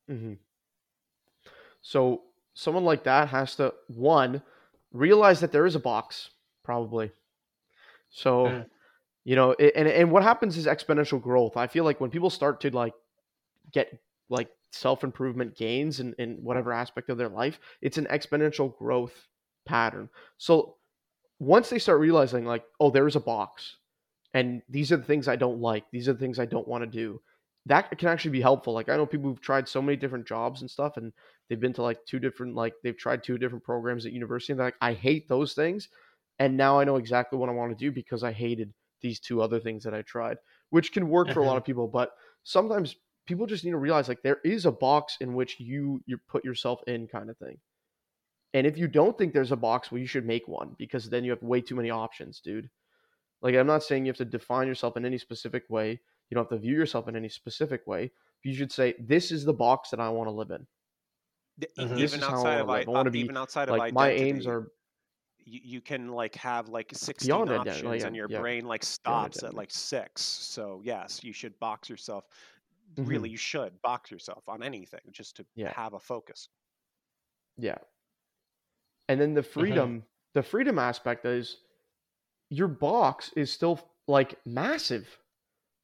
Mm-hmm. 0.10 0.34
So 1.82 2.24
someone 2.54 2.84
like 2.84 3.04
that 3.04 3.30
has 3.30 3.56
to 3.58 3.74
one 3.88 4.42
realize 4.93 5.41
that 5.41 5.51
there 5.51 5.65
is 5.65 5.75
a 5.75 5.79
box, 5.79 6.29
probably. 6.63 7.12
So. 8.10 8.45
Mm 8.45 8.65
you 9.23 9.36
know 9.36 9.53
and 9.53 9.88
and 9.88 10.12
what 10.12 10.23
happens 10.23 10.58
is 10.58 10.65
exponential 10.65 11.21
growth 11.21 11.58
i 11.58 11.67
feel 11.67 11.84
like 11.84 11.99
when 11.99 12.10
people 12.10 12.29
start 12.29 12.62
to 12.62 12.69
like 12.71 12.93
get 13.71 13.97
like 14.29 14.49
self-improvement 14.71 15.56
gains 15.56 15.99
in, 15.99 16.13
in 16.17 16.38
whatever 16.41 16.73
aspect 16.73 17.10
of 17.10 17.17
their 17.17 17.29
life 17.29 17.60
it's 17.82 17.97
an 17.97 18.08
exponential 18.12 18.75
growth 18.77 19.27
pattern 19.65 20.10
so 20.38 20.75
once 21.39 21.69
they 21.69 21.79
start 21.79 21.99
realizing 21.99 22.45
like 22.45 22.63
oh 22.79 22.89
there's 22.89 23.15
a 23.15 23.21
box 23.21 23.77
and 24.34 24.62
these 24.69 24.91
are 24.91 24.97
the 24.97 25.03
things 25.03 25.27
i 25.27 25.36
don't 25.36 25.62
like 25.62 25.86
these 25.91 26.10
are 26.10 26.13
the 26.13 26.19
things 26.19 26.39
i 26.39 26.45
don't 26.45 26.67
want 26.67 26.84
to 26.84 26.89
do 26.89 27.21
that 27.65 27.97
can 27.97 28.10
actually 28.10 28.32
be 28.32 28.41
helpful 28.41 28.73
like 28.73 28.89
i 28.89 28.97
know 28.97 29.06
people 29.06 29.30
who've 29.30 29.41
tried 29.41 29.67
so 29.67 29.82
many 29.82 29.95
different 29.95 30.28
jobs 30.28 30.62
and 30.62 30.69
stuff 30.69 30.97
and 30.97 31.13
they've 31.47 31.60
been 31.60 31.73
to 31.73 31.82
like 31.82 31.97
two 32.06 32.19
different 32.19 32.56
like 32.56 32.73
they've 32.84 32.97
tried 32.97 33.23
two 33.23 33.38
different 33.38 33.63
programs 33.63 34.06
at 34.06 34.12
university 34.12 34.54
and 34.54 34.60
they're 34.60 34.67
like 34.67 34.76
i 34.82 34.93
hate 34.93 35.28
those 35.30 35.54
things 35.54 35.89
and 36.39 36.58
now 36.58 36.80
i 36.80 36.84
know 36.84 36.97
exactly 36.97 37.38
what 37.38 37.49
i 37.49 37.54
want 37.54 37.71
to 37.71 37.86
do 37.86 37.91
because 37.91 38.23
i 38.23 38.32
hated 38.32 38.73
these 39.04 39.19
two 39.19 39.41
other 39.41 39.60
things 39.60 39.84
that 39.84 39.93
I 39.93 40.02
tried, 40.02 40.38
which 40.71 40.91
can 40.91 41.10
work 41.10 41.30
for 41.30 41.41
a 41.41 41.43
lot 41.43 41.52
mm-hmm. 41.52 41.58
of 41.58 41.65
people. 41.65 41.88
But 41.88 42.13
sometimes 42.41 42.95
people 43.28 43.45
just 43.45 43.63
need 43.63 43.71
to 43.71 43.78
realize 43.78 44.08
like 44.08 44.23
there 44.23 44.39
is 44.43 44.65
a 44.65 44.71
box 44.71 45.17
in 45.21 45.36
which 45.36 45.60
you 45.60 46.02
you 46.08 46.17
put 46.28 46.43
yourself 46.43 46.82
in 46.88 47.06
kind 47.06 47.30
of 47.30 47.38
thing. 47.38 47.60
And 48.56 48.65
if 48.65 48.78
you 48.78 48.88
don't 48.88 49.15
think 49.17 49.34
there's 49.34 49.52
a 49.52 49.58
box, 49.58 49.91
well, 49.91 49.99
you 49.99 50.08
should 50.08 50.26
make 50.26 50.47
one 50.47 50.76
because 50.80 51.10
then 51.10 51.23
you 51.23 51.32
have 51.32 51.43
way 51.43 51.62
too 51.62 51.76
many 51.76 51.91
options, 51.91 52.39
dude. 52.39 52.69
Like 53.41 53.56
I'm 53.56 53.67
not 53.67 53.84
saying 53.84 54.06
you 54.06 54.10
have 54.10 54.17
to 54.17 54.26
define 54.26 54.67
yourself 54.67 54.97
in 54.97 55.06
any 55.06 55.17
specific 55.17 55.63
way. 55.69 55.99
You 56.30 56.36
don't 56.36 56.50
have 56.50 56.58
to 56.58 56.62
view 56.62 56.76
yourself 56.76 57.08
in 57.08 57.16
any 57.16 57.30
specific 57.30 57.86
way. 57.86 58.12
You 58.44 58.54
should 58.54 58.72
say, 58.72 58.96
"This 59.00 59.32
is 59.32 59.46
the 59.46 59.54
box 59.54 59.90
that 59.92 60.00
I 60.00 60.10
want 60.10 60.28
to 60.28 60.32
live 60.32 60.52
in." 60.52 60.66
Mm-hmm. 61.78 61.98
Even 62.00 62.24
outside 62.24 62.62
of 62.62 62.70
I, 62.70 62.84
want 62.86 63.06
to 63.06 63.12
be 63.12 63.20
even 63.20 63.38
outside 63.38 63.70
of 63.70 63.78
like 63.78 63.94
my 63.94 64.10
aims 64.10 64.48
are 64.48 64.72
you, 65.46 65.60
you 65.64 65.82
can 65.82 66.10
like 66.10 66.36
have 66.36 66.70
like 66.70 66.90
16 66.94 67.28
Beyond 67.28 67.52
options 67.52 68.02
yeah, 68.02 68.08
and 68.08 68.16
your 68.16 68.28
yeah. 68.30 68.40
brain 68.40 68.66
like 68.66 68.84
stops 68.84 69.44
at 69.44 69.54
like 69.54 69.72
six 69.72 70.22
so 70.22 70.82
yes 70.84 71.24
you 71.24 71.34
should 71.34 71.58
box 71.60 71.90
yourself 71.90 72.26
mm-hmm. 72.96 73.08
really 73.08 73.30
you 73.30 73.38
should 73.38 73.80
box 73.82 74.10
yourself 74.10 74.44
on 74.48 74.64
anything 74.64 75.02
just 75.12 75.36
to 75.38 75.46
yeah. 75.56 75.72
have 75.76 75.94
a 75.94 76.00
focus 76.00 76.50
yeah 77.58 77.78
and 79.10 79.20
then 79.20 79.34
the 79.34 79.42
mm-hmm. 79.42 79.60
freedom 79.60 79.90
mm-hmm. 79.90 80.06
the 80.34 80.44
freedom 80.44 80.80
aspect 80.80 81.26
is 81.26 81.58
your 82.50 82.68
box 82.68 83.32
is 83.36 83.52
still 83.52 83.80
like 84.08 84.40
massive 84.46 85.20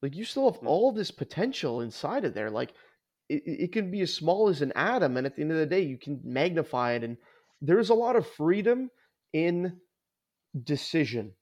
like 0.02 0.16
you 0.16 0.24
still 0.24 0.50
have 0.50 0.58
mm-hmm. 0.58 0.68
all 0.68 0.92
this 0.92 1.10
potential 1.10 1.80
inside 1.80 2.24
of 2.24 2.34
there 2.34 2.50
like 2.50 2.72
it, 3.28 3.42
it 3.46 3.72
can 3.72 3.90
be 3.90 4.00
as 4.00 4.12
small 4.12 4.48
as 4.48 4.62
an 4.62 4.72
atom 4.74 5.16
and 5.16 5.26
at 5.26 5.36
the 5.36 5.42
end 5.42 5.52
of 5.52 5.58
the 5.58 5.66
day 5.66 5.80
you 5.80 5.98
can 5.98 6.20
magnify 6.24 6.92
it 6.92 7.04
and 7.04 7.16
there's 7.60 7.90
a 7.90 7.94
lot 7.94 8.16
of 8.16 8.26
freedom 8.26 8.90
in 9.32 9.76
decision 10.64 11.32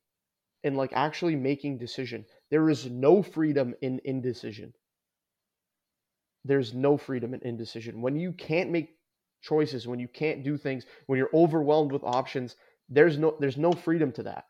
in 0.65 0.75
like 0.75 0.93
actually 0.93 1.37
making 1.37 1.79
decision. 1.79 2.25
There 2.51 2.69
is 2.69 2.87
no 2.87 3.23
freedom 3.23 3.75
in 3.81 4.01
indecision. 4.05 4.75
There's 6.45 6.75
no 6.75 6.97
freedom 6.97 7.35
in 7.35 7.41
indecision. 7.43 8.03
When 8.03 8.17
you 8.17 8.33
can't 8.33 8.71
make 8.71 8.99
choices 9.41 9.87
when 9.87 10.01
you 10.01 10.09
can't 10.09 10.43
do 10.43 10.57
things 10.57 10.85
when 11.07 11.17
you're 11.17 11.31
overwhelmed 11.33 11.93
with 11.93 12.03
options 12.03 12.57
there's 12.89 13.19
no 13.19 13.37
there's 13.39 13.57
no 13.57 13.73
freedom 13.73 14.11
to 14.11 14.23
that 14.25 14.47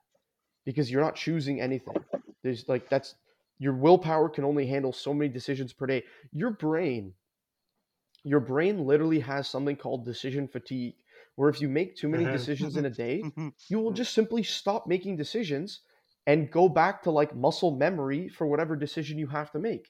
because 0.65 0.91
you're 0.91 1.03
not 1.03 1.17
choosing 1.17 1.61
anything. 1.61 1.97
There's 2.43 2.69
like 2.69 2.89
that's 2.89 3.15
your 3.59 3.75
willpower 3.75 4.29
can 4.29 4.45
only 4.45 4.67
handle 4.67 4.93
so 4.93 5.13
many 5.13 5.31
decisions 5.31 5.73
per 5.73 5.87
day 5.87 6.03
your 6.33 6.51
brain 6.51 7.13
your 8.25 8.41
brain 8.41 8.87
literally 8.87 9.21
has 9.21 9.49
something 9.49 9.77
called 9.77 10.05
decision 10.05 10.49
fatigue 10.49 10.95
where 11.39 11.49
if 11.49 11.61
you 11.61 11.69
make 11.69 11.95
too 11.95 12.09
many 12.09 12.25
uh-huh. 12.25 12.33
decisions 12.33 12.77
in 12.77 12.85
a 12.87 12.91
day, 12.91 13.23
you 13.69 13.79
will 13.79 13.93
just 13.93 14.13
simply 14.13 14.43
stop 14.43 14.89
making 14.89 15.17
decisions 15.17 15.83
and 16.27 16.51
go 16.51 16.69
back 16.69 17.01
to 17.01 17.13
like 17.13 17.33
muscle 17.37 17.71
memory 17.77 18.29
for 18.29 18.49
whatever 18.49 18.75
decision 18.75 19.17
you 19.17 19.29
have 19.29 19.53
to 19.53 19.61
make. 19.61 19.89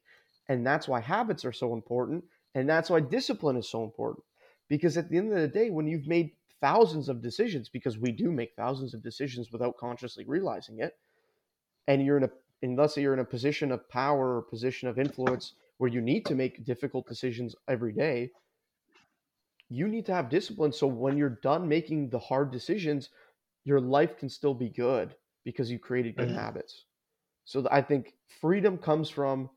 And 0.51 0.67
that's 0.67 0.87
why 0.87 1.01
habits 1.01 1.47
are 1.47 1.53
so 1.53 1.73
important. 1.73 2.23
And 2.55 2.69
that's 2.69 2.91
why 2.91 3.01
discipline 3.01 3.57
is 3.57 3.67
so 3.67 3.83
important. 3.83 4.25
Because 4.69 4.99
at 4.99 5.09
the 5.09 5.17
end 5.17 5.33
of 5.33 5.41
the 5.41 5.49
day, 5.49 5.71
when 5.71 5.87
you've 5.87 6.07
made 6.07 6.33
thousands 6.61 7.09
of 7.09 7.23
decisions, 7.23 7.71
because 7.71 7.97
we 7.97 8.13
do 8.13 8.31
make 8.31 8.51
thousands 8.55 8.93
of 8.93 9.03
decisions 9.03 9.51
without 9.51 9.79
consciously 9.79 10.27
realizing 10.29 10.81
it, 10.81 10.99
and 11.87 12.05
you're 12.05 12.19
in 12.19 12.25
a, 12.25 12.31
and 12.63 12.79
you're 12.97 13.15
in 13.15 13.21
a 13.21 13.25
position 13.25 13.71
of 13.73 13.89
power 13.89 14.37
or 14.37 14.43
position 14.43 14.89
of 14.89 14.99
influence 14.99 15.55
where 15.79 15.91
you 15.91 16.01
need 16.01 16.27
to 16.27 16.35
make 16.35 16.65
difficult 16.65 17.07
decisions 17.07 17.55
every 17.69 17.93
day, 17.93 18.31
you 19.69 19.87
need 19.87 20.07
to 20.07 20.15
have 20.15 20.29
discipline 20.29 20.73
so 20.73 20.87
when 20.87 21.17
you're 21.17 21.39
done 21.43 21.69
making 21.69 22.09
the 22.11 22.19
hard 22.19 22.51
decisions 22.51 23.11
your 23.65 23.81
life 23.81 24.17
can 24.17 24.29
still 24.29 24.55
be 24.55 24.71
good 24.71 25.15
because 25.45 25.71
you 25.71 25.79
created 25.79 26.17
good 26.17 26.29
mm-hmm. 26.29 26.39
habits 26.39 26.87
so 27.45 27.69
i 27.71 27.83
think 27.83 28.15
freedom 28.41 28.79
comes 28.79 29.11
from 29.11 29.51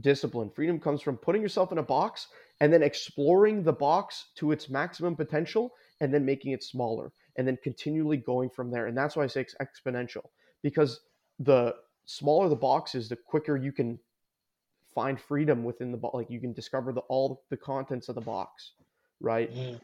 discipline 0.00 0.50
freedom 0.50 0.80
comes 0.80 1.00
from 1.00 1.16
putting 1.16 1.40
yourself 1.40 1.70
in 1.70 1.78
a 1.78 1.82
box 1.82 2.26
and 2.60 2.72
then 2.72 2.82
exploring 2.82 3.62
the 3.62 3.72
box 3.72 4.26
to 4.36 4.50
its 4.50 4.68
maximum 4.68 5.14
potential 5.14 5.72
and 6.00 6.12
then 6.12 6.24
making 6.24 6.52
it 6.52 6.62
smaller 6.62 7.12
and 7.36 7.46
then 7.46 7.58
continually 7.62 8.16
going 8.16 8.50
from 8.50 8.70
there. 8.70 8.86
And 8.86 8.96
that's 8.96 9.16
why 9.16 9.24
I 9.24 9.26
say 9.26 9.42
it's 9.42 9.54
exponential 9.60 10.30
because 10.62 11.00
the 11.38 11.74
smaller 12.06 12.48
the 12.48 12.56
box 12.56 12.94
is, 12.94 13.08
the 13.08 13.16
quicker 13.16 13.56
you 13.56 13.72
can 13.72 13.98
find 14.94 15.20
freedom 15.20 15.62
within 15.62 15.92
the 15.92 15.98
box. 15.98 16.14
Like 16.14 16.30
you 16.30 16.40
can 16.40 16.52
discover 16.54 16.92
the 16.92 17.02
all 17.02 17.44
the 17.50 17.56
contents 17.56 18.08
of 18.08 18.14
the 18.14 18.20
box, 18.22 18.72
right? 19.20 19.52
Mhm. 19.52 19.80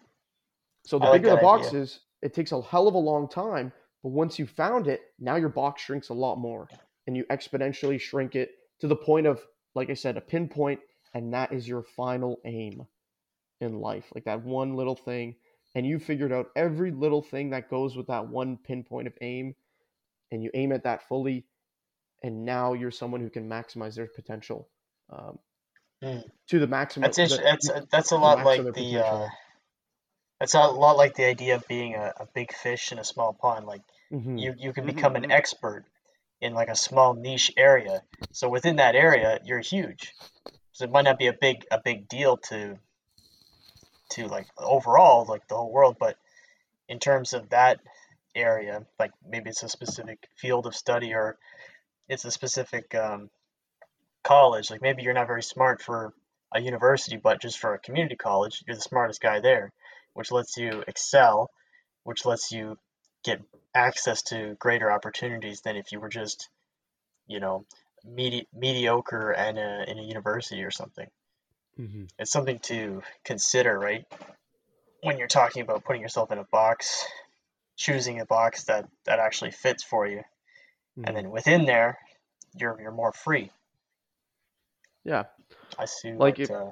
So 0.85 0.99
the 0.99 1.05
I 1.07 1.11
like 1.11 1.23
bigger 1.23 1.31
the 1.31 1.37
that 1.37 1.43
box 1.43 1.69
idea. 1.69 1.83
is, 1.83 2.01
it 2.23 2.35
takes 2.35 2.53
a 2.53 2.63
hell 2.63 2.89
of 2.89 2.95
a 2.95 2.99
long 2.99 3.29
time. 3.29 3.73
But 4.03 4.11
once 4.11 4.39
you 4.39 4.47
found 4.47 4.89
it, 4.89 5.03
now 5.21 5.37
your 5.37 5.49
box 5.49 5.83
shrinks 5.83 6.09
a 6.09 6.15
lot 6.15 6.37
more, 6.37 6.69
and 7.07 7.17
you 7.17 7.25
exponentially 7.27 8.01
shrink 8.01 8.35
it 8.35 8.51
to 8.81 8.89
the 8.89 8.97
point 8.97 9.27
of, 9.29 9.47
like 9.75 9.91
I 9.91 9.95
said, 9.95 10.17
a 10.17 10.21
pinpoint, 10.21 10.81
and 11.15 11.33
that 11.35 11.53
is 11.53 11.69
your 11.69 11.85
final 11.85 12.41
aim 12.45 12.85
in 13.61 13.81
life. 13.81 14.11
Like 14.13 14.25
that 14.25 14.43
one 14.43 14.75
little 14.75 14.97
thing, 14.97 15.37
and 15.77 15.87
you 15.87 16.01
figured 16.01 16.33
out 16.33 16.51
every 16.57 16.91
little 16.91 17.23
thing 17.23 17.51
that 17.51 17.71
goes 17.71 17.97
with 17.97 18.09
that 18.09 18.27
one 18.27 18.57
pinpoint 18.57 19.07
of 19.07 19.17
aim, 19.21 19.55
and 20.33 20.43
you 20.43 20.51
aim 20.55 20.73
at 20.73 20.83
that 20.83 21.07
fully, 21.07 21.47
and 22.23 22.45
now 22.45 22.73
you're 22.73 22.91
someone 22.91 23.21
who 23.21 23.31
can 23.31 23.49
maximize 23.49 23.95
their 23.97 24.07
potential 24.07 24.69
um, 25.11 25.39
Mm. 26.03 26.25
to 26.49 26.59
the 26.59 26.67
maximum. 26.67 27.05
That's 27.05 27.17
the- 27.17 27.43
that's 27.43 27.71
that's 27.91 28.11
a 28.13 28.17
lot 28.17 28.45
like 28.45 28.75
the 28.75 28.99
uh, 28.99 29.29
that's 30.41 30.55
a 30.55 30.67
lot 30.67 30.97
like 30.97 31.15
the 31.15 31.25
idea 31.25 31.55
of 31.55 31.67
being 31.69 31.95
a, 31.95 32.13
a 32.19 32.27
big 32.35 32.53
fish 32.53 32.91
in 32.93 32.99
a 32.99 33.05
small 33.05 33.33
pond. 33.33 33.67
Like 33.67 33.83
Mhm. 34.13 34.39
you 34.41 34.55
you 34.59 34.73
can 34.73 34.85
Mhm, 34.85 34.95
become 34.95 35.17
an 35.17 35.25
mhm. 35.25 35.31
expert 35.31 35.85
in 36.41 36.55
like 36.55 36.69
a 36.69 36.75
small 36.75 37.15
niche 37.15 37.53
area. 37.57 38.03
So 38.33 38.49
within 38.49 38.77
that 38.77 38.97
area, 38.97 39.39
you're 39.45 39.61
huge. 39.61 40.13
So 40.73 40.85
it 40.85 40.91
might 40.91 41.03
not 41.05 41.19
be 41.19 41.29
a 41.29 41.33
big 41.33 41.65
a 41.71 41.81
big 41.81 42.09
deal 42.09 42.37
to 42.49 42.79
to 44.11 44.27
like 44.27 44.47
overall 44.59 45.25
like 45.29 45.47
the 45.49 45.55
whole 45.57 45.71
world, 45.73 45.97
but 45.99 46.17
in 46.89 46.99
terms 46.99 47.33
of 47.33 47.51
that 47.51 47.81
area, 48.35 48.85
like 48.99 49.13
maybe 49.27 49.51
it's 49.51 49.63
a 49.63 49.69
specific 49.69 50.29
field 50.37 50.67
of 50.67 50.75
study 50.75 51.15
or 51.15 51.39
it's 52.09 52.25
a 52.25 52.31
specific 52.31 52.95
um, 52.95 53.31
college. 54.23 54.71
Like 54.71 54.83
maybe 54.83 55.03
you're 55.03 55.15
not 55.15 55.27
very 55.27 55.43
smart 55.43 55.83
for 55.83 56.13
a 56.55 56.61
university, 56.61 57.17
but 57.17 57.41
just 57.41 57.59
for 57.59 57.75
a 57.75 57.79
community 57.79 58.17
college, 58.17 58.63
you're 58.67 58.77
the 58.77 58.83
smartest 58.83 59.21
guy 59.21 59.41
there, 59.41 59.73
which 60.15 60.31
lets 60.31 60.57
you 60.57 60.85
excel, 60.87 61.51
which 62.05 62.25
lets 62.27 62.53
you 62.53 62.79
get 63.25 63.41
access 63.75 64.23
to 64.23 64.57
greater 64.59 64.91
opportunities 64.91 65.61
than 65.63 65.77
if 65.77 65.93
you 65.93 66.01
were 66.01 66.09
just, 66.09 66.49
you 67.27 67.41
know, 67.41 67.65
medi- 68.05 68.49
mediocre 68.53 69.33
in 69.33 69.57
a, 69.59 69.85
in 69.89 69.99
a 69.99 70.03
university 70.03 70.63
or 70.63 70.71
something. 70.71 71.09
Mhm. 71.79 72.11
It's 72.19 72.31
something 72.31 72.59
to 72.61 73.03
consider, 73.25 73.79
right? 73.79 74.05
When 75.03 75.19
you're 75.19 75.29
talking 75.29 75.63
about 75.63 75.85
putting 75.85 76.03
yourself 76.03 76.31
in 76.31 76.39
a 76.39 76.45
box, 76.45 77.07
choosing 77.77 78.21
a 78.21 78.27
box 78.27 78.65
that, 78.65 78.89
that 79.07 79.19
actually 79.19 79.53
fits 79.53 79.83
for 79.83 80.07
you. 80.07 80.23
Mhm. 80.99 81.09
And 81.09 81.17
then 81.17 81.31
within 81.31 81.65
there, 81.65 81.99
you're, 82.59 82.81
you're 82.81 82.93
more 82.93 83.13
free. 83.13 83.51
yeah, 85.05 85.25
I 85.79 85.85
see 85.87 86.13
Like 86.13 86.39
if- 86.39 86.51
uh, 86.51 86.71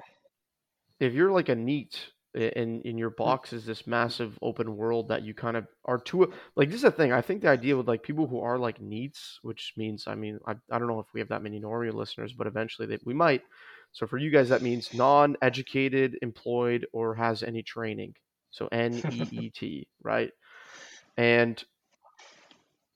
if 1.01 1.15
you're 1.15 1.33
like 1.33 1.49
a 1.49 1.55
neat 1.55 2.11
and 2.35 2.83
in 2.83 2.97
your 2.97 3.11
box 3.11 3.53
is 3.53 3.65
this 3.65 3.89
massive 3.89 4.39
open 4.41 4.77
world 4.77 5.09
that 5.09 5.23
you 5.23 5.35
kind 5.35 5.57
of 5.57 5.67
are 5.85 5.99
too 5.99 6.33
like 6.55 6.69
this 6.69 6.77
is 6.77 6.83
the 6.83 6.91
thing 6.93 7.13
i 7.13 7.21
think 7.21 7.43
the 7.43 7.49
idea 7.49 7.77
with 7.77 7.89
like 7.89 8.05
people 8.05 8.29
who 8.29 8.39
are 8.39 8.57
like 8.57 8.81
neats 8.81 9.41
which 9.43 9.73
means 9.77 10.05
i 10.07 10.15
mean 10.15 10.39
i, 10.47 10.53
I 10.71 10.79
don't 10.79 10.87
know 10.87 11.01
if 11.01 11.07
we 11.13 11.19
have 11.19 11.31
that 11.31 11.43
many 11.43 11.59
Noria 11.59 11.91
listeners 11.93 12.33
but 12.33 12.47
eventually 12.47 12.87
they, 12.87 12.99
we 13.05 13.15
might. 13.15 13.43
So 13.93 14.07
for 14.07 14.17
you 14.17 14.31
guys 14.31 14.49
that 14.51 14.63
means 14.63 14.95
non-educated 14.95 16.19
employed 16.23 16.87
or 16.93 17.17
has 17.17 17.43
any 17.43 17.63
training. 17.65 18.15
So 18.53 18.69
n-e-e-t 18.71 19.89
right? 20.05 20.31
And 21.17 21.65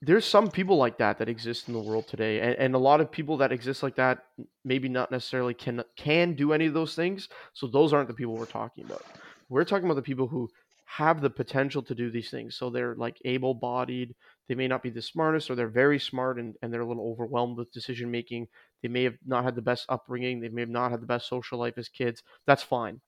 there's 0.04 0.24
some 0.24 0.50
people 0.50 0.76
like 0.76 0.98
that 0.98 1.18
that 1.18 1.28
exist 1.28 1.68
in 1.68 1.74
the 1.74 1.80
world 1.80 2.06
today 2.06 2.40
and, 2.40 2.54
and 2.56 2.74
a 2.74 2.78
lot 2.78 3.00
of 3.00 3.10
people 3.10 3.36
that 3.38 3.52
exist 3.52 3.82
like 3.82 3.96
that 3.96 4.24
maybe 4.64 4.88
not 4.88 5.10
necessarily 5.10 5.54
can 5.54 5.82
can 5.96 6.34
do 6.34 6.52
any 6.52 6.66
of 6.66 6.74
those 6.74 6.94
things 6.94 7.28
so 7.52 7.66
those 7.66 7.92
aren't 7.92 8.08
the 8.08 8.14
people 8.14 8.34
we're 8.34 8.46
talking 8.46 8.84
about. 8.84 9.02
We're 9.48 9.64
talking 9.64 9.84
about 9.84 9.96
the 9.96 10.02
people 10.02 10.26
who 10.26 10.48
have 10.84 11.20
the 11.20 11.30
potential 11.30 11.82
to 11.82 11.94
do 11.94 12.10
these 12.10 12.30
things 12.30 12.56
so 12.56 12.68
they're 12.68 12.94
like 12.96 13.16
able 13.24 13.54
bodied 13.54 14.14
they 14.48 14.54
may 14.54 14.68
not 14.68 14.82
be 14.82 14.90
the 14.90 15.00
smartest 15.00 15.50
or 15.50 15.54
they're 15.54 15.68
very 15.68 15.98
smart 15.98 16.38
and, 16.38 16.54
and 16.60 16.72
they're 16.72 16.82
a 16.82 16.86
little 16.86 17.10
overwhelmed 17.10 17.56
with 17.56 17.72
decision 17.72 18.10
making 18.10 18.46
they 18.82 18.88
may 18.88 19.02
have 19.02 19.16
not 19.26 19.44
had 19.44 19.54
the 19.54 19.62
best 19.62 19.86
upbringing 19.88 20.40
they 20.40 20.48
may 20.48 20.60
have 20.60 20.68
not 20.68 20.90
had 20.90 21.00
the 21.00 21.06
best 21.06 21.26
social 21.28 21.58
life 21.58 21.78
as 21.78 21.88
kids 21.88 22.22
that's 22.46 22.62
fine. 22.62 23.00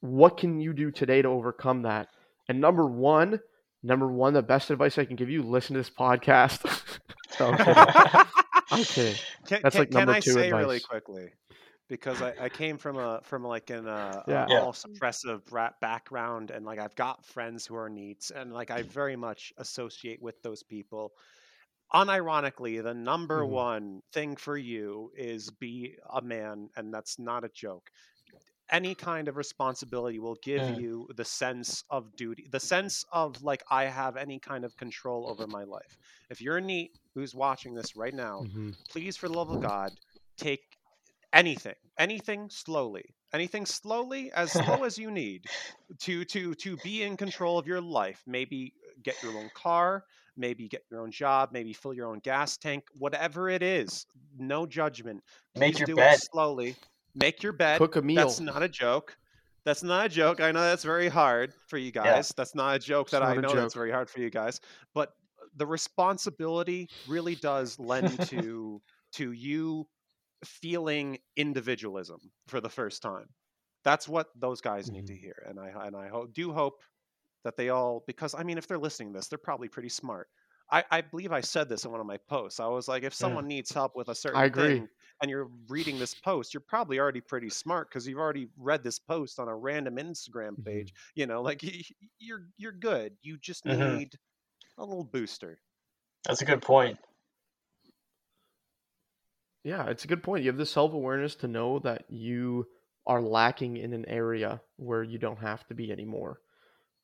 What 0.00 0.38
can 0.38 0.60
you 0.60 0.72
do 0.72 0.90
today 0.90 1.20
to 1.20 1.28
overcome 1.28 1.82
that? 1.82 2.08
And 2.48 2.58
number 2.58 2.86
one 2.86 3.38
number 3.82 4.06
one 4.06 4.32
the 4.34 4.42
best 4.42 4.70
advice 4.70 4.98
i 4.98 5.04
can 5.04 5.16
give 5.16 5.30
you 5.30 5.42
listen 5.42 5.74
to 5.74 5.80
this 5.80 5.90
podcast 5.90 6.64
No, 7.40 7.52
I'm 8.70 8.84
kidding. 8.84 9.16
Can, 9.46 9.60
That's 9.62 9.74
can, 9.74 9.82
like 9.82 9.90
number 9.92 10.12
can 10.12 10.16
I 10.16 10.20
two 10.20 10.32
say 10.32 10.52
really 10.52 10.80
quickly? 10.80 11.32
Because 11.88 12.22
I, 12.22 12.34
I 12.40 12.48
came 12.48 12.78
from 12.78 12.98
a 12.98 13.20
from 13.24 13.44
like 13.44 13.70
an 13.70 13.88
uh, 13.88 14.22
Yeah. 14.28 14.46
Yeah. 14.48 14.60
almost 14.60 14.86
background, 15.80 16.50
and 16.50 16.64
like 16.64 16.78
I've 16.78 16.94
got 16.94 17.24
friends 17.24 17.66
who 17.66 17.76
are 17.76 17.88
neats, 17.88 18.30
and 18.30 18.52
like 18.52 18.70
I 18.70 18.82
very 18.82 19.16
much 19.16 19.52
associate 19.58 20.20
with 20.22 20.40
those 20.42 20.62
people. 20.62 21.12
Unironically, 21.92 22.82
the 22.82 22.94
number 22.94 23.40
Mhm. 23.42 23.48
one 23.48 24.02
thing 24.12 24.36
for 24.36 24.56
you 24.56 25.10
is 25.16 25.50
be 25.50 25.96
a 26.12 26.20
man, 26.22 26.68
and 26.76 26.92
that's 26.94 27.18
not 27.18 27.44
a 27.44 27.48
joke. 27.48 27.90
Any 28.70 28.94
kind 28.94 29.28
of 29.28 29.36
responsibility 29.36 30.18
will 30.20 30.36
give 30.42 30.68
you 30.68 31.08
the 31.16 31.24
sense 31.24 31.82
of 31.90 32.14
duty, 32.16 32.46
the 32.50 32.60
sense 32.60 33.04
of 33.12 33.42
like 33.42 33.62
I 33.70 33.84
have 33.84 34.16
any 34.16 34.38
kind 34.38 34.64
of 34.64 34.76
control 34.76 35.28
over 35.28 35.46
my 35.46 35.64
life. 35.64 35.98
If 36.30 36.40
you're 36.40 36.58
a 36.58 36.60
neat 36.62 36.92
who's 37.14 37.34
watching 37.34 37.74
this 37.74 37.96
right 37.96 38.14
now, 38.14 38.46
Mhm. 38.46 38.74
please 38.88 39.16
for 39.16 39.28
the 39.28 39.34
love 39.34 39.50
of 39.50 39.60
god 39.60 39.98
take 40.36 40.60
anything 41.32 41.74
anything 41.98 42.50
slowly 42.50 43.04
anything 43.32 43.64
slowly 43.66 44.32
as 44.32 44.52
slow 44.54 44.84
as 44.84 44.98
you 44.98 45.10
need 45.10 45.48
to 46.00 46.24
to 46.24 46.54
to 46.54 46.76
be 46.76 47.02
in 47.02 47.16
control 47.16 47.58
of 47.58 47.66
your 47.66 47.80
life 47.80 48.22
maybe 48.26 48.74
get 49.02 49.16
your 49.22 49.38
own 49.38 49.50
car 49.54 50.04
maybe 50.36 50.68
get 50.68 50.82
your 50.90 51.00
own 51.00 51.10
job 51.10 51.50
maybe 51.52 51.72
fill 51.72 51.94
your 51.94 52.06
own 52.08 52.18
gas 52.20 52.56
tank 52.56 52.84
whatever 52.94 53.48
it 53.48 53.62
is 53.62 54.06
no 54.38 54.66
judgment 54.66 55.22
Make 55.54 55.78
Please 55.78 55.78
your 55.78 55.86
do 55.86 56.00
bed. 56.00 56.02
it 56.02 56.14
slowly 56.32 56.78
make 57.14 57.42
your 57.42 57.52
bed. 57.52 57.82
Cook 57.82 57.96
a 57.96 58.02
meal. 58.02 58.32
that's 58.32 58.40
not 58.40 58.62
a 58.62 58.68
joke. 58.68 59.16
That's 59.64 59.82
not 59.82 60.06
a 60.06 60.08
joke. 60.08 60.40
I 60.40 60.52
know 60.52 60.60
that's 60.62 60.84
very 60.84 61.08
hard 61.08 61.52
for 61.68 61.76
you 61.78 61.90
guys. 61.92 62.32
That's 62.36 62.54
not 62.54 62.76
a 62.76 62.78
joke 62.78 63.08
It's 63.08 63.12
that 63.12 63.22
i 63.22 63.36
know 63.36 63.54
that's 63.56 63.74
very 63.74 63.90
hard 63.90 64.08
for 64.10 64.20
you 64.20 64.30
guys. 64.30 64.60
But 64.94 65.10
the 65.54 65.66
responsibility 65.66 66.90
really 67.04 67.34
does 67.36 67.78
lend 67.78 68.20
to 68.22 68.82
to 69.12 69.32
you 69.32 69.88
feeling 70.44 71.18
individualism 71.36 72.20
for 72.48 72.60
the 72.60 72.70
first 72.70 73.02
time. 73.02 73.26
That's 73.84 74.08
what 74.08 74.28
those 74.36 74.60
guys 74.60 74.90
need 74.90 75.06
to 75.08 75.16
Mhm. 75.16 75.16
hear 75.16 75.46
and 75.48 75.58
i 75.58 75.68
and 75.86 75.96
i 75.96 76.10
do 76.32 76.52
hope 76.52 76.82
that 77.44 77.56
they 77.56 77.68
all 77.70 78.04
because 78.06 78.34
i 78.34 78.42
mean 78.42 78.58
if 78.58 78.66
they're 78.66 78.78
listening 78.78 79.12
to 79.12 79.18
this 79.18 79.28
they're 79.28 79.38
probably 79.38 79.68
pretty 79.68 79.88
smart. 79.88 80.28
I, 80.72 80.84
I 80.90 81.00
believe 81.00 81.32
I 81.32 81.40
said 81.40 81.68
this 81.68 81.84
in 81.84 81.90
one 81.90 82.00
of 82.00 82.06
my 82.06 82.18
posts. 82.28 82.60
I 82.60 82.68
was 82.68 82.86
like, 82.86 83.02
if 83.02 83.12
someone 83.12 83.48
needs 83.48 83.72
help 83.72 83.96
with 83.96 84.08
a 84.08 84.14
certain 84.14 84.38
I 84.38 84.46
agree. 84.46 84.56
thing 84.56 84.88
and 85.20 85.30
you're 85.30 85.50
reading 85.68 85.98
this 85.98 86.14
post, 86.14 86.54
you're 86.54 86.60
probably 86.62 86.98
already 86.98 87.20
pretty 87.20 87.50
smart 87.50 87.88
because 87.88 88.06
you've 88.06 88.18
already 88.18 88.48
read 88.56 88.82
this 88.82 88.98
post 88.98 89.38
on 89.38 89.48
a 89.48 89.56
random 89.56 89.96
Instagram 89.96 90.62
page. 90.64 90.92
You 91.14 91.26
know, 91.26 91.42
like 91.42 91.62
y- 91.62 91.82
y- 92.02 92.08
you're 92.18 92.48
you're 92.56 92.72
good. 92.72 93.16
You 93.22 93.38
just 93.38 93.64
Mhm. 93.64 94.00
need 94.00 94.18
a 94.78 94.84
little 94.84 95.04
booster. 95.04 95.60
That's 96.24 96.42
a 96.42 96.44
good 96.46 96.62
point. 96.62 96.98
Yeah, 99.62 99.86
it's 99.88 100.04
a 100.04 100.08
good 100.08 100.22
point. 100.22 100.44
You 100.44 100.50
have 100.50 100.56
the 100.58 100.66
self 100.66 100.92
awareness 100.92 101.34
to 101.36 101.48
know 101.48 101.78
that 101.80 102.10
you 102.10 102.68
are 103.06 103.20
lacking 103.20 103.76
in 103.76 103.92
an 103.92 104.04
area 104.06 104.62
where 104.76 105.02
you 105.02 105.18
don't 105.18 105.38
have 105.38 105.66
to 105.68 105.74
be 105.74 105.90
anymore. 105.92 106.40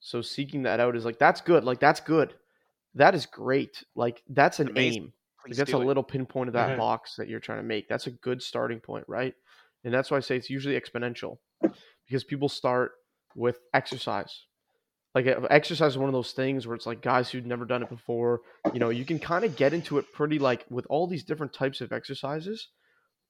So 0.00 0.22
seeking 0.22 0.62
that 0.64 0.80
out 0.80 0.96
is 0.96 1.04
like 1.04 1.18
that's 1.18 1.40
good. 1.42 1.64
Like 1.64 1.80
that's 1.80 2.00
good. 2.00 2.36
That 2.94 3.14
is 3.14 3.26
great. 3.26 3.84
Like 3.96 4.22
that's 4.28 4.60
an 4.60 4.70
Amazing. 4.70 5.00
aim. 5.00 5.14
Like, 5.48 5.56
Please 5.56 5.58
that's 5.58 5.72
do 5.72 5.76
a 5.76 5.82
it. 5.82 5.86
little 5.86 6.02
pinpoint 6.02 6.48
of 6.48 6.54
that 6.54 6.70
Mhm. 6.72 6.78
box 6.78 7.16
that 7.16 7.28
you're 7.28 7.40
trying 7.40 7.58
to 7.58 7.64
make. 7.64 7.88
That's 7.88 8.06
a 8.06 8.10
good 8.10 8.42
starting 8.42 8.80
point, 8.80 9.04
right? 9.08 9.34
And 9.84 9.94
that's 9.94 10.10
why 10.10 10.16
I 10.16 10.20
say 10.20 10.36
it's 10.36 10.50
usually 10.50 10.78
exponential 10.80 11.38
because 12.06 12.24
people 12.24 12.48
start 12.48 12.92
with 13.34 13.58
exercise. 13.74 14.44
Like 15.14 15.26
exercise 15.50 15.92
is 15.92 15.98
one 15.98 16.08
of 16.08 16.12
those 16.12 16.32
things 16.32 16.66
where 16.66 16.76
it's 16.76 16.86
like 16.86 17.00
guys 17.00 17.30
who've 17.30 17.46
never 17.46 17.64
done 17.64 17.82
it 17.82 17.88
before, 17.88 18.42
you 18.72 18.80
know, 18.80 18.90
you 18.90 19.04
can 19.04 19.18
kind 19.18 19.44
of 19.44 19.56
get 19.56 19.72
into 19.72 19.98
it 19.98 20.12
pretty 20.12 20.38
like 20.38 20.66
with 20.70 20.86
all 20.90 21.06
these 21.06 21.24
different 21.24 21.52
types 21.54 21.80
of 21.80 21.92
exercises. 21.92 22.68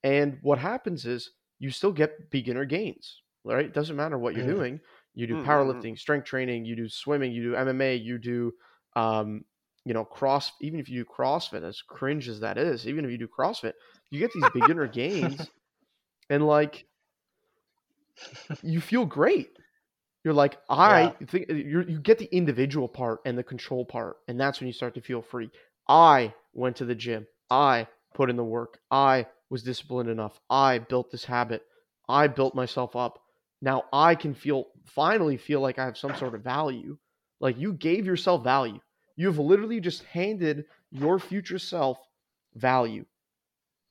And 0.02 0.38
what 0.42 0.58
happens 0.58 1.06
is 1.06 1.30
you 1.58 1.70
still 1.70 1.92
get 1.92 2.30
beginner 2.30 2.64
gains, 2.64 3.22
right? 3.44 3.66
It 3.66 3.74
doesn't 3.74 3.96
matter 3.96 4.18
what 4.18 4.34
you're 4.34 4.44
Mhm. 4.44 4.56
doing. 4.56 4.80
You 5.14 5.26
do 5.26 5.34
Mm, 5.34 5.44
mm, 5.46 5.46
mm. 5.46 5.46
powerlifting, 5.46 5.98
strength 5.98 6.24
training, 6.26 6.64
you 6.64 6.76
do 6.76 6.88
swimming, 6.88 7.32
you 7.32 7.42
do 7.42 7.56
MMA, 7.56 7.94
you 8.02 8.18
do, 8.18 8.52
um, 8.96 9.44
you 9.86 9.94
know, 9.94 10.04
cross. 10.06 10.52
Even 10.62 10.80
if 10.80 10.90
you 10.90 11.04
do 11.04 11.10
CrossFit, 11.10 11.64
as 11.64 11.82
cringe 11.82 12.28
as 12.28 12.40
that 12.42 12.58
is, 12.58 12.88
even 12.88 13.06
if 13.06 13.12
you 13.12 13.18
do 13.18 13.28
CrossFit, 13.28 13.74
you 14.10 14.20
get 14.20 14.32
these 14.34 14.48
beginner 14.50 14.88
gains, 14.88 15.52
and 16.30 16.46
like, 16.46 16.86
you 18.62 18.80
feel 18.80 19.06
great. 19.06 19.50
You're 20.24 20.34
like, 20.34 20.58
I 20.70 21.14
Yeah. 21.14 21.14
think 21.28 21.50
uh, 21.50 21.54
you 21.54 21.82
you 21.82 22.00
get 22.00 22.18
the 22.18 22.34
individual 22.34 22.88
part 22.88 23.20
and 23.26 23.38
the 23.38 23.44
control 23.44 23.86
part, 23.86 24.18
and 24.28 24.40
that's 24.40 24.60
when 24.60 24.68
you 24.68 24.74
start 24.74 24.94
to 24.96 25.02
feel 25.02 25.22
free. 25.22 25.50
I 25.88 26.34
went 26.54 26.76
to 26.76 26.86
the 26.86 26.96
gym. 26.96 27.26
I 27.50 27.88
put 28.14 28.30
in 28.30 28.36
the 28.36 28.44
work. 28.44 28.80
I 28.90 29.28
was 29.50 29.64
disciplined 29.64 30.10
enough. 30.10 30.40
I 30.50 30.80
built 30.80 31.10
this 31.12 31.24
habit. 31.26 31.64
I 32.08 32.28
built 32.28 32.54
myself 32.54 32.96
up. 32.96 33.22
Now 33.62 33.84
I 33.92 34.16
can 34.16 34.34
feel 34.34 34.66
finally 34.86 35.38
feel 35.38 35.60
like 35.62 35.78
I 35.78 35.86
have 35.86 35.98
some 35.98 36.14
sort 36.16 36.34
of 36.36 36.42
value. 36.44 36.98
Like 37.40 37.58
you 37.58 37.74
gave 37.74 38.06
yourself 38.06 38.44
value. 38.44 38.80
You 39.16 39.26
have 39.28 39.38
literally 39.38 39.80
just 39.80 40.04
handed 40.04 40.66
your 40.90 41.18
future 41.18 41.58
self 41.58 41.98
value 42.54 43.04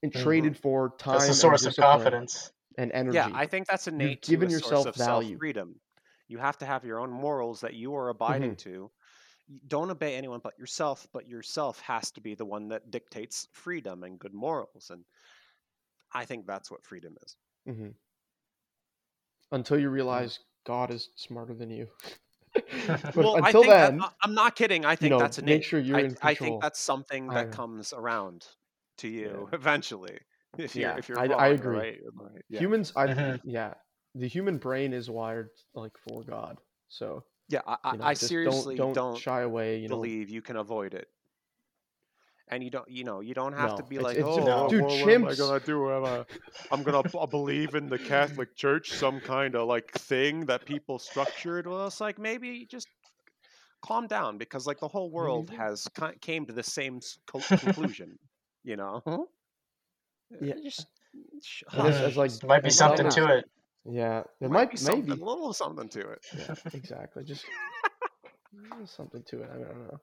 and 0.03 0.13
Mhm. 0.13 0.13
traded 0.13 0.57
for 0.57 0.95
time 0.97 1.13
That's 1.13 1.27
the 1.27 1.33
and 1.33 1.41
source 1.41 1.65
of 1.67 1.77
confidence. 1.77 2.51
and 2.77 2.91
energy. 2.91 3.11
Yeah, 3.11 3.29
I 3.33 3.45
think 3.47 3.67
that's 3.67 3.87
innate 3.87 4.23
to 4.23 4.31
given 4.31 4.49
yourself 4.49 4.87
of 4.87 4.95
value. 4.95 5.37
self 5.37 5.39
freedom. 5.39 5.81
You 6.27 6.37
have 6.39 6.57
to 6.59 6.65
have 6.65 6.85
your 6.85 6.99
own 6.99 7.11
morals 7.11 7.61
that 7.61 7.75
you 7.75 7.95
are 7.95 8.09
abiding 8.09 8.55
Mm-hmm. 8.55 8.57
to. 8.57 8.91
Y- 9.49 9.59
Don't 9.67 9.91
obey 9.91 10.15
anyone 10.15 10.41
but 10.43 10.57
yourself, 10.59 11.07
but 11.13 11.27
yourself 11.27 11.81
has 11.81 12.11
to 12.13 12.21
be 12.21 12.35
the 12.35 12.45
one 12.45 12.69
that 12.69 12.91
dictates 12.91 13.47
freedom 13.53 14.03
and 14.03 14.19
good 14.19 14.33
morals. 14.33 14.91
And 14.91 15.05
I 16.11 16.25
think 16.25 16.47
that's 16.47 16.71
what 16.71 16.83
freedom 16.83 17.15
is. 17.21 17.37
hmm 17.65 17.95
Until 19.51 19.79
you 19.79 19.89
realize 19.89 20.39
God 20.65 20.91
is 20.91 21.09
smarter 21.15 21.55
than 21.55 21.71
you. 21.71 21.89
but 22.87 23.15
well, 23.15 23.35
I 23.43 23.47
until 23.49 23.61
think 23.61 23.73
that- 23.73 23.91
then, 23.91 24.01
I- 24.01 24.11
I'm 24.23 24.33
not 24.33 24.55
kidding. 24.55 24.85
I 24.85 24.95
think 24.95 25.11
know, 25.11 25.19
that's 25.19 25.37
make 25.39 25.47
innate. 25.47 25.63
sure 25.65 25.79
you're 25.79 25.97
I, 25.97 26.01
in 26.01 26.17
I 26.21 26.33
think 26.33 26.61
that's 26.61 26.79
something 26.79 27.27
that 27.27 27.51
comes 27.51 27.93
around 27.93 28.45
to 28.99 29.07
you 29.07 29.47
Yeah. 29.49 29.49
eventually. 29.57 30.17
If 30.57 30.75
you're 30.75 30.89
Yeah, 30.89 30.97
if 30.97 31.09
you're 31.09 31.19
I- 31.19 31.25
I 31.25 31.47
agree. 31.49 31.75
right? 31.77 31.99
Right, 32.13 32.41
yeah. 32.49 32.59
humans, 32.59 32.93
I 32.95 33.07
Mhm. 33.07 33.41
yeah, 33.43 33.73
the 34.13 34.27
human 34.27 34.57
brain 34.57 34.93
is 34.93 35.09
wired 35.09 35.49
like 35.73 35.97
for 35.97 36.23
God. 36.23 36.57
So 36.87 37.23
Yeah, 37.49 37.61
I, 37.67 37.77
I, 37.83 37.91
you 37.93 37.97
know, 37.99 38.05
I 38.05 38.13
just 38.13 38.27
seriously 38.27 38.75
don't, 38.75 38.93
don't, 38.93 39.11
don't 39.13 39.19
shy 39.21 39.41
away. 39.41 39.77
You 39.79 39.89
know, 39.89 39.95
believe 39.95 40.29
you 40.29 40.41
can 40.41 40.55
avoid 40.55 40.93
it. 40.93 41.07
And 42.49 42.63
you 42.63 42.69
don't, 42.69 42.87
you 42.87 43.03
know, 43.03 43.21
you 43.21 43.33
don't 43.33 43.53
have 43.53 43.75
to 43.77 43.83
be 43.83 43.95
it's- 43.95 44.03
like, 44.03 44.17
it's 44.17 44.25
oh, 44.27 44.35
just- 44.35 44.47
well, 44.47 44.67
dude, 44.69 44.83
what 44.83 45.09
am 45.09 45.25
I 45.25 45.33
gonna 45.35 45.59
do? 45.59 45.91
Am 45.91 46.05
I, 46.05 46.25
I'm 46.71 46.83
gonna 46.83 47.01
believe 47.27 47.73
in 47.73 47.89
the 47.89 47.97
Catholic 47.97 48.55
Church, 48.55 48.91
some 48.91 49.19
kind 49.19 49.55
of 49.55 49.67
like 49.67 49.91
thing 49.93 50.45
that 50.45 50.63
people 50.65 50.99
structured. 50.99 51.65
Well, 51.65 51.87
it's 51.87 51.99
like 51.99 52.19
maybe 52.19 52.67
just 52.69 52.87
calm 53.83 54.05
down 54.07 54.37
because 54.37 54.67
like 54.67 54.79
the 54.79 54.87
whole 54.87 55.09
world 55.09 55.49
has 55.49 55.87
came 56.21 56.45
to 56.45 56.53
the 56.53 56.61
same 56.63 56.99
co- 57.25 57.39
conclusion. 57.57 58.19
You 58.63 58.75
know? 58.77 59.27
Yeah. 60.41 60.53
Just 60.63 60.85
sh- 61.41 61.63
And 61.71 61.87
as- 61.87 61.95
hush, 61.97 62.03
as, 62.11 62.17
like, 62.17 62.31
There 62.39 62.47
might 62.47 62.63
be 62.63 62.69
something 62.69 63.09
to 63.09 63.37
it. 63.37 63.45
yeah, 63.85 64.23
there 64.39 64.49
might 64.49 64.55
might, 64.65 64.71
be 64.71 64.77
something, 64.77 65.07
maybe 65.09 65.21
a 65.21 65.25
little 65.25 65.53
something 65.53 65.89
to 65.89 65.99
it. 66.11 66.19
yeah, 66.37 66.55
exactly. 66.73 67.23
Just 67.23 67.45
something 68.85 69.23
to 69.29 69.41
it. 69.41 69.49
I 69.51 69.57
don't 69.57 69.87
know. 69.87 69.99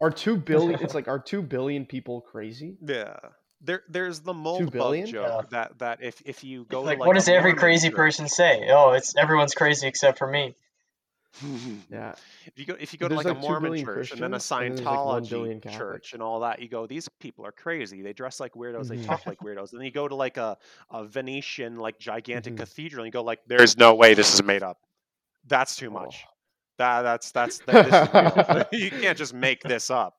Are 0.00 0.10
two 0.10 0.36
billion? 0.36 0.80
It's 0.82 0.94
like 0.94 1.08
are 1.12 1.18
two 1.18 1.42
billion 1.42 1.84
people 1.86 2.20
crazy? 2.20 2.76
Yeah. 2.84 3.16
There, 3.62 3.82
there's 3.90 4.20
the 4.20 4.32
mold 4.32 4.72
bug 4.72 5.04
joke 5.06 5.26
Yeah. 5.28 5.42
that 5.50 5.78
that 5.80 6.02
if 6.02 6.22
if 6.24 6.42
you 6.42 6.64
go 6.64 6.80
Like, 6.82 6.96
to 6.96 7.00
like 7.00 7.06
what 7.08 7.14
does 7.14 7.28
every 7.28 7.52
crazy 7.54 7.88
church- 7.88 7.96
person 7.96 8.28
say? 8.28 8.68
Oh, 8.70 8.92
it's 8.92 9.14
everyone's 9.16 9.54
crazy 9.54 9.86
except 9.86 10.16
for 10.18 10.26
me. 10.26 10.54
Yeah, 11.90 12.14
if 12.46 12.58
you 12.58 12.66
go 12.66 12.74
if 12.80 12.92
you 12.92 12.98
go 12.98 13.06
to 13.08 13.14
like, 13.14 13.26
like 13.26 13.36
a 13.36 13.38
Mormon 13.38 13.70
billion 13.70 13.84
church 13.86 14.10
and 14.12 14.20
then 14.20 14.32
a 14.32 14.36
Christians, 14.38 14.80
and 14.80 14.86
like 14.86 14.98
1 15.04 15.24
Scientology 15.24 15.70
church 15.76 16.12
and 16.12 16.22
all 16.22 16.40
that, 16.40 16.60
you 16.60 16.68
go, 16.68 16.86
these 16.86 17.08
people 17.20 17.46
are 17.46 17.52
crazy. 17.52 18.02
They 18.02 18.12
dress 18.12 18.40
like 18.40 18.54
weirdos. 18.54 18.88
They 18.88 18.96
talk 19.02 19.26
like 19.26 19.38
weirdos. 19.38 19.70
And 19.72 19.80
then 19.80 19.84
you 19.84 19.92
go 19.92 20.08
to 20.08 20.14
like 20.16 20.38
a, 20.38 20.56
a 20.90 21.04
Venetian 21.04 21.76
like 21.78 21.98
gigantic 22.00 22.54
Mhm. 22.54 22.58
cathedral 22.58 23.04
and 23.04 23.08
you 23.08 23.12
go 23.12 23.22
like, 23.22 23.40
there's 23.46 23.76
no 23.76 23.94
way 23.94 24.14
this 24.14 24.34
is 24.34 24.42
made 24.42 24.62
up. 24.64 24.78
That's 25.46 25.76
too 25.76 25.90
much. 25.90 26.24
That 26.80 27.02
that's 27.02 27.30
that's 27.32 27.58
that, 27.66 28.68
this 28.70 28.80
you 28.80 28.90
can't 28.90 29.18
just 29.18 29.34
make 29.34 29.60
this 29.62 29.90
up. 29.90 30.14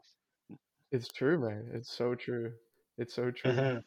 it's 0.92 1.08
true, 1.08 1.40
man. 1.40 1.66
It's 1.74 1.92
so 1.92 2.14
true. 2.14 2.52
It's 3.00 3.16
so 3.16 3.32
true. 3.32 3.52
Mhm. 3.52 3.84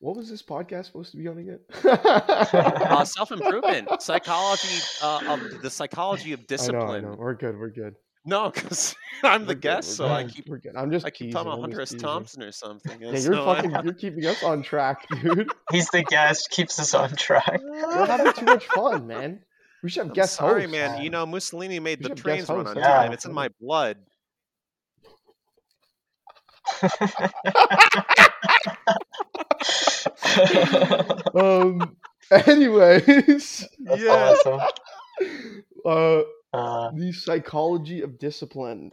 What 0.00 0.16
was 0.16 0.28
this 0.28 0.42
podcast 0.42 0.86
supposed 0.86 1.12
to 1.12 1.16
be 1.18 1.28
on 1.28 1.38
again? 1.38 1.60
Uh, 1.84 3.04
Self 3.16 3.30
improvement, 3.30 3.88
psychology 4.02 4.82
uh, 5.02 5.20
of 5.28 5.62
the 5.62 5.70
psychology 5.70 6.32
of 6.32 6.40
I 6.40 6.42
know, 6.42 6.44
I 6.44 6.46
discipline. 6.48 7.04
know. 7.04 7.14
We're 7.16 7.34
good. 7.34 7.56
We're 7.58 7.70
good. 7.70 7.94
No, 8.24 8.50
because 8.50 8.96
I'm 9.22 9.42
We're 9.42 9.46
the 9.46 9.54
good, 9.54 9.60
guest, 9.62 10.00
we're 10.00 10.06
so 10.08 10.12
I 10.12 10.24
keep 10.24 10.48
We're 10.48 10.58
good. 10.58 10.74
I'm 10.76 10.90
just 10.90 11.06
I 11.06 11.10
keep 11.10 11.28
teasing. 11.28 11.32
talking 11.32 11.46
about 11.52 11.58
I'm 11.58 11.60
Hunter 11.70 11.80
S. 11.80 11.94
Thompson 11.94 12.42
or 12.42 12.50
something. 12.50 13.00
Yeah, 13.00 13.10
you're 13.10 13.16
so 13.18 13.48
I- 13.48 13.54
fucking. 13.62 13.70
You're 13.84 13.94
keeping 13.94 14.26
us 14.26 14.42
on 14.42 14.64
track, 14.64 15.06
dude. 15.22 15.48
He's 15.70 15.88
the 15.90 16.02
guest, 16.02 16.50
keeps 16.50 16.78
us 16.80 16.92
on 16.92 17.10
track. 17.14 17.60
We're 17.62 18.04
having 18.06 18.32
too 18.32 18.44
much 18.46 18.66
fun, 18.66 19.06
man. 19.06 19.40
We 19.82 19.90
should 19.90 20.00
have 20.04 20.12
I'm 20.12 20.14
guest 20.14 20.36
sorry, 20.36 20.62
hosts. 20.62 20.72
man. 20.72 20.98
You 20.98 21.10
know, 21.10 21.26
Mussolini 21.26 21.78
made 21.80 22.02
the 22.02 22.10
trains 22.10 22.48
run 22.52 22.66
hosts. 22.66 22.70
on 22.76 22.76
Yeah. 22.76 22.82
time. 22.82 23.12
It's 23.12 23.24
in 23.24 23.32
my 23.32 23.48
blood. 23.60 23.98
Um. 31.34 31.96
Anyways, 32.30 33.68
That's 33.84 34.02
Yeah. 34.02 34.08
awesome. 34.08 34.60
uh, 35.84 36.22
Uh, 36.52 36.90
the 36.92 37.12
psychology 37.12 38.00
of 38.02 38.18
discipline. 38.18 38.92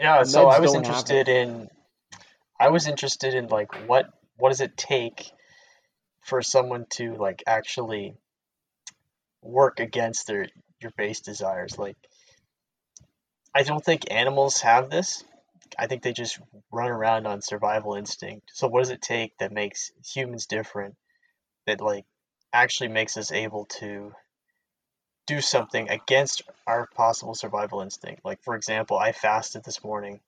yeah, 0.00 0.22
so 0.22 0.48
I 0.48 0.58
was 0.60 0.72
don't 0.72 0.78
interested 0.78 1.28
in 1.28 1.68
I 2.58 2.68
was 2.70 2.86
interested 2.86 3.34
in 3.34 3.48
like 3.48 3.72
what 3.74 4.06
what 4.38 4.50
does 4.50 4.60
it 4.60 4.76
take 4.76 5.30
for 6.22 6.42
someone 6.42 6.86
to 6.90 7.14
like 7.14 7.42
actually 7.46 8.14
work 9.46 9.80
against 9.80 10.26
their 10.26 10.46
your 10.80 10.92
base 10.96 11.20
desires 11.20 11.78
like 11.78 11.96
I 13.54 13.62
don't 13.62 13.84
think 13.84 14.10
animals 14.10 14.60
have 14.60 14.90
this. 14.90 15.24
I 15.78 15.86
think 15.86 16.02
they 16.02 16.12
just 16.12 16.38
run 16.70 16.90
around 16.90 17.26
on 17.26 17.40
survival 17.42 17.94
instinct. 17.94 18.50
So 18.52 18.68
what 18.68 18.80
does 18.80 18.90
it 18.90 19.02
take 19.02 19.36
that 19.38 19.50
makes 19.50 19.92
humans 20.04 20.46
different 20.46 20.96
that 21.66 21.80
like 21.80 22.04
actually 22.52 22.88
makes 22.88 23.16
us 23.16 23.32
able 23.32 23.64
to 23.80 24.14
do 25.26 25.40
something 25.40 25.88
against 25.90 26.42
our 26.66 26.86
possible 26.94 27.34
survival 27.34 27.80
instinct? 27.80 28.24
Like 28.24 28.42
for 28.42 28.54
example, 28.56 28.98
I 28.98 29.12
fasted 29.12 29.64
this 29.64 29.82
morning. 29.82 30.20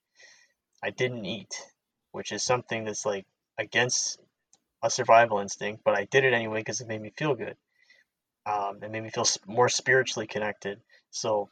I 0.83 0.91
didn't 0.91 1.27
eat, 1.27 1.55
which 2.13 2.33
is 2.33 2.43
something 2.43 2.85
that's 2.85 3.07
like 3.07 3.27
against 3.59 4.21
a 4.83 4.91
survival 4.91 5.41
instinct, 5.41 5.85
but 5.85 5.95
I 5.97 6.05
did 6.05 6.25
it 6.25 6.33
anyway 6.35 6.61
because 6.61 6.81
it 6.81 6.89
made 6.89 7.03
me 7.03 7.13
feel 7.17 7.35
good. 7.35 7.57
Um, 8.49 8.83
it 8.83 8.91
made 8.91 9.03
me 9.03 9.11
feel 9.11 9.27
more 9.47 9.69
spiritually 9.69 10.27
connected. 10.27 10.81
So, 11.11 11.51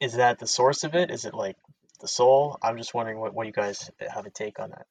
is 0.00 0.14
that 0.14 0.38
the 0.38 0.46
source 0.46 0.84
of 0.84 0.94
it? 0.94 1.10
Is 1.10 1.24
it 1.24 1.34
like 1.34 1.56
the 2.00 2.08
soul? 2.08 2.56
I'm 2.62 2.76
just 2.76 2.94
wondering 2.94 3.18
what, 3.18 3.34
what 3.34 3.46
you 3.46 3.52
guys 3.52 3.90
have 4.14 4.26
a 4.26 4.30
take 4.30 4.60
on 4.60 4.70
that. 4.70 4.86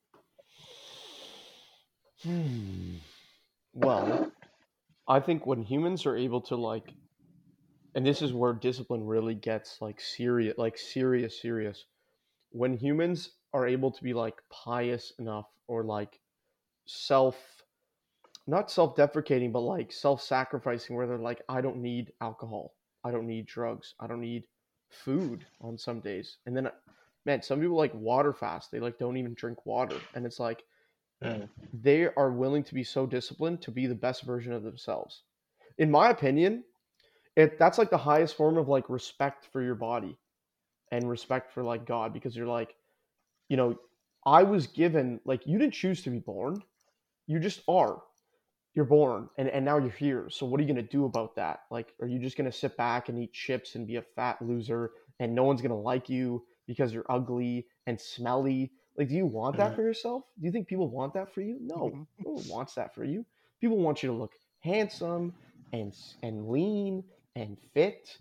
Hmm. 2.23 2.95
Well, 3.73 4.31
I 5.07 5.19
think 5.21 5.45
when 5.45 5.61
humans 5.61 6.05
are 6.05 6.17
able 6.17 6.41
to 6.41 6.55
like, 6.55 6.91
and 7.95 8.05
this 8.05 8.21
is 8.21 8.33
where 8.33 8.53
discipline 8.53 9.05
really 9.05 9.35
gets 9.35 9.77
like 9.79 10.01
serious, 10.01 10.55
like 10.57 10.77
serious, 10.77 11.41
serious. 11.41 11.85
When 12.51 12.73
humans 12.73 13.29
are 13.53 13.65
able 13.65 13.91
to 13.91 14.03
be 14.03 14.13
like 14.13 14.35
pious 14.49 15.13
enough 15.19 15.45
or 15.67 15.83
like 15.83 16.19
self, 16.85 17.37
not 18.47 18.71
self-deprecating, 18.71 19.51
but 19.51 19.61
like 19.61 19.91
self-sacrificing, 19.91 20.95
where 20.95 21.07
they're 21.07 21.17
like, 21.17 21.41
I 21.49 21.61
don't 21.61 21.77
need 21.77 22.13
alcohol, 22.21 22.75
I 23.03 23.11
don't 23.11 23.27
need 23.27 23.47
drugs, 23.47 23.95
I 23.99 24.07
don't 24.07 24.21
need 24.21 24.45
food 24.89 25.45
on 25.61 25.77
some 25.77 25.99
days, 26.01 26.37
and 26.45 26.55
then, 26.55 26.69
man, 27.25 27.41
some 27.41 27.59
people 27.61 27.77
like 27.77 27.93
water 27.93 28.33
fast. 28.33 28.71
They 28.71 28.79
like 28.79 28.97
don't 28.99 29.17
even 29.17 29.33
drink 29.35 29.65
water, 29.65 29.97
and 30.15 30.25
it's 30.25 30.39
like 30.39 30.63
Mm. 31.23 31.49
they 31.73 32.07
are 32.15 32.31
willing 32.31 32.63
to 32.63 32.73
be 32.75 32.83
so 32.83 33.05
disciplined 33.05 33.61
to 33.63 33.71
be 33.71 33.87
the 33.87 33.95
best 33.95 34.23
version 34.23 34.53
of 34.53 34.63
themselves. 34.63 35.23
In 35.79 35.91
my 35.91 36.11
opinion, 36.11 36.63
it 37.35 37.59
that's 37.59 37.77
like 37.77 37.89
the 37.89 37.97
highest 37.97 38.35
form 38.37 38.57
of 38.57 38.67
like 38.69 38.89
respect 38.89 39.47
for 39.51 39.61
your 39.63 39.75
body 39.75 40.17
and 40.91 41.09
respect 41.09 41.51
for 41.53 41.63
like 41.63 41.85
God 41.85 42.13
because 42.13 42.35
you're 42.35 42.47
like, 42.47 42.75
you 43.49 43.57
know, 43.57 43.77
I 44.25 44.43
was 44.43 44.67
given 44.67 45.19
like 45.25 45.47
you 45.47 45.57
didn't 45.57 45.73
choose 45.73 46.03
to 46.03 46.09
be 46.09 46.19
born. 46.19 46.61
You 47.27 47.39
just 47.39 47.61
are. 47.67 48.01
You're 48.77 48.85
born 48.85 49.29
and, 49.39 49.49
and 49.49 49.65
now 49.65 49.79
you're 49.79 49.89
here. 49.89 50.29
So 50.29 50.45
what 50.45 50.59
are 50.59 50.63
you 50.63 50.69
gonna 50.69 50.83
do 50.83 51.05
about 51.05 51.35
that? 51.35 51.61
Like, 51.71 51.95
are 51.99 52.07
you 52.07 52.19
just 52.19 52.37
gonna 52.37 52.51
sit 52.51 52.77
back 52.77 53.09
and 53.09 53.17
eat 53.19 53.33
chips 53.33 53.75
and 53.75 53.87
be 53.87 53.95
a 53.95 54.03
fat 54.03 54.39
loser 54.39 54.91
and 55.19 55.33
no 55.35 55.45
one's 55.45 55.63
gonna 55.63 55.79
like 55.81 56.09
you 56.09 56.45
because 56.67 56.93
you're 56.93 57.05
ugly 57.09 57.65
and 57.87 57.99
smelly? 57.99 58.71
Like, 58.95 59.09
do 59.09 59.15
you 59.15 59.25
want 59.25 59.57
that 59.57 59.73
Mhm. 59.73 59.75
for 59.75 59.81
yourself? 59.81 60.25
Do 60.39 60.45
you 60.45 60.51
think 60.51 60.67
people 60.67 60.89
want 60.89 61.15
that 61.15 61.33
for 61.33 61.41
you? 61.41 61.57
No, 61.59 61.89
Mhm. 61.89 62.07
no 62.23 62.31
one 62.33 62.47
wants 62.47 62.75
that 62.75 62.93
for 62.93 63.03
you. 63.03 63.25
People 63.59 63.79
want 63.79 64.03
you 64.03 64.09
to 64.11 64.15
look 64.15 64.33
handsome 64.59 65.33
and 65.73 65.93
and 66.21 66.47
lean 66.47 67.03
and 67.35 67.57
fit, 67.73 68.19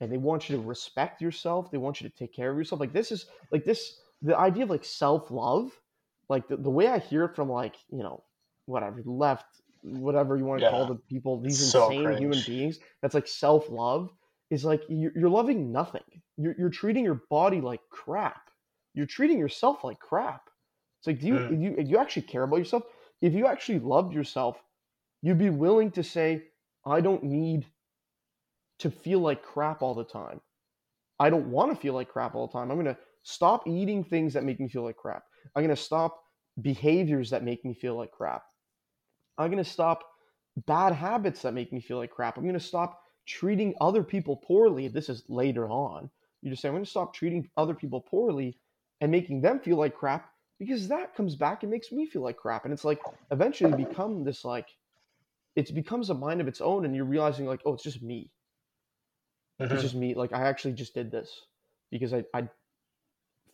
and 0.00 0.10
they 0.10 0.16
want 0.18 0.48
you 0.48 0.56
to 0.56 0.62
respect 0.62 1.20
yourself. 1.20 1.70
They 1.70 1.78
want 1.78 2.00
you 2.00 2.08
to 2.08 2.16
take 2.16 2.32
care 2.32 2.50
of 2.50 2.56
yourself. 2.56 2.80
Like 2.80 2.94
this 2.94 3.12
is 3.12 3.26
like 3.52 3.64
this 3.66 4.00
the 4.22 4.38
idea 4.38 4.64
of 4.64 4.70
like 4.70 4.84
self 4.86 5.30
love, 5.30 5.70
like 6.30 6.48
the, 6.48 6.56
the 6.56 6.70
way 6.70 6.88
I 6.88 6.98
hear 6.98 7.24
it 7.24 7.36
from 7.36 7.50
like 7.50 7.76
you 7.90 8.02
know 8.02 8.24
whatever 8.66 9.02
left 9.04 9.60
whatever 9.82 10.36
you 10.36 10.44
want 10.44 10.62
to 10.62 10.68
call 10.68 10.86
the 10.86 10.96
people, 10.96 11.40
these 11.40 11.60
So 11.60 11.86
insane 11.88 12.12
human 12.16 12.42
beings. 12.42 12.78
That's 13.02 13.14
like 13.14 13.26
self 13.28 13.68
love. 13.70 14.10
Is 14.50 14.64
like 14.64 14.82
you're, 14.88 15.12
you're 15.16 15.28
loving 15.28 15.72
nothing. 15.72 16.02
You're 16.38 16.54
you're 16.58 16.70
treating 16.70 17.04
your 17.04 17.22
body 17.30 17.60
like 17.60 17.80
crap. 17.90 18.50
You're 18.94 19.06
treating 19.06 19.38
yourself 19.38 19.84
like 19.84 19.98
crap. 20.00 20.42
It's 21.00 21.06
like, 21.06 21.20
do 21.20 21.26
you 21.28 21.36
Mm. 21.36 21.52
if 21.52 21.60
you 21.60 21.74
if 21.78 21.88
you 21.88 21.98
actually 21.98 22.22
care 22.22 22.44
about 22.44 22.56
yourself? 22.58 22.84
If 23.20 23.34
you 23.34 23.46
actually 23.46 23.80
loved 23.80 24.14
yourself, 24.14 24.62
you'd 25.22 25.38
be 25.38 25.50
willing 25.50 25.90
to 25.92 26.02
say, 26.02 26.44
I 26.86 27.00
don't 27.00 27.24
need 27.24 27.66
to 28.80 28.90
feel 28.90 29.20
like 29.20 29.42
crap 29.42 29.82
all 29.82 29.94
the 29.94 30.04
time. 30.04 30.40
I 31.18 31.30
don't 31.30 31.50
want 31.50 31.72
to 31.72 31.80
feel 31.80 31.94
like 31.94 32.08
crap 32.08 32.34
all 32.34 32.46
the 32.46 32.52
time. 32.52 32.70
I'm 32.70 32.76
going 32.80 32.94
to 32.94 32.98
stop 33.22 33.66
eating 33.66 34.04
things 34.04 34.34
that 34.34 34.44
make 34.44 34.60
me 34.60 34.68
feel 34.68 34.84
like 34.84 34.96
crap. 34.96 35.24
I'm 35.54 35.64
going 35.64 35.74
to 35.74 35.82
stop 35.82 36.22
behaviors 36.60 37.30
that 37.30 37.44
make 37.44 37.64
me 37.64 37.74
feel 37.74 37.96
like 37.96 38.12
crap. 38.12 38.44
I'm 39.38 39.50
going 39.50 39.62
to 39.62 39.70
stop 39.70 40.04
bad 40.66 40.92
habits 40.92 41.42
that 41.42 41.54
make 41.54 41.72
me 41.72 41.80
feel 41.80 41.98
like 41.98 42.10
crap. 42.10 42.36
I'm 42.36 42.44
going 42.44 42.54
to 42.54 42.60
stop 42.60 43.02
treating 43.26 43.74
other 43.80 44.02
people 44.02 44.36
poorly. 44.36 44.88
This 44.88 45.08
is 45.08 45.24
later 45.28 45.68
on. 45.68 46.10
You 46.42 46.50
just 46.50 46.62
say, 46.62 46.68
I'm 46.68 46.74
going 46.74 46.84
to 46.84 46.90
stop 46.90 47.14
treating 47.14 47.48
other 47.56 47.74
people 47.74 48.00
poorly 48.00 48.58
and 49.00 49.10
making 49.12 49.42
them 49.42 49.60
feel 49.60 49.76
like 49.76 49.94
crap 49.94 50.30
because 50.58 50.88
that 50.88 51.14
comes 51.14 51.36
back 51.36 51.62
and 51.62 51.70
makes 51.70 51.92
me 51.92 52.06
feel 52.06 52.22
like 52.22 52.36
crap. 52.36 52.64
And 52.64 52.72
it's 52.72 52.84
like 52.84 53.00
eventually 53.30 53.72
become 53.72 54.24
this 54.24 54.44
like, 54.44 54.68
it 55.56 55.74
becomes 55.74 56.10
a 56.10 56.14
mind 56.14 56.40
of 56.40 56.48
its 56.48 56.60
own 56.60 56.84
and 56.84 56.94
you're 56.96 57.04
realizing 57.04 57.46
like, 57.46 57.62
oh, 57.66 57.74
it's 57.74 57.82
just 57.84 58.02
me 58.02 58.30
Mhm. 59.60 59.70
it's 59.72 59.82
just 59.82 59.94
me 59.94 60.14
like 60.14 60.32
i 60.32 60.42
actually 60.42 60.72
just 60.74 60.94
did 60.94 61.10
this 61.10 61.46
because 61.90 62.12
I, 62.12 62.24
I 62.34 62.48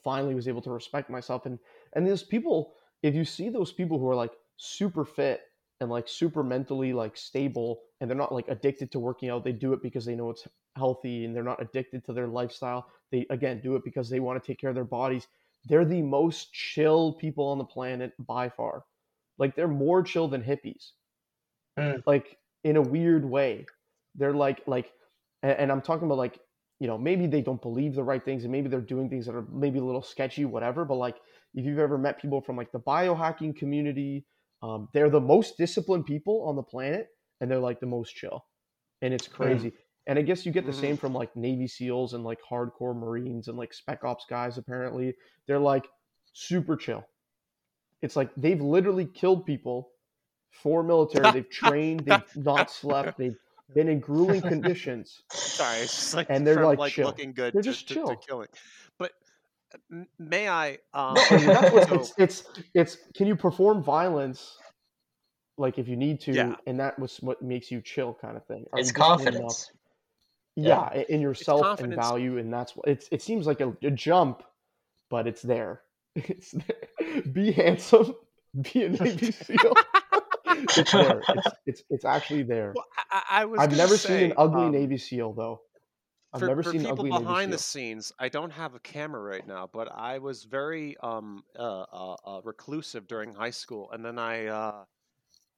finally 0.03 0.35
was 0.35 0.49
able 0.49 0.63
to 0.63 0.71
respect 0.71 1.11
myself 1.11 1.47
and 1.47 1.59
and 1.95 2.07
there's 2.07 2.23
people 2.23 2.75
if 3.03 3.15
you 3.15 3.25
see 3.25 3.49
those 3.49 3.73
people 3.73 3.99
who 3.99 4.09
are 4.09 4.15
like 4.15 4.33
super 4.57 5.05
fit 5.05 5.43
and 5.81 5.91
like 5.91 6.09
super 6.09 6.43
mentally 6.43 6.93
like 6.93 7.17
stable 7.17 7.81
and 8.01 8.09
they're 8.09 8.17
not 8.17 8.33
like 8.33 8.49
addicted 8.49 8.91
to 8.93 8.99
working 8.99 9.31
out. 9.31 9.45
They 9.45 9.53
do 9.53 9.73
it 9.73 9.83
because 9.83 10.05
they 10.05 10.15
know 10.15 10.31
it's 10.31 10.47
healthy 10.77 11.25
and 11.25 11.35
they're 11.35 11.43
not 11.43 11.63
addicted 11.63 12.05
to 12.07 12.13
their 12.13 12.29
lifestyle. 12.29 12.87
They 13.11 13.27
again 13.31 13.61
do 13.63 13.77
it 13.77 13.85
because 13.85 14.09
they 14.09 14.21
want 14.21 14.43
to 14.43 14.47
take 14.47 14.61
care 14.61 14.71
of 14.71 14.77
their 14.77 14.85
bodies. 14.85 15.27
They're 15.67 15.85
the 15.85 16.03
most 16.03 16.53
chill 16.53 17.15
people 17.15 17.47
on 17.47 17.59
the 17.59 17.65
planet 17.65 18.13
by 18.19 18.49
far. 18.49 18.85
Like 19.39 19.57
they're 19.57 19.69
more 19.69 20.03
chill 20.03 20.29
than 20.29 20.43
hippies. 20.43 20.91
Mm. 21.79 22.03
like 22.07 22.39
in 22.63 22.77
a 22.77 22.83
weird 22.83 23.25
way. 23.25 23.67
They're 24.15 24.33
like 24.33 24.63
like 24.67 24.93
and, 25.45 25.53
and 25.59 25.73
i'm 25.73 25.81
talking 25.81 26.07
about 26.07 26.19
like 26.19 26.41
you 26.81 26.89
know 26.89 26.99
maybe 26.99 27.27
they 27.27 27.43
don't 27.43 27.63
believe 27.63 27.95
the 27.95 28.03
right 28.03 28.25
things 28.25 28.43
and 28.43 28.51
maybe 28.51 28.69
they're 28.69 28.81
doing 28.81 29.09
things 29.09 29.27
that 29.27 29.35
are 29.35 29.47
maybe 29.53 29.79
a 29.79 29.85
little 29.85 30.03
sketchy 30.03 30.45
whatever 30.45 30.85
but 30.85 30.97
like 30.97 31.17
if 31.55 31.65
you've 31.65 31.79
ever 31.79 31.97
met 31.97 32.21
people 32.21 32.41
from 32.41 32.57
like 32.57 32.73
the 32.73 32.81
biohacking 32.81 33.55
community 33.55 34.25
um, 34.65 34.89
they're 34.95 35.11
the 35.11 35.21
most 35.21 35.59
disciplined 35.59 36.07
people 36.07 36.43
on 36.45 36.57
the 36.57 36.63
planet 36.65 37.09
and 37.41 37.51
they're 37.51 37.61
like 37.61 37.81
the 37.81 37.87
most 37.87 38.15
chill 38.15 38.47
and 39.03 39.15
it's 39.15 39.29
crazy 39.29 39.73
and 40.07 40.19
i 40.19 40.23
guess 40.23 40.47
you 40.47 40.53
get 40.53 40.67
the 40.67 40.73
Mhm. 40.73 40.81
same 40.81 40.97
from 40.99 41.15
like 41.15 41.35
navy 41.37 41.69
seals 41.69 42.15
and 42.15 42.25
like 42.25 42.41
hardcore 42.51 42.97
marines 42.97 43.49
and 43.49 43.59
like 43.59 43.75
spec 43.75 44.05
ops 44.05 44.27
guys 44.31 44.59
apparently 44.59 45.15
they're 45.47 45.59
like 45.61 45.89
super 46.33 46.77
chill 46.77 47.05
it's 48.03 48.17
like 48.17 48.31
they've 48.37 48.61
literally 48.61 49.07
killed 49.07 49.47
people 49.47 49.93
for 50.51 50.83
military 50.83 51.31
they've 51.31 51.51
trained 51.51 52.07
they've 52.07 52.25
not 52.37 52.71
slept 52.71 53.19
they've 53.19 53.37
been 53.75 53.89
in 53.89 54.01
grueling 54.01 54.43
conditions 54.43 55.23
Sorry, 55.31 55.81
it's 55.83 55.95
just 55.97 56.15
like 56.15 56.29
And 56.29 56.47
they're, 56.47 56.57
from, 56.57 56.67
like, 56.67 56.79
like 56.79 56.93
chill. 56.95 57.07
looking 57.07 57.33
good 57.33 57.55
They're 57.55 57.63
to, 57.63 57.71
just 57.73 57.89
to, 57.89 57.97
to 57.97 58.17
chill. 58.17 58.17
killing. 58.17 58.49
But 58.99 59.13
may 60.19 60.49
I? 60.49 60.79
Um, 60.93 61.15
No, 61.15 61.23
I 61.31 61.37
mean, 61.37 61.47
that's 61.47 61.73
what 61.73 61.89
so- 61.89 61.95
it's, 61.97 62.13
it's 62.19 62.45
it's 62.75 62.97
can 63.17 63.27
you 63.27 63.37
perform 63.37 63.83
violence 63.83 64.57
like 65.57 65.79
if 65.79 65.87
you 65.89 65.97
need 65.97 66.21
to 66.23 66.33
Yeah. 66.33 66.57
and 66.67 66.81
that 66.81 66.99
was 66.99 67.19
what 67.19 67.41
makes 67.43 67.71
you 67.71 67.81
chill 67.81 68.13
kind 68.15 68.37
of 68.37 68.45
thing 68.47 68.65
Are 68.73 68.79
It's 68.81 68.91
you 68.91 68.97
enough? 68.97 69.07
confidence. 69.19 69.71
yeah, 70.57 70.81
i- 70.81 71.07
in 71.09 71.21
yourself 71.21 71.81
and 71.81 71.95
value 71.95 72.39
and 72.39 72.53
that's 72.53 72.75
what 72.77 72.89
it's 72.89 73.09
it 73.13 73.23
seems 73.23 73.47
like 73.47 73.61
a, 73.61 73.73
a 73.83 73.91
jump 73.91 74.43
but 75.11 75.27
it's 75.29 75.43
there 75.43 75.83
it's 76.17 76.53
there. 76.53 77.23
be 77.33 77.53
handsome 77.53 78.15
be 78.73 78.83
a 78.87 78.89
navy 78.89 79.31
seal 79.33 79.73
it's 80.47 80.93
there 80.93 81.21
it's, 81.29 81.49
it's 81.67 81.83
it's 81.91 82.05
actually 82.05 82.43
there 82.43 82.73
Well, 82.75 82.85
I, 83.11 83.23
I 83.31 83.43
I 83.43 83.45
was. 83.45 83.61
i've 83.61 83.77
never 83.77 83.97
say, 83.97 84.09
seen 84.21 84.31
an 84.31 84.37
ugly 84.39 84.65
um, 84.67 84.73
navy 84.73 84.99
seal 84.99 85.33
though 85.33 85.61
i've 86.35 86.43
for, 86.43 86.51
never 86.51 86.63
for 86.63 86.75
seen 86.75 86.85
people 86.85 87.05
behind 87.05 87.53
the 87.53 87.59
scenes, 87.59 88.13
I 88.19 88.29
don't 88.29 88.51
have 88.51 88.75
a 88.75 88.81
camera 88.81 89.23
right 89.23 89.47
now, 89.47 89.67
but 89.67 89.91
I 89.91 90.19
was 90.19 90.45
very 90.45 90.97
um 90.99 91.45
uh, 91.57 91.83
uh, 91.83 92.17
uh 92.25 92.41
reclusive 92.45 93.07
during 93.07 93.35
high 93.35 93.51
school, 93.51 93.91
and 93.93 94.05
then 94.05 94.19
I 94.19 94.47
uh 94.47 94.85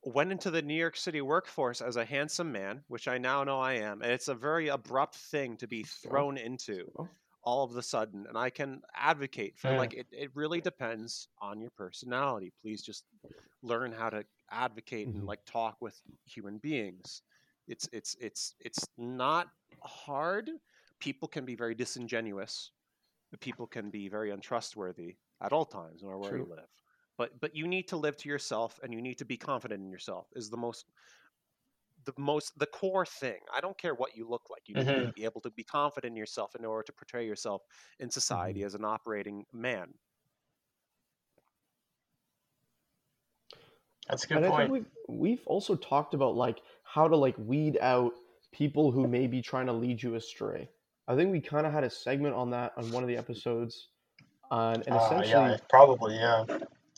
went 0.04 0.32
into 0.32 0.50
the 0.50 0.62
New 0.62 0.74
York 0.74 0.96
City 0.96 1.20
workforce 1.22 1.82
as 1.82 1.96
a 1.96 2.04
handsome 2.06 2.52
man, 2.52 2.84
which 2.88 3.08
I 3.08 3.18
now 3.18 3.44
know 3.44 3.60
I 3.60 3.74
am, 3.74 4.02
and 4.02 4.12
it's 4.12 4.28
a 4.28 4.34
very 4.34 4.68
abrupt 4.68 5.16
thing 5.16 5.56
to 5.58 5.68
be 5.68 5.84
thrown 5.84 6.38
into 6.38 6.92
all 7.42 7.64
of 7.64 7.72
the 7.74 7.82
sudden. 7.82 8.26
And 8.26 8.36
I 8.38 8.50
can 8.50 8.82
advocate 8.94 9.58
for 9.58 9.72
Mm. 9.72 9.74
like 9.74 9.94
it, 9.94 10.08
it 10.12 10.30
really 10.34 10.60
depends 10.60 11.28
on 11.38 11.60
your 11.60 11.70
personality. 11.70 12.52
Please 12.62 12.82
just 12.82 13.06
learn 13.62 13.92
how 13.92 14.10
to 14.10 14.24
advocate 14.50 15.10
and 15.12 15.24
Mhm. 15.24 15.26
like 15.26 15.44
talk 15.44 15.76
with 15.80 16.00
human 16.24 16.58
beings. 16.58 17.22
It's 17.66 17.88
it's 17.92 18.16
it's 18.20 18.54
it's 18.60 18.88
not 18.96 19.48
hard. 19.82 20.50
People 21.00 21.28
can 21.28 21.44
be 21.44 21.54
very 21.54 21.74
disingenuous. 21.74 22.70
People 23.40 23.66
can 23.66 23.90
be 23.90 24.08
very 24.08 24.30
untrustworthy 24.30 25.16
at 25.42 25.52
all 25.52 25.64
times, 25.64 26.02
no 26.02 26.08
matter 26.08 26.18
where 26.18 26.36
you 26.36 26.46
live. 26.48 26.68
But 27.18 27.40
but 27.40 27.54
you 27.54 27.66
need 27.66 27.88
to 27.88 27.96
live 27.96 28.16
to 28.18 28.28
yourself, 28.28 28.78
and 28.82 28.92
you 28.92 29.02
need 29.02 29.18
to 29.18 29.24
be 29.24 29.36
confident 29.36 29.82
in 29.82 29.90
yourself. 29.90 30.28
Is 30.34 30.48
the 30.48 30.56
most 30.56 30.86
the 32.04 32.12
most 32.16 32.58
the 32.58 32.66
core 32.66 33.04
thing. 33.04 33.40
I 33.54 33.60
don't 33.60 33.76
care 33.76 33.94
what 33.94 34.16
you 34.16 34.28
look 34.28 34.48
like. 34.50 34.62
You 34.66 34.76
need 34.76 34.86
to 34.86 34.92
mm-hmm. 34.92 35.10
be 35.14 35.24
able 35.24 35.40
to 35.42 35.50
be 35.50 35.64
confident 35.64 36.12
in 36.12 36.16
yourself 36.16 36.54
in 36.54 36.64
order 36.64 36.84
to 36.84 36.92
portray 36.92 37.26
yourself 37.26 37.62
in 37.98 38.10
society 38.10 38.60
mm-hmm. 38.60 38.66
as 38.66 38.74
an 38.74 38.84
operating 38.84 39.44
man. 39.52 39.88
That's 44.08 44.24
a 44.24 44.28
good 44.28 44.36
and 44.38 44.46
I 44.46 44.50
point. 44.50 44.72
think 44.72 44.86
we've, 45.08 45.18
we've 45.18 45.46
also 45.46 45.74
talked 45.74 46.14
about 46.14 46.36
like 46.36 46.60
how 46.84 47.08
to 47.08 47.16
like 47.16 47.34
weed 47.38 47.76
out 47.80 48.12
people 48.56 48.90
who 48.90 49.06
may 49.06 49.26
be 49.26 49.42
trying 49.42 49.66
to 49.66 49.72
lead 49.72 50.02
you 50.02 50.14
astray. 50.14 50.68
I 51.08 51.14
think 51.14 51.30
we 51.30 51.40
kind 51.40 51.66
of 51.66 51.72
had 51.72 51.84
a 51.84 51.90
segment 51.90 52.34
on 52.34 52.50
that 52.50 52.72
on 52.76 52.90
one 52.90 53.02
of 53.02 53.08
the 53.08 53.16
episodes, 53.16 53.88
uh, 54.50 54.72
and, 54.74 54.86
and 54.86 54.96
Uh, 54.96 55.00
essentially 55.04 55.50
yeah, 55.50 55.56
probably, 55.68 56.14
yeah. 56.16 56.44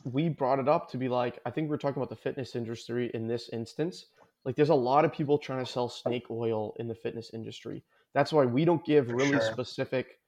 we 0.05 0.29
brought 0.29 0.59
it 0.61 0.69
up 0.69 0.91
to 0.91 0.97
be 0.99 1.09
like 1.09 1.39
I 1.45 1.51
think 1.51 1.69
we're 1.69 1.77
talking 1.79 2.01
about 2.01 2.11
the 2.11 2.17
fitness 2.17 2.55
industry 2.57 3.11
in 3.15 3.27
this 3.27 3.49
instance. 3.51 4.07
Like 4.45 4.57
there's 4.57 4.71
a 4.71 4.75
lot 4.75 5.05
of 5.05 5.13
people 5.13 5.37
trying 5.39 5.65
to 5.65 5.71
sell 5.71 5.89
snake 5.89 6.31
oil 6.31 6.75
in 6.79 6.89
the 6.89 6.95
fitness 6.95 7.31
industry. 7.35 7.85
That's 8.15 8.33
why 8.33 8.47
we 8.47 8.65
don't 8.65 8.85
give 8.85 9.09
For 9.09 9.17
really 9.17 9.33
sure. 9.33 9.43
specific 9.43 10.19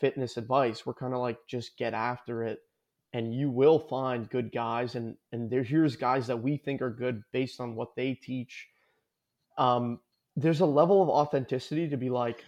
fitness 0.00 0.36
advice. 0.36 0.84
We're 0.86 0.94
kind 0.94 1.14
of 1.14 1.20
like 1.20 1.38
just 1.46 1.76
get 1.76 1.94
after 1.94 2.42
it 2.42 2.60
and 3.12 3.34
you 3.34 3.50
will 3.50 3.78
find 3.78 4.30
good 4.30 4.50
guys 4.50 4.94
and 4.94 5.16
and 5.32 5.50
there 5.50 5.62
here's 5.62 5.96
guys 5.96 6.26
that 6.28 6.42
we 6.42 6.56
think 6.56 6.80
are 6.82 6.90
good 6.90 7.22
based 7.32 7.60
on 7.60 7.76
what 7.76 7.94
they 7.94 8.14
teach. 8.14 8.68
Um 9.58 10.00
there's 10.40 10.60
a 10.60 10.66
level 10.66 11.02
of 11.02 11.08
authenticity 11.08 11.88
to 11.88 11.96
be 11.96 12.10
like 12.10 12.44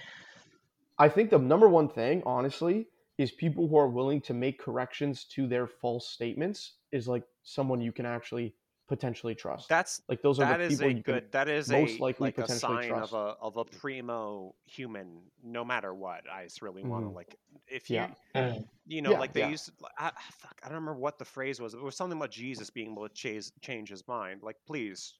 I 0.98 1.08
think 1.08 1.30
the 1.30 1.38
number 1.38 1.68
one 1.68 1.88
thing 1.88 2.22
honestly 2.24 2.88
is 3.18 3.32
people 3.32 3.68
who 3.68 3.76
are 3.76 3.88
willing 3.88 4.20
to 4.22 4.34
make 4.34 4.58
corrections 4.58 5.24
to 5.24 5.46
their 5.46 5.66
false 5.66 6.08
statements 6.08 6.74
is 6.92 7.08
like 7.08 7.24
someone 7.42 7.80
you 7.80 7.92
can 7.92 8.06
actually 8.06 8.54
potentially 8.88 9.34
trust. 9.34 9.68
That's 9.68 10.02
like 10.08 10.22
those 10.22 10.38
are 10.38 10.46
the 10.46 10.64
is 10.64 10.78
people 10.78 10.86
a 10.86 10.94
you 10.94 11.02
can 11.02 11.14
good. 11.14 11.32
That 11.32 11.48
is 11.48 11.70
most 11.70 11.98
a 11.98 12.02
likely 12.02 12.26
like 12.26 12.38
a 12.38 12.48
sign 12.48 12.88
trust. 12.88 13.12
of 13.12 13.18
a 13.18 13.36
of 13.40 13.56
a 13.56 13.64
primo 13.64 14.54
human. 14.66 15.22
No 15.42 15.64
matter 15.64 15.94
what, 15.94 16.28
I 16.30 16.44
just 16.44 16.62
really 16.62 16.82
want 16.82 17.04
to 17.04 17.08
Mhm. 17.08 17.14
like 17.14 17.36
if 17.66 17.90
you 17.90 17.96
Yeah. 17.96 18.14
Mm. 18.34 18.68
you 18.86 19.02
know 19.02 19.12
Yeah, 19.12 19.18
like 19.20 19.32
they 19.32 19.40
yeah. 19.40 19.48
used 19.50 19.66
to, 19.66 19.72
I, 19.98 20.08
I- 20.08 20.32
fuck, 20.32 20.60
I 20.62 20.68
don't 20.68 20.76
remember 20.76 21.00
what 21.00 21.18
the 21.18 21.24
phrase 21.24 21.60
was. 21.60 21.74
It 21.74 21.80
was 21.82 21.96
something 21.96 22.18
about 22.18 22.30
Jesus 22.30 22.70
being 22.70 22.92
able 22.92 23.08
to 23.08 23.14
change 23.14 23.50
change 23.60 23.88
his 23.90 24.06
mind. 24.08 24.42
Like 24.42 24.56
please 24.66 25.18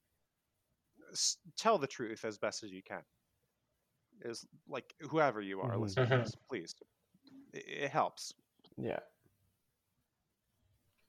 s- 1.13 1.37
tell 1.57 1.79
the 1.79 1.87
truth 1.87 2.25
as 2.25 2.39
best 2.39 2.63
as 2.65 2.71
you 2.71 2.83
can. 2.83 3.03
Is 4.25 4.47
like 4.69 4.95
whoever 5.01 5.41
you 5.41 5.61
are 5.61 5.73
Mhm. 5.75 5.81
listening 5.81 6.09
to 6.11 6.15
Mhm. 6.17 6.25
this, 6.25 6.35
please. 6.49 6.75
It, 7.53 7.65
it 7.67 7.91
helps. 7.91 8.35
Yeah. 8.77 9.01